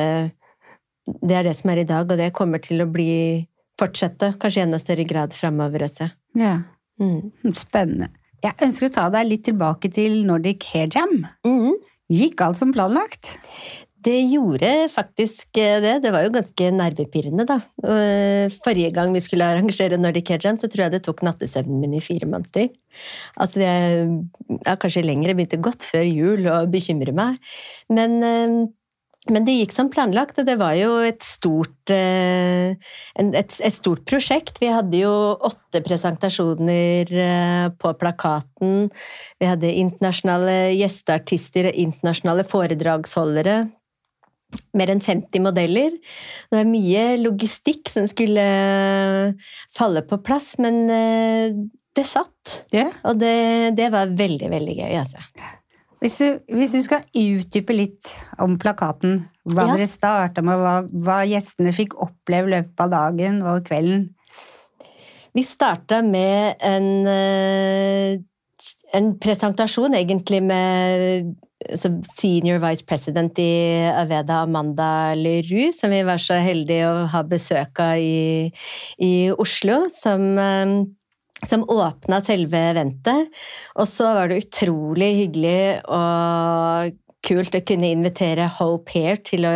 Det 1.21 1.35
er 1.39 1.47
det 1.47 1.55
som 1.57 1.71
er 1.73 1.83
i 1.83 1.87
dag, 1.89 2.09
og 2.09 2.19
det 2.19 2.33
kommer 2.37 2.61
til 2.63 2.83
å 2.83 2.89
bli 2.89 3.47
fortsette, 3.79 4.33
kanskje 4.41 4.61
i 4.61 4.65
enda 4.67 4.79
større 4.81 5.05
grad 5.07 5.35
framover 5.37 5.87
også. 5.89 6.11
ja. 6.37 6.59
Mm. 6.99 7.31
Spennende. 7.55 8.09
Jeg 8.43 8.51
ønsker 8.65 8.89
å 8.89 8.91
ta 8.91 9.05
deg 9.13 9.27
litt 9.29 9.45
tilbake 9.47 9.87
til 9.95 10.17
Nordic 10.27 10.65
Hair 10.73 10.89
Jam. 10.91 11.21
Mm. 11.47 11.77
Gikk 12.11 12.41
alt 12.43 12.59
som 12.59 12.73
planlagt? 12.75 13.37
Det 14.03 14.17
gjorde 14.31 14.69
faktisk 14.91 15.57
eh, 15.59 15.77
det. 15.83 15.93
Det 16.05 16.11
var 16.11 16.23
jo 16.23 16.31
ganske 16.35 16.67
nervepirrende, 16.75 17.45
da. 17.47 17.57
Eh, 17.83 18.51
Forrige 18.63 18.93
gang 18.95 19.11
vi 19.15 19.21
skulle 19.23 19.47
arrangere 19.47 19.99
Nordic 19.99 20.31
Hair 20.31 20.43
Jam, 20.43 20.59
så 20.59 20.67
tror 20.71 20.85
jeg 20.85 20.95
det 20.97 21.01
tok 21.07 21.23
nattesøvnen 21.27 21.79
min 21.83 21.95
i 21.95 22.03
fire 22.03 22.27
måneder. 22.31 22.69
Altså, 23.39 23.59
jeg, 23.63 24.07
ja, 24.59 24.75
kanskje 24.79 25.03
lenger. 25.03 25.31
Jeg 25.31 25.39
begynte 25.39 25.63
godt 25.67 25.87
før 25.87 26.07
jul 26.07 26.47
å 26.51 26.61
bekymre 26.71 27.15
meg. 27.15 27.39
Men, 27.91 28.19
eh, 28.23 28.59
men 29.27 29.43
det 29.43 29.57
gikk 29.57 29.73
som 29.75 29.89
planlagt, 29.91 30.37
og 30.39 30.47
det 30.47 30.55
var 30.61 30.77
jo 30.79 30.93
et 31.03 31.19
stort, 31.25 31.91
eh, 31.91 32.71
et, 33.19 33.35
et 33.35 33.75
stort 33.75 34.05
prosjekt. 34.07 34.61
Vi 34.63 34.69
hadde 34.71 35.01
jo 35.01 35.11
åtte 35.49 35.81
presentasjoner 35.83 37.11
eh, 37.11 37.65
på 37.75 37.91
plakaten. 37.99 38.87
Vi 39.41 39.49
hadde 39.49 39.73
internasjonale 39.81 40.71
gjesteartister 40.77 41.67
og 41.67 41.83
internasjonale 41.83 42.47
foredragsholdere 42.47 43.57
mer 44.79 44.89
enn 44.89 45.03
50 45.03 45.43
modeller. 45.43 45.93
Det 46.49 46.57
var 46.61 46.71
mye 46.71 47.03
logistikk 47.21 47.91
som 47.91 48.07
skulle 48.09 48.45
falle 49.75 50.05
på 50.09 50.21
plass, 50.25 50.55
men 50.63 50.81
eh, 50.89 51.59
det 51.97 52.07
satt. 52.07 52.63
Yeah. 52.73 52.95
Og 53.03 53.19
det, 53.21 53.75
det 53.77 53.91
var 53.93 54.15
veldig, 54.15 54.49
veldig 54.55 54.77
gøy, 54.79 54.93
altså. 55.03 55.21
Hvis 55.99 56.15
du, 56.21 56.37
hvis 56.55 56.71
du 56.71 56.79
skal 56.85 57.03
utdype 57.11 57.75
litt 57.75 58.07
om 58.39 58.55
plakaten, 58.61 59.25
hva 59.43 59.67
Ja. 59.67 59.75
dere 59.75 59.87
starta 59.89 60.43
med, 60.45 60.61
hva, 60.61 60.75
hva 60.87 61.19
gjestene 61.27 61.73
fikk 61.75 61.97
oppleve 61.99 62.47
i 62.47 62.53
løpet 62.55 62.85
av 62.85 62.93
dagen 62.93 63.41
og 63.43 63.65
kvelden 63.67 64.09
Vi 65.35 65.43
starta 65.45 66.01
med 66.01 66.55
en, 66.65 67.07
eh, 67.07 68.17
en 68.93 69.11
presentasjon, 69.19 69.93
egentlig 69.93 70.41
med 70.41 71.35
altså, 71.69 71.91
senior 72.19 72.57
vice 72.63 72.83
president 72.83 73.37
i 73.37 73.91
Aveda, 73.93 74.43
Amanda 74.47 75.13
Leroux, 75.13 75.77
som 75.79 75.91
vi 75.91 76.01
var 76.07 76.17
så 76.17 76.39
heldige 76.41 76.89
å 76.89 77.05
ha 77.11 77.21
besøk 77.23 77.79
av 77.79 78.01
i, 78.01 78.51
i 78.99 79.29
Oslo. 79.37 79.83
Som, 80.01 80.37
eh, 80.39 80.73
som 81.47 81.63
åpna 81.69 82.19
selve 82.25 82.59
eventet. 82.73 83.29
Og 83.77 83.87
så 83.87 84.11
var 84.17 84.29
det 84.31 84.43
utrolig 84.43 85.13
hyggelig 85.23 85.61
og 85.85 86.97
kult 87.25 87.55
å 87.55 87.65
kunne 87.67 87.93
invitere 87.93 88.51
Hope 88.59 88.91
Hair 88.95 89.19
til 89.27 89.47
å 89.47 89.55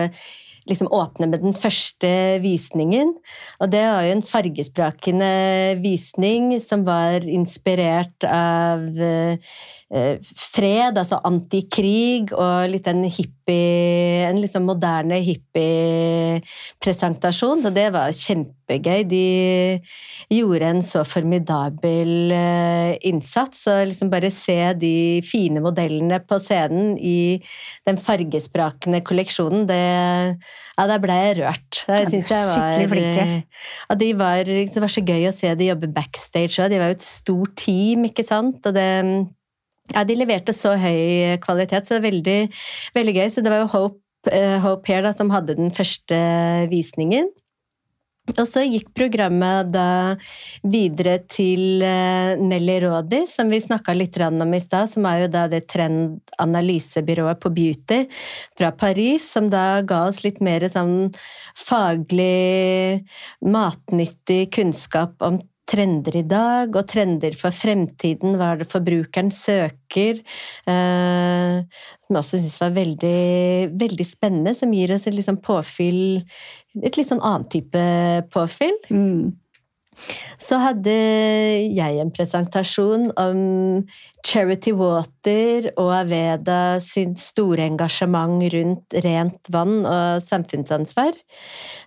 liksom 0.69 0.88
åpne 0.95 1.27
med 1.27 1.41
den 1.43 1.55
første 1.55 2.09
visningen. 2.43 3.11
Og 3.59 3.71
det 3.71 3.81
var 3.84 4.05
jo 4.07 4.13
en 4.15 4.23
fargesprakende 4.23 5.31
visning 5.84 6.53
som 6.63 6.86
var 6.88 7.25
inspirert 7.27 8.23
av 8.27 8.86
eh, 8.95 9.36
fred, 10.23 10.95
altså 10.95 11.19
antikrig, 11.27 12.31
og 12.31 12.71
litt 12.71 12.88
en 12.88 13.03
hippie 13.03 13.34
En 13.51 14.39
liksom 14.39 14.63
moderne 14.63 15.19
hippiepresentasjon. 15.19 17.65
og 17.65 17.73
det 17.75 17.91
var 17.93 18.11
kjempegøy. 18.15 19.03
De 19.09 19.79
gjorde 20.31 20.65
en 20.69 20.81
så 20.85 21.03
formidabel 21.03 22.31
eh, 22.31 22.97
innsats. 23.09 23.67
Og 23.67 23.87
liksom 23.89 24.09
bare 24.13 24.29
se 24.31 24.73
de 24.79 25.21
fine 25.27 25.59
modellene 25.63 26.19
på 26.23 26.39
scenen 26.39 26.97
i 26.97 27.41
den 27.87 27.97
fargesprakende 27.97 29.01
kolleksjonen, 29.05 29.67
det 29.67 29.83
Ja, 30.73 30.87
der 30.89 30.97
ble 31.03 31.13
jeg 31.13 31.37
rørt. 31.43 31.83
Jeg 31.87 32.07
syns 32.09 32.29
jeg 32.31 32.45
var 32.47 32.53
skikkelig 32.55 32.89
flinke. 32.89 33.23
ja, 33.89 33.95
de 33.95 34.13
var, 34.17 34.43
det 34.47 34.81
var 34.81 34.87
så 34.89 35.01
gøy 35.05 35.27
å 35.29 35.33
se 35.35 35.55
de 35.59 35.67
jobbe 35.69 35.87
backstage 35.93 36.59
òg. 36.63 36.69
De 36.73 36.79
var 36.81 36.89
jo 36.89 36.95
et 36.97 37.05
stort 37.05 37.53
team, 37.59 38.05
ikke 38.09 38.25
sant. 38.25 38.65
Og 38.65 38.73
det, 38.73 38.89
ja, 39.91 40.05
de 40.07 40.15
leverte 40.15 40.55
så 40.55 40.77
høy 40.79 41.36
kvalitet, 41.43 41.88
så 41.88 41.99
det 41.99 42.07
veldig, 42.07 42.39
veldig 42.95 43.15
gøy. 43.17 43.29
Så 43.34 43.43
det 43.43 43.51
var 43.51 43.65
jo 43.65 43.71
Hope, 43.73 44.31
eh, 44.31 44.59
Hope 44.63 44.88
Here 44.88 45.03
da, 45.03 45.11
som 45.15 45.34
hadde 45.34 45.57
den 45.59 45.73
første 45.75 46.19
visningen. 46.71 47.31
Og 48.31 48.45
så 48.47 48.61
gikk 48.63 48.93
programmet 48.95 49.73
da 49.73 50.15
videre 50.63 51.17
til 51.27 51.84
eh, 51.84 52.39
Nelly 52.39 52.77
Rådi, 52.86 53.25
som 53.27 53.51
vi 53.51 53.59
snakka 53.59 53.91
litt 53.97 54.15
om 54.23 54.53
i 54.55 54.61
stad, 54.63 54.93
som 54.93 55.03
er 55.09 55.25
jo 55.25 55.27
da 55.34 55.41
det 55.51 55.65
trendanalysebyrået 55.73 57.41
på 57.43 57.51
beauty 57.51 58.05
fra 58.55 58.71
Paris, 58.71 59.27
som 59.27 59.51
da 59.51 59.81
ga 59.84 60.05
oss 60.07 60.23
litt 60.23 60.39
mer 60.39 60.63
sånn 60.71 61.11
faglig, 61.59 63.03
matnyttig 63.43 64.53
kunnskap 64.55 65.19
om 65.19 65.41
trender 65.70 66.18
i 66.20 66.24
dag, 66.28 66.74
og 66.76 66.88
trender 66.91 67.36
for 67.39 67.55
fremtiden, 67.55 68.36
hva 68.39 68.53
er 68.53 68.61
det 68.61 68.70
forbrukeren 68.72 69.32
søker, 69.34 70.20
eh, 70.70 71.59
som 71.64 72.18
jeg 72.18 72.20
også 72.20 72.41
syns 72.41 72.59
var 72.61 72.76
veldig, 72.76 73.22
veldig 73.80 74.07
spennende, 74.07 74.55
som 74.59 74.74
gir 74.76 74.93
oss 74.95 75.07
et 75.07 75.16
liksom 75.18 75.39
påfyll, 75.45 76.22
et 76.82 76.99
litt 76.99 77.09
sånn 77.09 77.24
annen 77.24 77.47
type 77.53 77.86
påfyll. 78.34 78.76
Mm. 78.91 79.32
Så 80.41 80.59
hadde 80.61 80.93
jeg 80.93 81.99
en 82.01 82.11
presentasjon 82.13 83.09
om 83.19 83.39
Charity 84.23 84.71
Water 84.75 85.69
og 85.73 85.91
Aveda 85.97 86.79
sitt 86.83 87.19
store 87.21 87.65
engasjement 87.67 88.43
rundt 88.53 88.97
rent 89.03 89.51
vann 89.51 89.81
og 89.83 90.23
samfunnsansvar. 90.27 91.15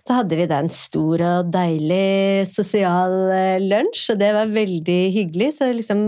Da 0.07 0.21
hadde 0.21 0.37
vi 0.39 0.47
da 0.47 0.61
en 0.63 0.71
stor 0.71 1.21
og 1.25 1.49
deilig 1.51 2.47
sosial 2.47 3.15
eh, 3.33 3.63
lunsj, 3.63 4.05
og 4.13 4.21
det 4.21 4.29
var 4.37 4.53
veldig 4.53 4.99
hyggelig. 5.17 5.49
Så 5.57 5.71
liksom 5.73 6.05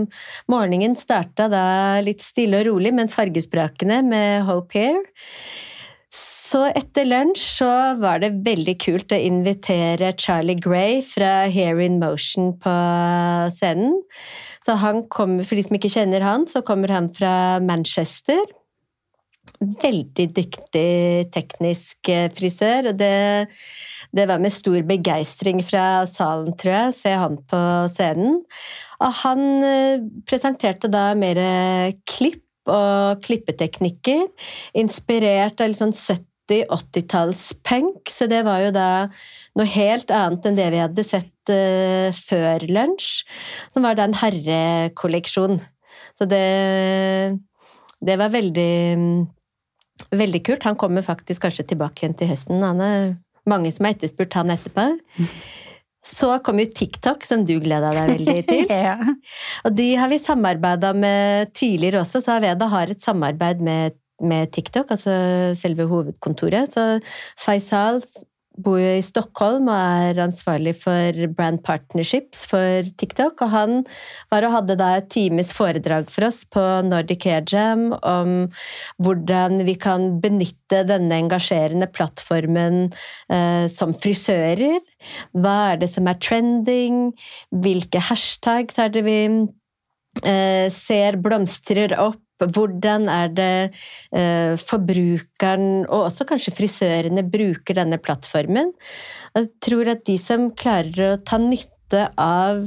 morgenen 0.50 0.96
starta 1.00 1.50
da 1.52 1.64
litt 2.04 2.24
stille 2.24 2.62
og 2.62 2.70
rolig, 2.70 2.94
men 2.96 3.12
fargesprakende 3.12 4.00
med 4.06 4.46
Hope 4.48 4.78
Hair. 4.78 5.02
Så 6.50 6.64
etter 6.74 7.06
lunsj 7.06 7.42
så 7.60 7.70
var 8.00 8.22
det 8.22 8.32
veldig 8.46 8.74
kult 8.82 9.12
å 9.14 9.18
invitere 9.22 10.14
Charlie 10.18 10.58
Gray 10.58 10.98
fra 11.06 11.44
Hair 11.52 11.78
in 11.84 12.00
Motion 12.02 12.56
på 12.58 12.72
scenen. 13.54 14.00
Så 14.66 14.74
han 14.80 15.04
kommer, 15.12 15.46
For 15.46 15.54
de 15.58 15.66
som 15.66 15.78
ikke 15.78 15.92
kjenner 15.92 16.24
han, 16.26 16.48
så 16.50 16.64
kommer 16.66 16.90
han 16.90 17.12
fra 17.14 17.60
Manchester. 17.62 18.40
Veldig 19.60 20.26
dyktig 20.34 21.30
teknisk 21.34 22.08
eh, 22.08 22.28
frisør, 22.34 22.90
og 22.90 22.98
det, 22.98 23.48
det 24.16 24.26
var 24.30 24.40
med 24.40 24.54
stor 24.54 24.80
begeistring 24.88 25.60
fra 25.64 26.06
salen, 26.08 26.54
tror 26.58 26.72
jeg, 26.72 26.94
ser 26.96 27.00
se 27.02 27.18
han 27.20 27.36
på 27.50 27.60
scenen. 27.94 28.38
Og 29.04 29.18
han 29.22 29.44
eh, 29.66 30.06
presenterte 30.26 30.90
da 30.90 31.10
mer 31.18 31.42
klipp 32.08 32.42
og 32.70 33.22
klippeteknikker, 33.24 34.26
inspirert 34.78 35.60
av 35.60 35.70
litt 35.70 35.80
sånn 35.80 35.96
70-80-talls-punk, 36.50 38.10
så 38.10 38.26
det 38.30 38.42
var 38.46 38.64
jo 38.64 38.72
da 38.74 38.88
noe 39.58 39.68
helt 39.70 40.10
annet 40.14 40.48
enn 40.48 40.58
det 40.58 40.68
vi 40.74 40.82
hadde 40.82 41.06
sett 41.06 41.52
uh, 41.52 42.10
før 42.26 42.66
lunsj, 42.68 43.22
som 43.74 43.86
var 43.86 43.98
da 43.98 44.08
en 44.08 44.18
herrekolleksjon. 44.18 45.60
Så 46.18 46.28
det, 46.28 46.44
det 48.04 48.18
var 48.20 48.34
veldig, 48.34 48.74
veldig 50.12 50.42
kult. 50.44 50.66
Han 50.68 50.78
kommer 50.80 51.06
faktisk 51.06 51.46
kanskje 51.46 51.70
tilbake 51.72 52.04
igjen 52.04 52.18
til 52.18 52.30
høsten. 52.32 52.60
Han 52.66 52.84
er 52.84 53.14
mange 53.48 53.72
som 53.72 53.88
har 53.88 53.96
etterspurt 53.96 54.36
han 54.36 54.52
etterpå. 54.52 54.90
Så 56.06 56.30
kom 56.44 56.60
jo 56.62 56.68
TikTok, 56.72 57.24
som 57.28 57.42
du 57.44 57.58
gleda 57.60 57.92
deg 57.92 58.14
veldig 58.14 58.42
til. 58.50 58.70
ja. 58.72 58.96
Og 59.68 59.74
de 59.76 59.88
har 60.00 60.10
vi 60.12 60.20
samarbeida 60.22 60.94
med 60.96 61.52
tidligere 61.56 62.02
også, 62.04 62.22
så 62.24 62.38
Aveda 62.38 62.70
har 62.72 62.92
et 62.92 63.04
samarbeid 63.04 63.60
med, 63.64 63.99
med 64.20 64.52
TikTok, 64.54 64.90
altså 64.96 65.14
selve 65.58 65.88
hovedkontoret. 65.90 66.74
Så 66.74 67.00
Faisal 67.40 68.02
bor 68.60 68.80
jo 68.80 68.92
i 68.98 69.04
Stockholm 69.04 69.68
og 69.70 69.76
er 69.78 70.20
ansvarlig 70.24 70.74
for 70.80 71.16
brand 71.36 71.62
partnerships 71.66 72.44
for 72.50 72.88
TikTok. 73.00 73.40
Og 73.44 73.52
han 73.52 73.76
var 74.32 74.46
og 74.46 74.54
hadde 74.58 74.76
da 74.80 74.92
et 74.98 75.10
times 75.12 75.52
foredrag 75.56 76.10
for 76.12 76.28
oss 76.28 76.42
på 76.50 76.64
Nordic 76.86 77.26
Hair 77.28 77.44
Jam 77.50 77.90
om 77.96 78.34
hvordan 79.02 79.62
vi 79.68 79.76
kan 79.80 80.12
benytte 80.22 80.82
denne 80.88 81.20
engasjerende 81.24 81.90
plattformen 81.94 82.88
eh, 83.32 83.66
som 83.72 83.94
frisører. 83.96 84.80
Hva 85.36 85.56
er 85.72 85.84
det 85.84 85.90
som 85.92 86.10
er 86.10 86.20
trending? 86.20 87.06
Hvilke 87.50 88.02
hashtags 88.10 88.80
er 88.82 88.92
det 88.94 89.06
vi 89.06 89.20
eh, 90.24 90.66
ser 90.74 91.20
blomstrer 91.22 91.96
opp? 92.00 92.20
Hvordan 92.40 93.08
er 93.12 93.32
det 93.36 93.54
eh, 94.16 94.56
forbrukeren, 94.60 95.84
og 95.88 96.08
også 96.08 96.26
kanskje 96.28 96.54
frisørene, 96.56 97.26
bruker 97.28 97.76
denne 97.76 98.00
plattformen? 98.00 98.72
Jeg 99.36 99.50
tror 99.64 99.92
at 99.92 100.04
de 100.08 100.16
som 100.20 100.50
klarer 100.56 101.12
å 101.12 101.20
ta 101.26 101.40
nytte 101.42 102.08
av 102.20 102.64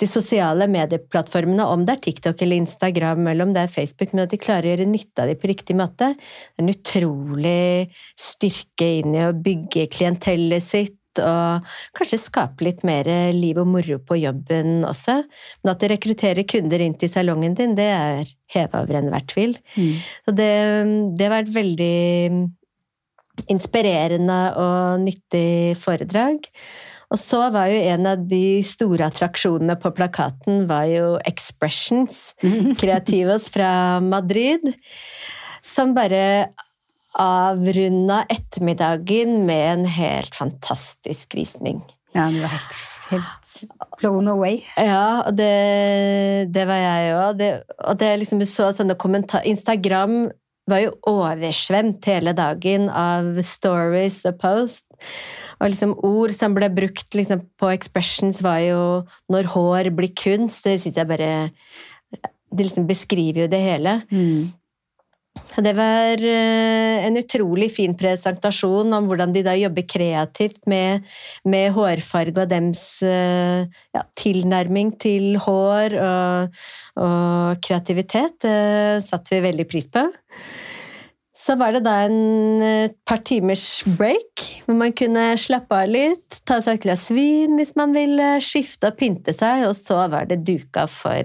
de 0.00 0.08
sosiale 0.08 0.64
medieplattformene, 0.70 1.64
om 1.68 1.84
det 1.84 1.96
er 1.96 2.04
TikTok 2.06 2.44
eller 2.44 2.62
Instagram 2.62 3.26
eller 3.28 3.46
om 3.46 3.52
det 3.56 3.66
er 3.66 3.72
Facebook, 3.72 4.14
men 4.14 4.24
at 4.24 4.32
de 4.32 4.40
klarer 4.40 4.68
å 4.68 4.72
gjøre 4.72 4.88
nytte 4.88 5.24
av 5.24 5.28
dem 5.28 5.40
på 5.40 5.50
riktig 5.50 5.76
måte, 5.76 6.14
det 6.16 6.56
er 6.56 6.64
en 6.64 6.72
utrolig 6.72 7.90
styrke 8.18 8.88
inn 9.00 9.18
i 9.18 9.26
å 9.26 9.34
bygge 9.36 9.90
klientellet 9.92 10.64
sitt, 10.64 10.99
og 11.18 11.66
kanskje 11.98 12.20
skape 12.22 12.64
litt 12.64 12.84
mer 12.86 13.08
liv 13.34 13.58
og 13.58 13.66
moro 13.72 13.98
på 13.98 14.20
jobben 14.20 14.84
også. 14.86 15.20
Men 15.62 15.72
at 15.72 15.82
det 15.82 15.90
rekrutterer 15.94 16.46
kunder 16.48 16.84
inn 16.84 16.94
til 17.00 17.10
salongen 17.10 17.56
din, 17.58 17.74
det 17.78 17.88
er 17.90 18.30
heva 18.54 18.84
over 18.84 19.00
enhver 19.00 19.26
tvil. 19.30 19.56
Mm. 19.74 19.98
Så 20.26 20.36
det, 20.38 20.52
det 21.18 21.26
har 21.26 21.36
vært 21.40 21.52
veldig 21.56 21.98
inspirerende 23.50 24.40
og 24.60 25.04
nyttig 25.04 25.76
foredrag. 25.80 26.46
Og 27.10 27.18
så 27.18 27.42
var 27.50 27.70
jo 27.72 27.78
en 27.90 28.06
av 28.06 28.22
de 28.30 28.60
store 28.66 29.08
attraksjonene 29.10 29.74
på 29.82 29.90
plakaten 29.96 30.66
var 30.70 30.86
jo 30.90 31.06
Expressions, 31.26 32.36
Creativos 32.80 33.50
fra 33.50 33.72
Madrid, 34.04 34.68
som 35.66 35.94
bare 35.96 36.52
avrunda 37.18 38.24
ettermiddagen 38.30 39.40
med 39.46 39.66
en 39.72 39.86
helt 39.86 40.34
fantastisk 40.34 41.34
visning. 41.34 41.82
ja, 42.14 42.28
du 42.30 42.40
var 42.40 42.52
helt, 42.54 42.76
helt 43.10 43.62
blown 44.00 44.28
away. 44.28 44.60
Ja, 44.76 45.22
og 45.26 45.34
det, 45.38 46.50
det 46.54 46.66
var 46.70 46.82
jeg 46.82 47.16
òg. 47.16 47.42
Og 47.88 47.98
det 47.98 48.12
liksom 48.22 48.42
du 48.42 48.46
så 48.46 48.70
sånne 48.76 48.98
kommentar... 48.98 49.46
Instagram 49.46 50.28
var 50.70 50.84
jo 50.84 50.92
oversvemt 51.10 52.06
hele 52.06 52.34
dagen 52.36 52.88
av 52.92 53.40
stories 53.46 54.20
og 54.28 54.38
post. 54.42 54.84
Og 55.58 55.72
liksom 55.72 55.96
ord 56.06 56.34
som 56.36 56.54
ble 56.54 56.68
brukt 56.72 57.16
liksom 57.16 57.42
på 57.58 57.72
expressions, 57.72 58.42
var 58.44 58.60
jo 58.62 58.82
'når 59.32 59.50
hår 59.54 59.90
blir 59.96 60.12
kunst'. 60.14 60.62
Det 60.62 60.80
syns 60.80 60.96
jeg 60.96 61.08
bare 61.08 61.50
Det 62.50 62.66
liksom 62.66 62.86
beskriver 62.86 63.42
jo 63.42 63.46
det 63.46 63.60
hele. 63.62 64.02
Mm. 64.10 64.52
Det 65.60 65.72
var 65.76 66.22
eh, 66.24 67.06
en 67.06 67.18
utrolig 67.20 67.68
fin 67.74 67.94
presentasjon 67.98 68.94
om 68.96 69.08
hvordan 69.10 69.34
de 69.34 69.42
da 69.44 69.56
jobber 69.58 69.84
kreativt 69.88 70.62
med, 70.70 71.04
med 71.44 71.72
hårfarge 71.74 72.44
og 72.44 72.50
dems 72.52 72.84
eh, 73.04 73.66
ja, 73.96 74.04
tilnærming 74.20 74.94
til 75.02 75.36
hår 75.42 75.98
og, 76.00 76.62
og 77.02 77.60
kreativitet. 77.66 78.38
Det 78.46 79.04
satte 79.08 79.36
vi 79.36 79.44
veldig 79.50 79.68
pris 79.68 79.90
på. 79.90 80.06
Så 81.40 81.56
var 81.56 81.72
det 81.72 81.86
da 81.86 81.94
en 82.04 82.60
et 82.60 82.96
par 83.08 83.22
timers 83.24 83.82
break, 83.98 84.44
hvor 84.66 84.76
man 84.76 84.92
kunne 84.96 85.24
slappe 85.40 85.76
av 85.76 85.88
litt, 85.90 86.40
ta 86.48 86.58
seg 86.60 86.78
et 86.78 86.84
glass 86.84 87.08
vin 87.14 87.56
hvis 87.58 87.72
man 87.78 87.94
ville, 87.96 88.28
skifte 88.44 88.90
og 88.90 88.98
pynte 89.00 89.34
seg, 89.36 89.64
og 89.68 89.74
så 89.78 90.02
var 90.12 90.28
det 90.28 90.42
duka 90.46 90.86
for 90.90 91.24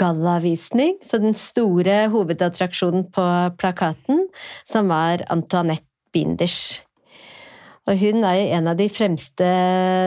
gallavisning. 0.00 0.98
Så 1.04 1.22
den 1.22 1.36
store 1.38 2.04
hovedattraksjonen 2.12 3.08
på 3.14 3.28
plakaten, 3.60 4.26
som 4.70 4.92
var 4.92 5.24
Antoinette 5.32 5.88
Binders. 6.14 6.82
Og 7.84 7.98
hun 8.00 8.24
er 8.24 8.54
en 8.56 8.70
av 8.70 8.78
de 8.78 8.86
fremste 8.88 9.48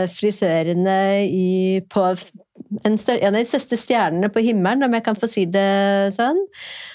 frisørene 0.10 1.00
i, 1.30 1.82
på 1.86 2.06
en, 2.84 2.98
større, 3.00 3.22
en, 3.22 3.36
av 3.36 3.42
de 3.42 3.50
største 3.50 3.80
stjernene 3.80 4.30
på 4.34 4.44
himmelen, 4.46 4.86
om 4.88 4.96
jeg 4.98 5.06
kan 5.06 5.18
få 5.20 5.30
si 5.32 5.46
det 5.50 6.14
sånn. 6.18 6.40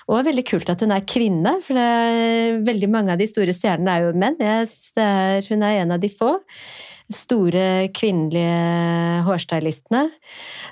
Og 0.08 0.14
det 0.14 0.22
er 0.22 0.30
veldig 0.30 0.46
kult 0.50 0.72
at 0.72 0.84
hun 0.84 0.94
er 0.94 1.04
kvinne, 1.08 1.56
for 1.66 1.80
er, 1.80 2.60
veldig 2.66 2.90
mange 2.92 3.14
av 3.14 3.20
de 3.20 3.28
store 3.30 3.54
stjernene 3.56 3.96
er 3.96 4.06
jo 4.06 4.16
menn. 4.22 4.40
Er, 4.40 5.44
hun 5.48 5.66
er 5.66 5.82
en 5.82 5.94
av 5.96 6.02
de 6.02 6.10
få 6.12 6.34
store 7.12 7.90
kvinnelige 7.92 9.22
hårstylistene 9.26 10.06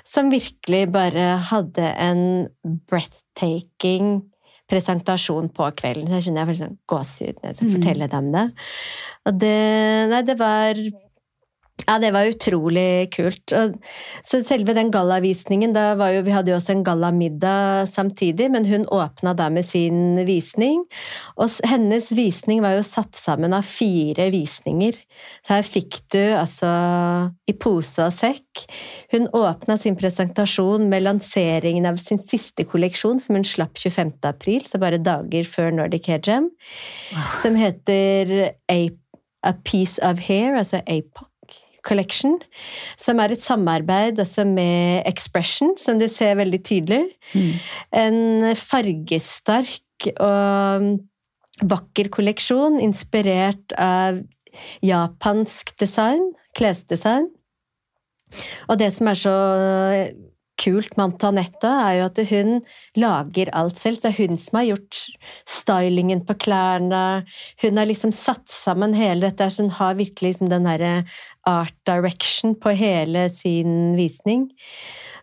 som 0.07 0.31
virkelig 0.33 0.87
bare 0.93 1.35
hadde 1.51 1.91
en 2.01 2.23
breathtaking 2.89 4.21
presentasjon 4.71 5.51
på 5.53 5.67
kvelden. 5.79 6.07
Så 6.07 6.17
jeg 6.17 6.27
skjønner 6.27 6.43
jeg 6.43 6.51
får 6.51 6.59
sånn 6.61 6.77
gåsehud 6.89 7.39
når 7.39 7.49
jeg 7.49 7.57
skal 7.57 7.67
mm. 7.69 7.73
fortelle 7.75 8.09
dem 8.11 8.29
det. 8.35 8.45
Og 9.27 9.39
det 9.43 9.55
Nei, 10.11 10.21
det 10.27 10.37
var 10.39 10.79
ja, 11.87 11.97
det 12.01 12.11
var 12.13 12.29
utrolig 12.29 13.11
kult. 13.13 13.53
så 14.27 14.41
selve 14.45 14.75
den 14.77 14.91
gallavisningen 14.93 15.73
da 15.75 15.95
var 15.99 16.13
jo, 16.15 16.21
Vi 16.25 16.33
hadde 16.33 16.51
jo 16.51 16.57
også 16.57 16.75
en 16.75 16.83
gallamiddag 16.85 17.89
samtidig, 17.89 18.49
men 18.51 18.65
hun 18.69 18.85
åpna 18.85 19.33
da 19.37 19.49
med 19.49 19.65
sin 19.65 20.21
visning. 20.27 20.83
Og 21.37 21.49
hennes 21.67 22.11
visning 22.11 22.61
var 22.61 22.77
jo 22.77 22.85
satt 22.85 23.17
sammen 23.17 23.55
av 23.57 23.65
fire 23.67 24.29
visninger. 24.33 24.97
Så 25.47 25.55
her 25.57 25.67
fikk 25.67 25.99
du 26.13 26.21
altså 26.37 26.69
i 27.49 27.55
pose 27.57 28.05
og 28.05 28.13
sekk. 28.15 28.65
Hun 29.13 29.27
åpna 29.35 29.77
sin 29.81 29.97
presentasjon 29.99 30.87
med 30.91 31.05
lanseringen 31.07 31.89
av 31.89 31.99
sin 32.01 32.21
siste 32.21 32.65
kolleksjon, 32.69 33.19
som 33.23 33.39
hun 33.39 33.47
slapp 33.47 33.79
25. 33.79 34.13
april, 34.29 34.61
så 34.65 34.81
bare 34.81 35.01
dager 35.01 35.47
før 35.47 35.73
Nordic 35.75 36.11
Hair 36.11 36.21
Jam, 36.27 36.51
som 37.41 37.57
heter 37.59 38.51
A, 38.71 38.79
A 39.43 39.53
Piece 39.65 40.01
of 40.05 40.21
Hair, 40.27 40.55
altså 40.61 40.83
APOC. 40.85 41.30
Collection, 41.87 42.37
som 43.01 43.19
er 43.21 43.33
et 43.33 43.43
samarbeid 43.43 44.19
altså 44.21 44.45
med 44.47 45.01
Expression, 45.09 45.73
som 45.81 45.99
du 46.01 46.07
ser 46.11 46.37
veldig 46.39 46.61
tydelig. 46.67 47.03
Mm. 47.33 47.53
En 48.03 48.19
fargesterk 48.57 50.11
og 50.15 50.91
vakker 51.61 52.09
kolleksjon 52.13 52.79
inspirert 52.81 53.75
av 53.77 54.21
japansk 54.85 55.75
design, 55.79 56.31
klesdesign. 56.57 57.29
Og 58.69 58.79
det 58.79 58.91
som 58.95 59.09
er 59.11 59.19
så 59.19 59.37
kult 60.61 60.93
med 60.97 61.07
Antoinette, 61.07 61.69
er 61.69 61.97
jo 61.97 62.07
at 62.07 62.19
hun 62.29 62.51
lager 62.99 63.51
alt 63.57 63.79
selv. 63.81 63.97
Så 63.97 64.07
det 64.07 64.11
er 64.11 64.27
hun 64.27 64.39
som 64.39 64.59
har 64.59 64.67
gjort 64.69 64.99
stylingen 65.49 66.23
på 66.27 66.37
klærne. 66.45 67.03
Hun 67.63 67.81
har 67.81 67.89
liksom 67.89 68.13
satt 68.15 68.45
sammen 68.53 68.95
hele 68.97 69.29
dette, 69.29 69.49
så 69.49 69.65
hun 69.65 69.73
har 69.79 69.97
virkelig 69.99 70.35
liksom 70.35 70.51
den 70.51 70.69
derre 70.69 70.93
art 71.47 71.75
direction 71.87 72.55
på 72.55 72.73
hele 72.77 73.27
sin 73.33 73.95
visning. 73.97 74.49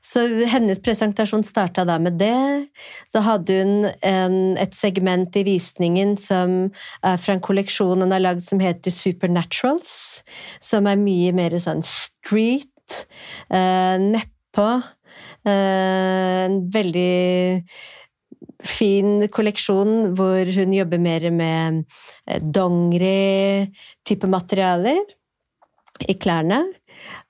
Så 0.08 0.22
hennes 0.48 0.80
presentasjon 0.80 1.44
starta 1.44 1.84
da 1.88 1.98
med 2.00 2.16
det. 2.20 2.68
Så 3.12 3.22
hadde 3.26 3.58
hun 3.60 3.90
en, 4.06 4.38
et 4.60 4.74
segment 4.76 5.36
i 5.36 5.44
visningen 5.46 6.16
som 6.20 6.56
er 7.04 7.20
fra 7.20 7.36
en 7.36 7.44
kolleksjon 7.44 8.04
hun 8.04 8.14
har 8.14 8.24
lagd 8.24 8.46
som 8.48 8.62
heter 8.62 8.94
Supernaturals, 8.94 10.22
som 10.64 10.88
er 10.88 11.00
mye 11.00 11.34
mer 11.36 11.58
sånn 11.60 11.84
street, 11.86 13.04
eh, 13.52 13.96
nedpå. 14.00 14.70
Eh, 15.44 16.48
en 16.48 16.58
veldig 16.72 17.62
fin 18.64 19.28
kolleksjon 19.30 20.14
hvor 20.18 20.48
hun 20.56 20.72
jobber 20.74 21.00
mer 21.02 21.28
med 21.34 21.84
eh, 22.26 22.40
dongeri-type 22.42 24.30
materialer 24.30 25.04
i 26.06 26.16
klærne. 26.18 26.64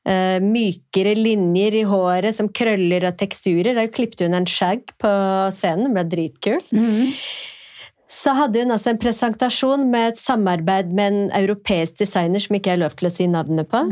Uh, 0.09 0.39
mykere 0.41 1.13
linjer 1.19 1.75
i 1.83 1.85
håret 1.89 2.37
som 2.37 2.49
krøller 2.49 3.05
og 3.11 3.19
teksturer. 3.21 3.75
Da 3.77 3.85
klippet 3.93 4.25
hun 4.25 4.37
en 4.39 4.49
shag 4.49 4.87
på 5.01 5.13
scenen, 5.57 5.93
ble 5.95 6.07
dritkul. 6.09 6.63
Mm. 6.73 7.13
Så 8.09 8.33
hadde 8.33 8.63
hun 8.63 8.73
altså 8.73 8.95
en 8.95 9.01
presentasjon 9.01 9.85
med 9.93 10.15
et 10.15 10.21
samarbeid 10.23 10.95
med 10.97 11.13
en 11.13 11.35
europeisk 11.37 11.99
designer 12.01 12.41
som 12.41 12.57
ikke 12.57 12.73
er 12.73 12.81
lov 12.81 12.97
til 12.97 13.11
å 13.11 13.13
si 13.13 13.29
navnet 13.29 13.69
på. 13.69 13.83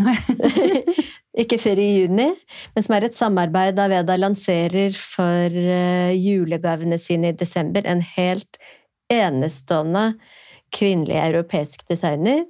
ikke 1.42 1.60
før 1.60 1.82
i 1.82 1.90
juni, 1.98 2.30
men 2.72 2.86
som 2.86 2.96
er 2.96 3.10
et 3.10 3.18
samarbeid 3.18 3.76
Aveda 3.84 4.16
lanserer 4.16 4.96
for 4.96 5.52
uh, 5.52 6.16
julegavene 6.16 6.96
sine 7.02 7.34
i 7.34 7.36
desember. 7.36 7.84
En 7.84 8.00
helt 8.16 8.56
enestående 9.12 10.14
kvinnelig 10.74 11.16
europeisk 11.20 11.86
designer, 11.90 12.44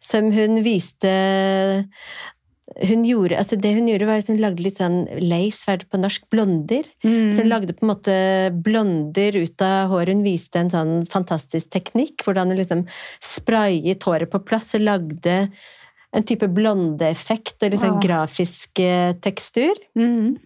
som 0.00 0.32
hun 0.34 0.62
viste 0.64 1.12
hun 2.84 3.02
gjorde, 3.06 3.38
altså 3.38 3.56
det 3.58 3.70
hun 3.78 3.88
gjorde, 3.88 4.06
var 4.06 4.20
at 4.20 4.28
hun 4.30 4.40
lagde 4.42 4.62
litt 4.62 4.78
sånn 4.78 5.00
lace, 5.24 5.64
hva 5.64 5.74
er 5.74 5.80
det 5.80 5.88
på 5.90 6.00
norsk, 6.00 6.26
blonder. 6.30 6.86
Mm. 7.02 7.30
Så 7.32 7.42
hun 7.42 7.50
lagde 7.50 7.74
på 7.74 7.86
en 7.86 7.90
måte 7.90 8.16
blonder 8.64 9.38
ut 9.40 9.64
av 9.64 9.92
håret. 9.92 10.12
Hun 10.14 10.26
viste 10.26 10.60
en 10.60 10.72
sånn 10.72 10.92
fantastisk 11.10 11.70
teknikk, 11.74 12.22
hvordan 12.26 12.52
hun 12.52 12.60
liksom 12.60 12.84
sprayet 13.24 14.04
håret 14.06 14.30
på 14.32 14.42
plass 14.46 14.76
og 14.78 14.84
lagde 14.84 15.38
en 16.16 16.24
type 16.28 16.48
blondeeffekt 16.56 17.64
og 17.64 17.74
liksom 17.74 17.96
wow. 17.96 18.02
grafisk 18.04 18.80
eh, 18.84 19.16
tekstur. 19.24 19.80
Mm. 19.98 20.36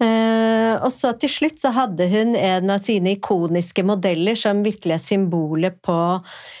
Uh, 0.00 0.80
og 0.80 0.88
så 0.96 1.10
til 1.20 1.28
slutt 1.28 1.58
så 1.60 1.68
hadde 1.76 2.06
hun 2.08 2.30
en 2.38 2.70
av 2.72 2.80
sine 2.86 3.10
ikoniske 3.18 3.82
modeller 3.84 4.32
som 4.38 4.62
virkelig 4.64 4.94
er 4.96 5.02
symbolet 5.04 5.76
på 5.84 5.96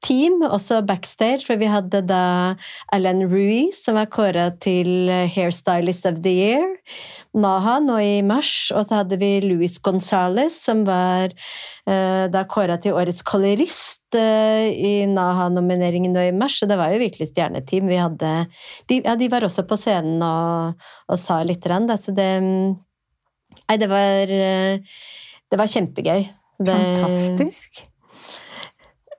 team, 0.03 0.41
også 0.43 0.81
backstage, 0.83 1.45
for 1.47 1.61
vi 1.61 1.69
hadde 1.71 2.01
da 2.09 2.57
Alan 2.95 3.23
Ruiz, 3.31 3.85
som 3.85 3.95
var 4.01 4.11
kåra 4.11 4.49
til 4.59 5.07
Hairstylist 5.31 6.09
of 6.11 6.19
the 6.25 6.33
Year, 6.35 6.67
Naha 7.39 7.79
nå 7.85 8.01
i 8.03 8.19
mars, 8.27 8.73
og 8.75 8.89
så 8.89 8.99
hadde 9.01 9.21
vi 9.23 9.31
Luis 9.47 9.79
Gonzales, 9.79 10.59
som 10.67 10.83
var 10.89 11.31
uh, 11.31 12.27
da 12.35 12.43
kåra 12.51 12.81
til 12.83 12.99
Årets 12.99 13.23
kolorist 13.23 14.19
uh, 14.19 14.67
i 14.67 15.07
Naha-nomineringen 15.07 16.13
nå 16.19 16.27
i 16.29 16.37
mars, 16.37 16.59
så 16.59 16.67
det 16.67 16.83
var 16.83 16.93
jo 16.93 17.03
virkelig 17.07 17.31
stjerneteam. 17.31 17.87
Vi 17.89 18.03
hadde, 18.03 18.37
de, 18.91 19.05
ja, 19.07 19.15
de 19.17 19.31
var 19.33 19.47
også 19.47 19.65
på 19.71 19.79
scenen 19.79 20.19
og, 20.27 20.89
og 21.07 21.23
sa 21.23 21.45
litt, 21.47 21.63
da, 21.63 21.95
så 21.95 22.11
det 22.11 22.33
Nei, 23.73 23.81
det 23.81 23.89
var 23.89 24.29
Det 24.29 25.61
var 25.61 25.73
kjempegøy. 25.73 26.29
Det 26.63 26.77
Fantastisk. 26.77 27.87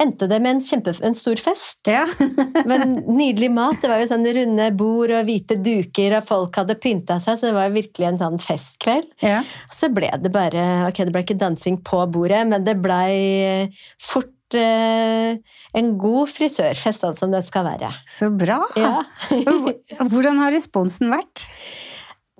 Endte 0.01 0.27
det 0.27 0.39
med 0.41 0.57
en, 0.57 0.61
kjempe, 0.63 0.93
en 1.05 1.15
stor 1.15 1.39
fest. 1.39 1.79
Ja. 1.87 2.03
Men 2.69 2.97
nydelig 3.07 3.49
mat. 3.53 3.79
Det 3.81 3.91
var 3.91 4.01
jo 4.01 4.09
sånne 4.09 4.33
runde 4.35 4.67
bord 4.77 5.13
og 5.13 5.27
hvite 5.27 5.57
duker, 5.63 6.17
og 6.17 6.27
folk 6.27 6.59
hadde 6.59 6.77
pynta 6.81 7.19
seg, 7.23 7.39
så 7.39 7.49
det 7.49 7.55
var 7.55 7.73
virkelig 7.73 8.09
en 8.09 8.21
sånn 8.21 8.39
festkveld. 8.41 9.11
Ja. 9.23 9.41
Så 9.73 9.91
ble 9.93 10.09
det 10.19 10.33
bare 10.33 10.63
Ok, 10.89 11.03
det 11.05 11.13
ble 11.13 11.23
ikke 11.25 11.39
dansing 11.39 11.79
på 11.85 12.01
bordet, 12.11 12.41
men 12.49 12.65
det 12.65 12.75
blei 12.83 13.69
fort 14.01 14.57
eh, 14.57 15.37
en 15.77 15.93
god 16.01 16.31
frisørfest, 16.33 17.05
sånn 17.05 17.19
som 17.19 17.33
det 17.33 17.45
skal 17.47 17.67
være. 17.69 17.93
Så 18.09 18.31
bra! 18.33 18.59
Ja. 18.79 19.05
Hvordan 20.11 20.41
har 20.41 20.55
responsen 20.55 21.13
vært? 21.13 21.47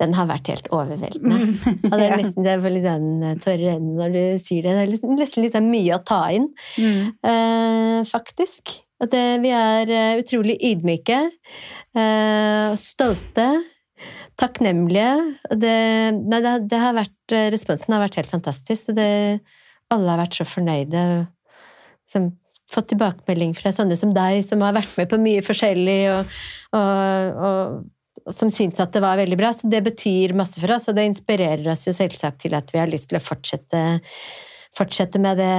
Den 0.02 0.14
har 0.18 0.26
vært 0.26 0.48
helt 0.50 0.66
overveldende. 0.74 1.36
Og 1.86 1.92
det 1.94 2.06
er 2.08 2.16
nesten 2.18 2.42
det 2.46 2.50
er 2.56 2.64
litt 2.74 2.82
sånn 2.86 3.10
tårer 3.44 3.60
i 3.62 3.68
øynene 3.76 3.94
når 4.00 4.14
du 4.16 4.42
sier 4.42 4.64
det. 4.66 4.72
Det 4.74 4.82
er 4.82 4.90
nesten, 4.90 5.12
nesten 5.20 5.44
litt 5.44 5.54
sånn 5.54 5.68
mye 5.70 5.94
å 5.94 6.02
ta 6.06 6.22
inn, 6.34 6.48
Mm. 6.80 7.12
eh, 7.30 8.00
faktisk. 8.10 8.72
At 9.04 9.10
det, 9.14 9.22
vi 9.44 9.50
er 9.54 9.90
eh, 9.90 10.18
utrolig 10.22 10.56
ydmyke, 10.66 11.20
eh, 11.94 12.74
stolte, 12.80 13.46
takknemlige. 14.40 15.10
Det, 15.62 15.74
nei, 16.18 16.40
det, 16.42 16.54
det 16.70 16.80
har 16.82 16.96
vært, 16.96 17.16
eh, 17.34 17.48
responsen 17.54 17.94
har 17.94 18.02
vært 18.06 18.18
helt 18.18 18.32
fantastisk. 18.34 18.90
Det, 18.96 19.08
alle 19.94 20.10
har 20.14 20.22
vært 20.24 20.38
så 20.40 20.46
fornøyde. 20.48 21.04
Som, 22.10 22.32
fått 22.74 22.88
tilbakemelding 22.94 23.52
fra 23.54 23.70
sånne 23.76 23.94
som 24.00 24.10
deg, 24.16 24.40
som 24.46 24.62
har 24.64 24.72
vært 24.74 24.94
med 24.98 25.10
på 25.10 25.18
mye 25.20 25.42
forskjellig, 25.44 25.98
og, 26.16 26.30
og, 26.74 27.42
og 27.46 27.82
som 28.32 28.50
syns 28.52 28.80
at 28.80 28.94
det 28.94 29.02
var 29.04 29.20
veldig 29.20 29.38
bra. 29.40 29.52
Så 29.52 29.68
det 29.72 29.82
betyr 29.84 30.36
masse 30.38 30.60
for 30.62 30.72
oss, 30.76 30.88
og 30.88 30.96
det 30.96 31.08
inspirerer 31.10 31.66
oss 31.72 31.86
jo 31.88 31.94
selvsagt 31.96 32.44
til 32.46 32.56
at 32.56 32.72
vi 32.72 32.80
har 32.80 32.90
lyst 32.90 33.10
til 33.12 33.20
å 33.20 33.24
fortsette, 33.24 33.84
fortsette 34.78 35.22
med 35.22 35.40
det 35.42 35.54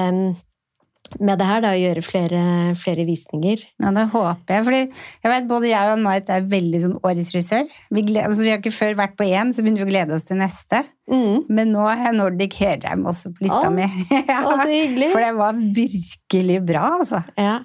med 1.22 1.38
det 1.40 1.46
her, 1.48 1.62
da, 1.64 1.72
og 1.76 1.82
gjøre 1.82 2.02
flere, 2.04 2.40
flere 2.82 3.06
visninger. 3.08 3.62
Ja, 3.82 3.92
det 3.94 4.08
håper 4.12 4.56
jeg. 4.56 4.66
Fordi 4.68 4.80
jeg 4.82 5.32
vet 5.32 5.50
både 5.50 5.70
jeg 5.70 5.90
og 5.90 5.94
Ann-Marit 5.96 6.32
er 6.34 6.48
veldig 6.52 6.82
sånn 6.82 6.96
årets 6.98 7.30
frisør. 7.36 7.68
Vi, 7.94 8.04
gleder, 8.08 8.32
altså, 8.32 8.46
vi 8.46 8.52
har 8.52 8.60
ikke 8.60 8.74
før 8.74 8.98
vært 9.00 9.14
på 9.20 9.28
én, 9.30 9.54
så 9.54 9.64
begynner 9.64 9.84
vi 9.84 9.88
å 9.88 9.92
glede 9.92 10.18
oss 10.18 10.26
til 10.28 10.40
neste. 10.42 10.82
Mm. 11.12 11.46
Men 11.46 11.72
nå 11.76 11.86
har 11.86 12.08
jeg 12.08 12.18
Nordic 12.18 12.58
Hairjam 12.60 13.06
også 13.12 13.32
på 13.36 13.46
lista 13.46 13.62
Å, 13.70 13.76
mi. 13.76 13.86
Å, 13.86 14.42
så 14.50 14.66
hyggelig! 14.74 15.12
For 15.14 15.28
det 15.28 15.32
var 15.38 15.62
virkelig 15.78 16.58
bra, 16.74 16.88
altså. 16.98 17.22
Ja. 17.38 17.60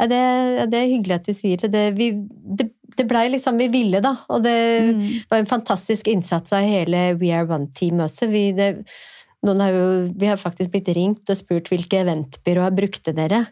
Ja, 0.00 0.08
det, 0.08 0.20
det 0.72 0.78
er 0.78 0.90
hyggelig 0.90 1.18
at 1.20 1.26
du 1.28 1.34
sier 1.36 1.60
det. 1.60 1.72
Det, 1.74 1.86
vi, 1.98 2.12
det, 2.56 2.70
det 3.00 3.08
blei 3.10 3.24
liksom 3.32 3.56
vi 3.60 3.70
ville, 3.72 4.02
da. 4.04 4.12
Og 4.30 4.44
det 4.44 4.56
Mm. 4.92 5.00
var 5.32 5.40
en 5.40 5.48
fantastisk 5.50 6.08
innsats 6.12 6.52
av 6.56 6.62
hele 6.68 7.14
We 7.20 7.32
Are 7.32 7.48
One-teamet 7.48 8.06
også. 8.10 8.28
Vi, 8.30 8.44
det, 8.56 8.70
har 9.48 9.72
jo, 9.72 9.84
vi 10.20 10.28
har 10.28 10.36
faktisk 10.40 10.70
blitt 10.70 10.88
ringt 10.96 11.28
og 11.32 11.36
spurt 11.40 11.68
hvilke 11.72 12.04
eventbyråer 12.04 12.74
brukte 12.76 13.14
dere. 13.16 13.46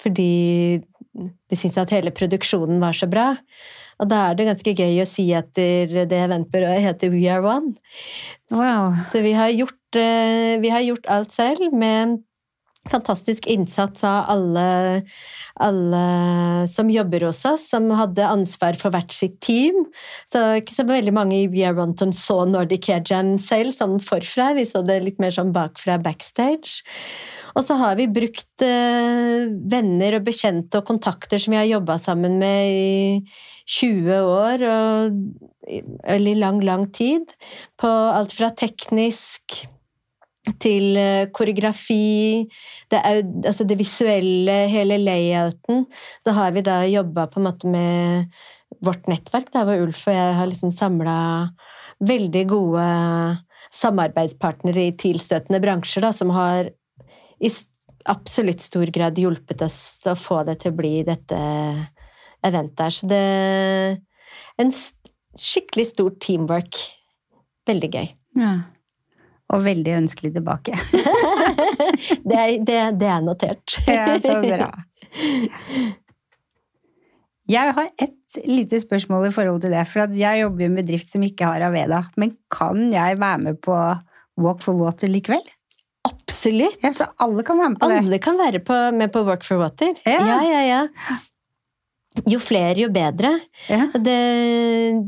Fordi 0.00 0.82
de 1.14 1.56
syntes 1.58 1.78
at 1.82 1.94
hele 1.94 2.10
produksjonen 2.14 2.80
var 2.82 2.92
så 2.96 3.06
bra. 3.10 3.32
Og 4.02 4.08
da 4.10 4.24
er 4.30 4.34
det 4.34 4.48
ganske 4.48 4.72
gøy 4.74 4.96
å 5.02 5.06
si 5.06 5.28
at 5.38 5.52
det 5.54 5.90
det 6.10 6.18
eventbyrået 6.24 6.82
heter 6.82 7.12
We 7.14 7.28
Are 7.30 7.44
One. 7.46 7.76
Wow. 8.50 8.96
Så 9.12 9.22
vi 9.22 9.32
har 9.36 9.52
gjort, 9.54 9.96
eh, 9.96 10.58
vi 10.62 10.70
har 10.74 10.82
gjort 10.82 11.06
alt 11.06 11.32
selv 11.32 11.72
med 11.72 12.18
fantastisk 12.90 13.46
innsats 13.50 14.04
av 14.04 14.30
alle, 14.34 14.66
alle 15.62 16.04
som 16.70 16.90
jobber 16.92 17.26
hos 17.28 17.44
oss, 17.48 17.68
som 17.72 17.88
hadde 17.96 18.26
ansvar 18.28 18.78
for 18.80 18.94
hvert 18.94 19.14
sitt 19.14 19.38
team. 19.44 19.86
Så 20.32 20.42
ikke 20.60 20.76
så 20.76 20.86
veldig 20.88 21.14
mange 21.16 21.38
i 21.42 21.48
We 21.50 21.64
Are 21.66 21.88
som 21.98 22.12
så 22.16 22.42
Nordic 22.48 22.88
Hair 22.90 23.04
Jam 23.08 23.34
selv, 23.40 23.72
sånn 23.76 23.98
forfra. 24.04 24.52
Vi 24.58 24.66
så 24.68 24.84
det 24.84 25.00
litt 25.04 25.22
mer 25.22 25.34
sånn 25.34 25.54
bakfra 25.54 25.98
backstage. 26.02 26.82
Og 27.54 27.62
så 27.66 27.76
har 27.78 27.98
vi 27.98 28.10
brukt 28.10 28.64
eh, 28.66 29.46
venner 29.70 30.18
og 30.18 30.24
bekjente 30.26 30.80
og 30.80 30.88
kontakter 30.88 31.38
som 31.40 31.54
vi 31.54 31.60
har 31.60 31.70
jobba 31.70 31.98
sammen 32.02 32.40
med 32.40 32.72
i 32.74 33.34
20 33.70 34.26
år, 34.28 34.64
og, 34.68 35.20
eller 36.04 36.40
lang, 36.40 36.58
lang 36.66 36.88
tid, 36.92 37.30
på 37.80 37.88
alt 37.88 38.34
fra 38.36 38.50
teknisk 38.58 39.64
til 40.60 40.98
eh, 41.00 41.30
koreografi, 41.34 42.44
det, 42.92 43.00
altså 43.46 43.64
det 43.64 43.78
visuelle, 43.80 44.58
hele 44.72 44.98
layouten. 45.00 45.86
Så 46.24 46.34
har 46.36 46.52
vi 46.56 46.64
da 46.66 46.82
jobba 46.88 47.26
på 47.32 47.40
en 47.40 47.48
måte 47.48 47.70
med 47.70 48.28
vårt 48.84 49.08
nettverk, 49.08 49.50
da, 49.54 49.64
hvor 49.64 49.86
Ulf 49.86 50.04
og 50.08 50.16
jeg 50.16 50.38
har 50.38 50.50
liksom 50.50 50.72
samla 50.74 51.16
veldig 52.04 52.44
gode 52.50 52.88
samarbeidspartnere 53.74 54.88
i 54.90 54.96
tilstøtende 55.00 55.62
bransjer, 55.62 56.04
da, 56.04 56.12
som 56.14 56.32
har 56.34 56.68
i 57.40 57.50
absolutt 58.10 58.60
stor 58.60 58.90
grad 58.92 59.18
hjulpet 59.18 59.64
oss 59.64 59.78
å 60.04 60.12
få 60.18 60.42
det 60.44 60.58
til 60.62 60.74
å 60.74 60.76
bli 60.76 60.92
dette 61.06 61.38
eventet 62.44 62.84
her. 62.84 62.92
Så 62.92 63.08
det 63.08 63.22
er 63.24 63.96
en 64.60 64.74
skikkelig 65.40 65.88
stor 65.94 66.12
teamwork. 66.20 66.78
Veldig 67.64 67.90
gøy. 67.94 68.10
Ja. 68.36 68.54
Og 69.52 69.64
veldig 69.64 69.92
ønskelig 70.00 70.32
tilbake. 70.38 70.76
Det 72.24 72.36
er, 72.36 72.50
det, 72.64 72.76
det 73.00 73.08
er 73.08 73.24
notert. 73.24 73.76
Ja, 73.90 74.16
så 74.20 74.38
bra. 74.40 74.70
Jeg 77.50 77.74
har 77.76 77.90
et 78.00 78.38
lite 78.48 78.80
spørsmål 78.80 79.28
i 79.28 79.34
forhold 79.34 79.60
til 79.62 79.74
det. 79.74 79.84
For 79.90 80.06
at 80.06 80.16
jeg 80.16 80.40
jobber 80.40 80.64
i 80.64 80.68
en 80.70 80.78
bedrift 80.80 81.10
som 81.12 81.24
ikke 81.26 81.48
har 81.48 81.66
Aveda. 81.68 82.00
Men 82.20 82.32
kan 82.52 82.88
jeg 82.92 83.20
være 83.20 83.42
med 83.42 83.60
på 83.64 83.76
Walk 84.40 84.64
for 84.64 84.80
water 84.80 85.12
likevel? 85.12 85.44
Absolutt. 86.08 86.80
Ja, 86.84 86.92
så 86.96 87.06
alle 87.22 87.44
kan 87.46 87.60
være 87.60 87.74
med 87.74 87.80
på 87.80 87.92
det? 87.92 88.00
Alle 88.02 88.20
kan 88.24 88.40
være 88.40 88.64
på, 88.64 88.80
med 88.96 89.12
på 89.12 89.22
Walk 89.28 89.44
for 89.46 89.60
Water. 89.60 89.94
Ja. 90.08 90.18
ja, 90.24 90.40
ja. 90.48 90.64
ja. 90.68 91.20
Jo 92.30 92.38
flere, 92.38 92.76
jo 92.78 92.90
bedre. 92.94 93.32
Ja. 93.66 93.88
Det, 93.98 94.18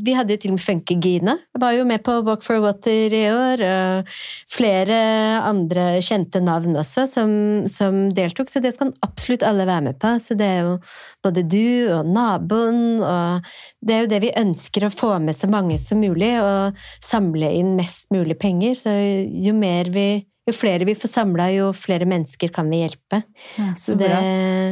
vi 0.03 0.15
hadde 0.17 0.35
jo 0.35 0.41
til 0.43 0.51
og 0.51 0.57
med 0.57 0.65
Funkygine. 0.65 1.37
Var 1.55 1.77
jo 1.77 1.85
med 1.87 2.03
på 2.03 2.17
Walk 2.27 2.43
for 2.43 2.59
Water 2.65 3.15
i 3.15 3.23
år. 3.31 3.63
Og 3.63 4.11
flere 4.51 4.99
andre 5.47 5.87
kjente 6.03 6.43
navn 6.43 6.75
også 6.75 7.07
som, 7.07 7.31
som 7.71 8.09
deltok, 8.17 8.51
så 8.51 8.63
det 8.65 8.75
skal 8.75 8.91
absolutt 9.07 9.47
alle 9.47 9.69
være 9.71 9.87
med 9.87 10.01
på. 10.03 10.17
Så 10.19 10.35
det 10.39 10.51
er 10.51 10.67
jo 10.67 10.77
både 11.23 11.47
du 11.47 11.95
og 11.95 12.11
naboen, 12.11 12.99
og 12.99 13.47
det 13.87 13.95
er 13.95 14.03
jo 14.03 14.13
det 14.17 14.23
vi 14.27 14.37
ønsker 14.43 14.89
å 14.89 14.95
få 14.95 15.15
med 15.23 15.39
så 15.39 15.51
mange 15.53 15.79
som 15.79 16.03
mulig, 16.03 16.35
og 16.43 16.87
samle 17.07 17.55
inn 17.55 17.77
mest 17.79 18.11
mulig 18.11 18.35
penger. 18.43 18.75
Så 18.83 18.99
jo 19.47 19.55
mer 19.55 19.95
vi 19.95 20.09
jo 20.47 20.55
flere 20.55 20.86
vi 20.86 20.94
får 20.94 21.11
samla, 21.11 21.49
jo 21.57 21.72
flere 21.74 22.07
mennesker 22.09 22.53
kan 22.55 22.68
vi 22.70 22.84
hjelpe. 22.84 23.22
Ja, 23.59 23.72
så 23.74 23.92
Så 23.92 23.99
det. 23.99 24.12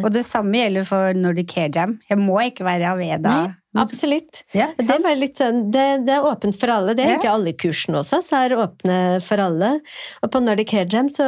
Og 0.05 0.13
det 0.15 0.25
samme 0.27 0.61
gjelder 0.61 0.87
for 0.89 1.19
Nordic 1.19 1.55
Hair 1.57 1.75
Jam. 1.75 1.99
Jeg 2.11 2.21
må 2.21 2.39
ikke 2.47 2.67
være 2.67 2.93
Aveda. 2.95 3.35
Nei, 3.49 3.55
absolutt. 3.83 4.43
Ja, 4.55 4.69
Det, 4.79 4.99
var 5.03 5.17
litt 5.19 5.41
sånn, 5.41 5.69
det, 5.75 5.87
det 6.07 6.17
er 6.17 6.27
åpent 6.27 6.59
for 6.59 6.73
alle. 6.73 6.95
Det 6.95 7.05
er 7.05 7.15
egentlig 7.15 7.33
alle 7.33 7.55
kursene 7.59 8.03
også, 8.03 8.21
så 8.25 8.43
er 8.45 8.57
åpne 8.59 8.99
for 9.25 9.43
alle. 9.43 9.77
Og 10.23 10.33
på 10.33 10.43
Nordic 10.45 10.75
Hair 10.77 10.91
Jam 10.91 11.11
så 11.13 11.27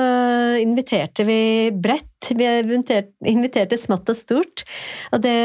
inviterte 0.62 1.26
vi 1.26 1.40
bredt. 1.72 2.12
Vi 2.26 2.42
inviterte, 2.42 3.12
inviterte 3.28 3.76
smått 3.78 4.08
og 4.10 4.16
stort. 4.18 4.64
Og 5.14 5.20
det 5.22 5.36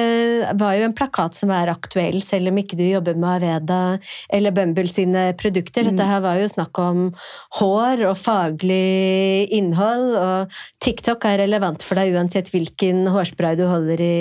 var 0.57 0.77
jo 0.77 0.85
en 0.87 0.95
plakat 0.97 1.35
som 1.37 1.51
er 1.53 1.69
aktuell, 1.69 2.21
selv 2.25 2.49
om 2.49 2.57
ikke 2.57 2.79
du 2.79 2.85
jobber 2.87 3.19
med 3.19 3.43
Aveda 3.43 3.81
eller 4.33 4.55
Bumble 4.55 4.89
sine 4.89 5.27
produkter. 5.37 5.85
Dette 5.89 6.07
her 6.07 6.23
var 6.23 6.39
jo 6.41 6.49
snakk 6.49 6.79
om 6.81 7.03
hår 7.59 8.05
og 8.09 8.15
faglig 8.17 9.51
innhold, 9.53 10.07
og 10.17 10.61
TikTok 10.81 11.27
er 11.29 11.43
relevant 11.43 11.83
for 11.85 11.99
deg 11.99 12.15
uansett 12.15 12.49
hvilken 12.53 13.03
hårspray 13.11 13.59
du 13.59 13.65
holder 13.69 14.01
i, 14.01 14.15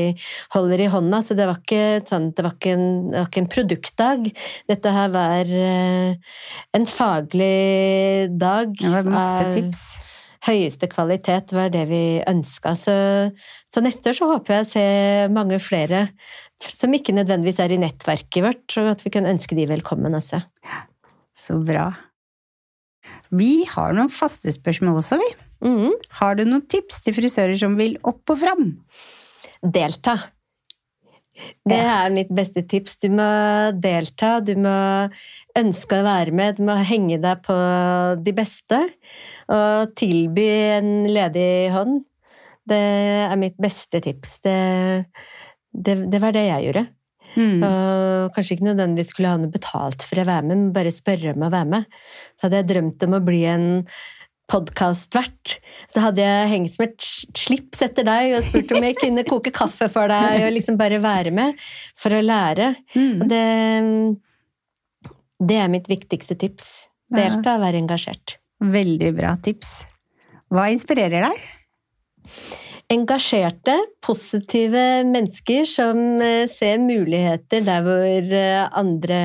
holder 0.54 0.84
i 0.84 0.90
hånda, 0.92 1.22
så 1.24 1.38
det 1.38 1.48
var 1.48 1.62
ikke, 1.62 2.02
sånn 2.10 2.30
det 2.36 2.44
var 2.44 2.56
ikke, 2.58 2.69
en, 2.74 2.84
ikke 3.22 3.42
en 3.42 3.50
produktdag. 3.50 4.30
Dette 4.70 4.92
her 4.94 5.10
var 5.14 5.50
eh, 5.50 6.36
en 6.76 6.86
faglig 6.88 8.30
dag. 8.40 8.72
Det 8.78 8.92
var 8.94 9.10
masse 9.10 9.50
tips. 9.56 9.82
Høyeste 10.46 10.88
kvalitet 10.88 11.52
var 11.52 11.68
det 11.72 11.82
vi 11.90 12.04
ønska. 12.28 12.72
Så, 12.80 12.94
så 13.68 13.82
neste 13.84 14.12
år 14.12 14.16
så 14.16 14.30
håper 14.30 14.56
jeg 14.56 14.66
å 14.66 14.70
se 14.70 14.86
mange 15.34 15.58
flere 15.60 16.06
som 16.64 16.92
ikke 16.96 17.14
nødvendigvis 17.16 17.60
er 17.62 17.74
i 17.74 17.80
nettverket 17.80 18.44
vårt, 18.44 18.78
og 18.80 18.94
at 18.94 19.04
vi 19.04 19.12
kan 19.12 19.28
ønske 19.28 19.56
de 19.56 19.68
velkommen 19.68 20.16
også. 20.16 20.42
Så 21.36 21.60
bra. 21.64 21.90
Vi 23.32 23.64
har 23.70 23.94
noen 23.96 24.10
faste 24.12 24.52
spørsmål 24.52 25.00
også, 25.00 25.20
vi. 25.20 25.30
Mm. 25.64 25.94
Har 26.20 26.36
du 26.36 26.44
noen 26.46 26.64
tips 26.68 27.02
til 27.04 27.16
frisører 27.16 27.56
som 27.60 27.76
vil 27.78 27.96
opp 28.06 28.32
og 28.32 28.40
fram? 28.40 28.66
Delta. 29.60 30.16
Det 31.70 31.78
er 31.78 32.12
mitt 32.14 32.30
beste 32.34 32.62
tips. 32.68 32.96
Du 33.02 33.08
må 33.12 33.26
delta, 33.82 34.38
du 34.44 34.54
må 34.60 34.76
ønske 35.58 35.98
å 35.98 36.06
være 36.06 36.34
med, 36.36 36.58
du 36.58 36.66
må 36.68 36.78
henge 36.88 37.20
deg 37.22 37.42
på 37.46 37.56
de 38.20 38.34
beste 38.36 38.80
og 39.50 39.92
tilby 39.98 40.48
en 40.78 40.94
ledig 41.10 41.70
hånd. 41.74 42.00
Det 42.70 42.80
er 43.26 43.36
mitt 43.40 43.58
beste 43.60 44.00
tips. 44.04 44.38
Det, 44.46 44.56
det, 45.72 46.00
det 46.12 46.22
var 46.22 46.36
det 46.36 46.46
jeg 46.48 46.68
gjorde. 46.68 46.86
Mm. 47.36 47.62
Og 47.62 48.32
kanskje 48.34 48.56
ikke 48.56 48.66
nødvendigvis 48.66 49.12
skulle 49.14 49.30
ha 49.30 49.38
noe 49.38 49.52
betalt 49.52 50.02
for 50.06 50.18
å 50.18 50.26
være 50.26 50.46
med, 50.48 50.56
men 50.56 50.72
bare 50.74 50.94
spørre 50.94 51.34
om 51.34 51.46
å 51.46 51.52
være 51.52 51.70
med. 51.76 52.00
Så 52.34 52.46
hadde 52.46 52.62
jeg 52.62 52.70
drømt 52.72 53.06
om 53.06 53.16
å 53.16 53.22
bli 53.26 53.44
en 53.50 53.68
podkastvert. 54.50 55.56
Så 55.90 56.02
hadde 56.04 56.24
jeg 56.24 56.50
hengt 56.50 56.74
som 56.74 56.86
et 56.86 56.96
slips 57.38 57.84
etter 57.86 58.06
deg 58.06 58.36
og 58.36 58.46
spurt 58.48 58.74
om 58.76 58.86
jeg 58.88 58.98
kunne 59.00 59.26
koke 59.28 59.52
kaffe 59.54 59.88
for 59.92 60.10
deg 60.10 60.44
og 60.44 60.54
liksom 60.56 60.78
bare 60.80 61.00
være 61.02 61.32
med 61.34 61.60
for 61.98 62.16
å 62.16 62.22
lære. 62.24 62.72
Mm. 62.94 63.26
Det, 63.30 63.44
det 65.50 65.60
er 65.62 65.72
mitt 65.72 65.90
viktigste 65.90 66.38
tips. 66.40 66.72
Delta 67.10 67.56
være 67.62 67.80
engasjert. 67.82 68.38
Veldig 68.60 69.14
bra 69.16 69.36
tips. 69.42 69.80
Hva 70.50 70.68
inspirerer 70.74 71.30
deg? 71.30 71.46
engasjerte, 72.90 73.76
positive 74.02 74.84
mennesker 75.06 75.66
som 75.68 76.00
eh, 76.22 76.46
ser 76.50 76.80
muligheter 76.82 77.62
der 77.66 77.84
hvor 77.86 78.32
eh, 78.34 78.64
andre 78.78 79.20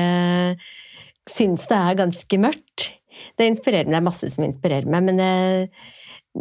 syns 1.26 1.66
det 1.70 1.78
er 1.78 1.98
ganske 1.98 2.38
mørkt. 2.40 2.90
Det 3.38 3.46
inspirerer 3.52 3.84
meg. 3.86 3.94
Det 3.96 4.00
er 4.02 4.08
masse 4.10 4.30
som 4.32 4.44
inspirerer 4.44 4.86
meg, 4.86 5.02
men 5.10 5.16
det, 5.20 5.70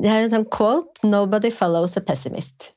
det 0.02 0.10
er 0.12 0.24
en 0.26 0.34
sånn 0.38 0.50
quote 0.50 1.04
'Nobody 1.08 1.52
follows 1.52 1.98
a 1.98 2.02
pessimist'. 2.02 2.72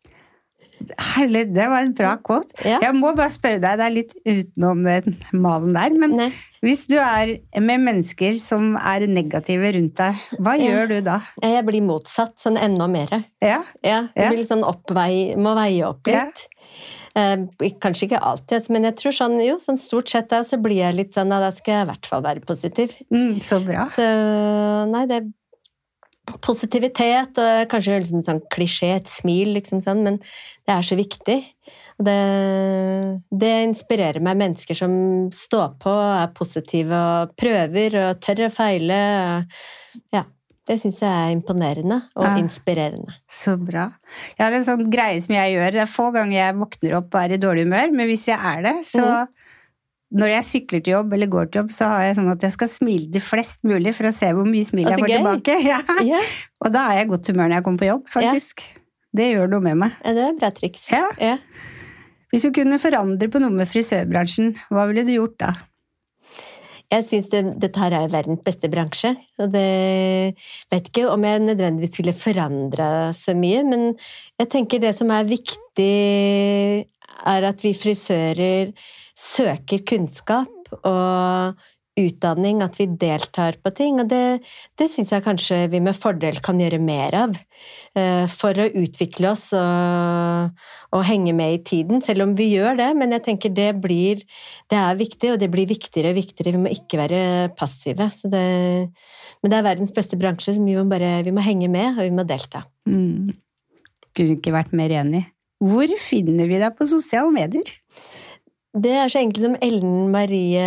Herlig, 1.17 1.49
det 1.57 1.65
var 1.67 1.83
en 1.83 1.93
bra 1.97 2.13
quote. 2.23 2.55
Ja. 2.63 2.79
Jeg 2.85 2.95
må 2.95 3.11
bare 3.19 3.33
spørre 3.35 3.59
deg, 3.59 3.81
det 3.81 3.87
er 3.89 3.95
litt 3.97 4.13
utenom 4.23 4.85
den 4.87 5.17
malen 5.35 5.73
der, 5.75 5.91
men 5.99 6.15
Nei. 6.21 6.29
hvis 6.63 6.85
du 6.87 6.95
er 7.03 7.33
med 7.59 7.83
mennesker 7.83 8.37
som 8.39 8.77
er 8.79 9.09
negative 9.11 9.73
rundt 9.75 9.97
deg, 9.99 10.15
hva 10.39 10.55
Ja. 10.55 10.69
gjør 10.71 10.89
du 10.93 11.01
da? 11.09 11.17
Jeg 11.43 11.65
blir 11.67 11.83
motsatt, 11.83 12.37
sånn 12.39 12.57
enda 12.63 12.87
mer. 12.87 13.25
Ja, 13.43 13.65
Ja, 13.83 14.07
jeg 14.15 14.31
blir 14.37 14.47
sånn 14.47 14.63
oppvei, 14.63 15.35
må 15.37 15.57
veie 15.59 15.83
opp 15.89 16.07
litt. 16.07 16.47
Eh, 17.19 17.71
kanskje 17.83 18.07
ikke 18.07 18.21
alltid, 18.31 18.69
men 18.71 18.87
jeg 18.87 18.99
tror 19.01 19.17
sånn, 19.17 19.39
jo, 19.43 19.57
sånn 19.63 19.81
stort 19.81 20.13
sett 20.13 20.29
da, 20.31 20.45
så 20.47 20.61
blir 20.63 20.79
jeg 20.83 20.99
litt 20.99 21.17
sånn, 21.17 21.33
at 21.35 21.49
da 21.49 21.51
skal 21.57 21.75
jeg 21.75 21.87
i 21.87 21.91
hvert 21.91 22.11
fall 22.11 22.23
være 22.27 22.45
positiv. 22.47 22.95
mm, 23.11 23.41
så 23.43 23.59
bra. 23.65 23.89
Så 23.97 24.07
nei, 24.93 25.05
det 25.11 25.21
er 25.23 25.29
positivitet, 26.45 27.39
og 27.41 27.71
kanskje 27.73 28.01
liksom 28.03 28.23
sånn 28.27 28.43
klisjé, 28.53 28.93
et 28.99 29.11
smil, 29.11 29.55
liksom 29.57 29.81
sånn, 29.85 30.05
men 30.05 30.19
det 30.21 30.75
er 30.75 30.87
så 30.87 30.99
viktig. 30.99 31.39
Og 31.99 32.07
det, 32.07 32.19
det 33.43 33.53
inspirerer 33.67 34.23
meg, 34.23 34.39
mennesker 34.39 34.77
som 34.79 34.93
står 35.35 35.79
på, 35.83 35.95
er 35.95 36.35
positive 36.37 36.95
og 36.95 37.37
prøver 37.41 37.99
og 38.05 38.21
tør 38.25 38.47
å 38.47 38.53
feile. 38.55 39.01
Ja, 40.15 40.27
det 40.69 40.77
syns 40.83 40.99
jeg 41.01 41.09
er 41.09 41.33
imponerende 41.35 42.03
og 42.15 42.25
Ja. 42.27 42.37
inspirerende. 42.39 43.15
Så 43.29 43.57
bra. 43.57 43.87
Jeg 44.37 44.45
har 44.45 44.53
en 44.59 44.65
sånn 44.67 44.91
greie 44.93 45.21
som 45.25 45.35
jeg 45.35 45.55
gjør. 45.57 45.73
Det 45.73 45.81
er 45.83 45.91
få 45.91 46.11
ganger 46.13 46.37
jeg 46.37 46.57
våkner 46.61 46.97
opp 47.01 47.15
og 47.15 47.21
er 47.23 47.35
i 47.35 47.39
dårlig 47.41 47.65
humør, 47.65 47.93
men 47.97 48.07
hvis 48.11 48.27
jeg 48.29 48.39
er 48.39 48.63
det, 48.69 48.75
så 48.87 49.27
når 50.13 50.29
jeg 50.37 50.45
sykler 50.49 50.83
til 50.85 50.93
jobb 50.95 51.13
eller 51.13 51.27
går 51.33 51.49
til 51.51 51.63
jobb, 51.63 51.71
så 51.73 51.89
har 51.93 52.03
jeg 52.07 52.17
sånn 52.17 52.31
at 52.33 52.41
jeg 52.47 52.53
skal 52.53 52.69
smile 52.73 53.11
til 53.13 53.21
flest 53.25 53.59
mulig 53.65 53.95
for 53.97 54.09
å 54.09 54.13
se 54.13 54.31
hvor 54.33 54.47
mye 54.49 54.65
smil 54.65 54.89
jeg 54.89 54.99
får 55.01 55.09
gøy. 55.09 55.17
tilbake. 55.19 55.57
Ja. 55.73 55.81
Yeah. 56.05 56.29
Og 56.65 56.73
da 56.73 56.85
er 56.91 57.01
jeg 57.01 57.09
i 57.09 57.11
godt 57.15 57.27
humør 57.33 57.49
når 57.49 57.57
jeg 57.59 57.65
kommer 57.65 57.79
på 57.83 57.91
jobb, 57.91 58.07
faktisk. 58.13 58.63
Det 59.17 59.27
gjør 59.35 59.49
noe 59.51 59.61
med 59.65 59.77
meg. 59.83 59.93
det 60.05 60.19
er 60.29 60.37
bra 60.39 60.51
triks. 60.53 60.91
Ja. 60.93 61.07
Ja. 61.21 61.39
Hvis 62.33 62.43
du 62.45 62.53
kunne 62.53 62.77
forandre 62.79 63.29
på 63.33 63.41
noe 63.41 63.51
med 63.51 63.69
frisørbransjen, 63.71 64.51
hva 64.69 64.85
ville 64.91 65.05
du 65.09 65.15
gjort 65.15 65.39
da? 65.41 65.55
Jeg 66.89 67.05
syns 67.05 67.27
det, 67.29 67.43
dette 67.61 67.81
her 67.83 67.93
er 67.99 68.13
verdens 68.13 68.45
beste 68.47 68.71
bransje. 68.73 69.13
Og 69.43 69.51
det 69.53 70.37
vet 70.73 70.89
ikke 70.89 71.09
om 71.13 71.27
jeg 71.27 71.43
nødvendigvis 71.45 71.99
ville 72.01 72.15
forandra 72.17 73.11
så 73.17 73.35
mye, 73.37 73.65
men 73.69 73.91
jeg 74.41 74.51
tenker 74.55 74.81
det 74.83 74.95
som 74.97 75.13
er 75.13 75.29
viktig, 75.29 75.91
er 77.29 77.49
at 77.51 77.65
vi 77.65 77.75
frisører 77.77 78.73
søker 79.19 79.83
kunnskap 79.89 80.73
og 80.87 81.59
utdanning, 82.01 82.63
at 82.65 82.77
vi 82.79 82.87
deltar 83.01 83.59
på 83.63 83.73
ting. 83.75 83.99
Og 84.03 84.09
det, 84.11 84.41
det 84.79 84.89
syns 84.91 85.13
jeg 85.15 85.25
kanskje 85.25 85.61
vi 85.73 85.81
med 85.85 85.97
fordel 85.97 86.41
kan 86.45 86.61
gjøre 86.61 86.81
mer 86.83 87.17
av. 87.19 87.39
eh, 87.99 88.27
For 88.31 88.57
å 88.59 88.69
utvikle 88.83 89.33
oss 89.33 89.49
og, 89.57 90.53
og 90.95 91.07
henge 91.09 91.35
med 91.37 91.57
i 91.57 91.63
tiden, 91.73 92.03
selv 92.05 92.27
om 92.27 92.35
vi 92.39 92.51
gjør 92.55 92.79
det. 92.81 92.91
Men 92.99 93.17
jeg 93.17 93.25
tenker 93.29 93.55
det 93.55 93.71
blir 93.83 94.23
Det 94.71 94.79
er 94.79 95.01
viktig, 95.01 95.33
og 95.35 95.41
det 95.41 95.51
blir 95.53 95.69
viktigere 95.69 96.13
og 96.13 96.21
viktigere. 96.21 96.55
Vi 96.57 96.65
må 96.67 96.75
ikke 96.75 97.01
være 97.01 97.23
passive. 97.59 98.11
Det, 98.23 98.45
men 99.43 99.51
det 99.53 99.59
er 99.59 99.67
verdens 99.67 99.95
beste 99.97 100.19
bransje, 100.21 100.55
så 100.55 100.63
vi 100.63 100.77
må 100.79 100.87
bare 100.91 101.19
vi 101.27 101.35
må 101.35 101.45
henge 101.45 101.71
med, 101.73 101.97
og 101.97 102.05
vi 102.07 102.15
må 102.15 102.27
delta. 102.29 102.65
Mm. 102.89 103.35
Kunne 104.17 104.39
ikke 104.39 104.55
vært 104.55 104.73
mer 104.77 104.95
enig. 105.03 105.27
Hvor 105.59 105.91
finner 105.99 106.47
vi 106.47 106.61
deg 106.61 106.75
på 106.79 106.87
sosiale 106.87 107.33
medier? 107.35 107.67
Det 108.79 108.93
er 108.95 109.11
så 109.11 109.19
enkelt 109.23 109.43
som 109.43 109.55
Ellen 109.65 110.11
Marie 110.13 110.67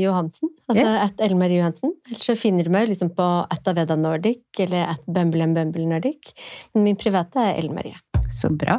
Johansen. 0.00 0.52
Altså 0.70 0.86
at 1.02 1.20
Ellen 1.24 1.40
Marie 1.40 1.60
Johansen. 1.60 1.92
Ellers 2.08 2.28
så 2.30 2.36
finner 2.38 2.64
du 2.64 2.72
meg 2.72 2.88
liksom 2.88 3.10
på 3.16 3.26
at 3.44 3.68
Aveda 3.68 3.96
Nordic 3.98 4.62
eller 4.64 4.94
at 4.94 5.02
Bumble 5.04 5.44
and 5.44 5.58
Bumble 5.58 5.84
Nordic. 5.90 6.32
Men 6.74 6.86
min 6.86 7.00
private 7.00 7.42
er 7.42 7.58
Ellen 7.60 7.76
Marie. 7.76 7.98
Så 8.32 8.48
bra. 8.54 8.78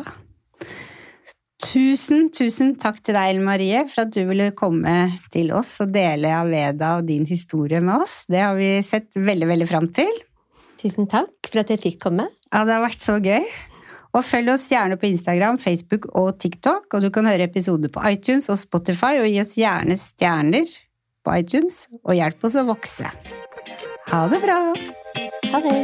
Tusen, 1.68 2.30
tusen 2.34 2.76
takk 2.80 3.01
til 3.03 3.18
deg, 3.18 3.34
Ellen 3.34 3.45
Marie, 3.45 3.84
for 3.91 4.05
at 4.05 4.14
du 4.16 4.22
ville 4.30 4.49
komme 4.58 4.95
til 5.34 5.51
oss 5.55 5.76
og 5.84 5.93
dele 5.93 6.32
Aveda 6.39 6.95
og 6.99 7.08
din 7.10 7.28
historie 7.30 7.82
med 7.84 8.08
oss. 8.08 8.24
Det 8.30 8.41
har 8.41 8.58
vi 8.58 8.78
sett 8.86 9.18
veldig, 9.18 9.49
veldig 9.53 9.70
fram 9.70 9.89
til. 9.93 10.22
Tusen 10.82 11.10
takk 11.10 11.49
for 11.49 11.62
at 11.62 11.74
jeg 11.74 11.84
fikk 11.84 12.03
komme. 12.08 12.30
Ja, 12.53 12.64
det 12.64 12.78
har 12.78 12.86
vært 12.86 13.03
så 13.03 13.18
gøy. 13.22 13.45
Og 14.18 14.24
følg 14.26 14.49
oss 14.49 14.65
gjerne 14.72 14.97
på 14.97 15.11
Instagram, 15.11 15.59
Facebook 15.61 16.07
og 16.18 16.39
TikTok, 16.41 16.89
og 16.89 17.03
du 17.05 17.11
kan 17.13 17.28
høre 17.30 17.45
episoder 17.45 17.91
på 17.93 18.01
iTunes 18.09 18.49
og 18.49 18.57
Spotify, 18.57 19.20
og 19.22 19.30
gi 19.30 19.38
oss 19.43 19.53
gjerne 19.59 19.97
stjerner 20.01 20.72
på 21.22 21.36
iTunes, 21.38 21.84
og 22.01 22.18
hjelp 22.18 22.49
oss 22.49 22.57
å 22.57 22.65
vokse. 22.65 23.13
Ha 24.09 24.24
det 24.32 24.41
bra! 24.41 24.57
Ha 25.53 25.61
det! 25.61 25.76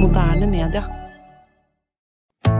Moderne 0.00 0.48
media. 0.48 1.05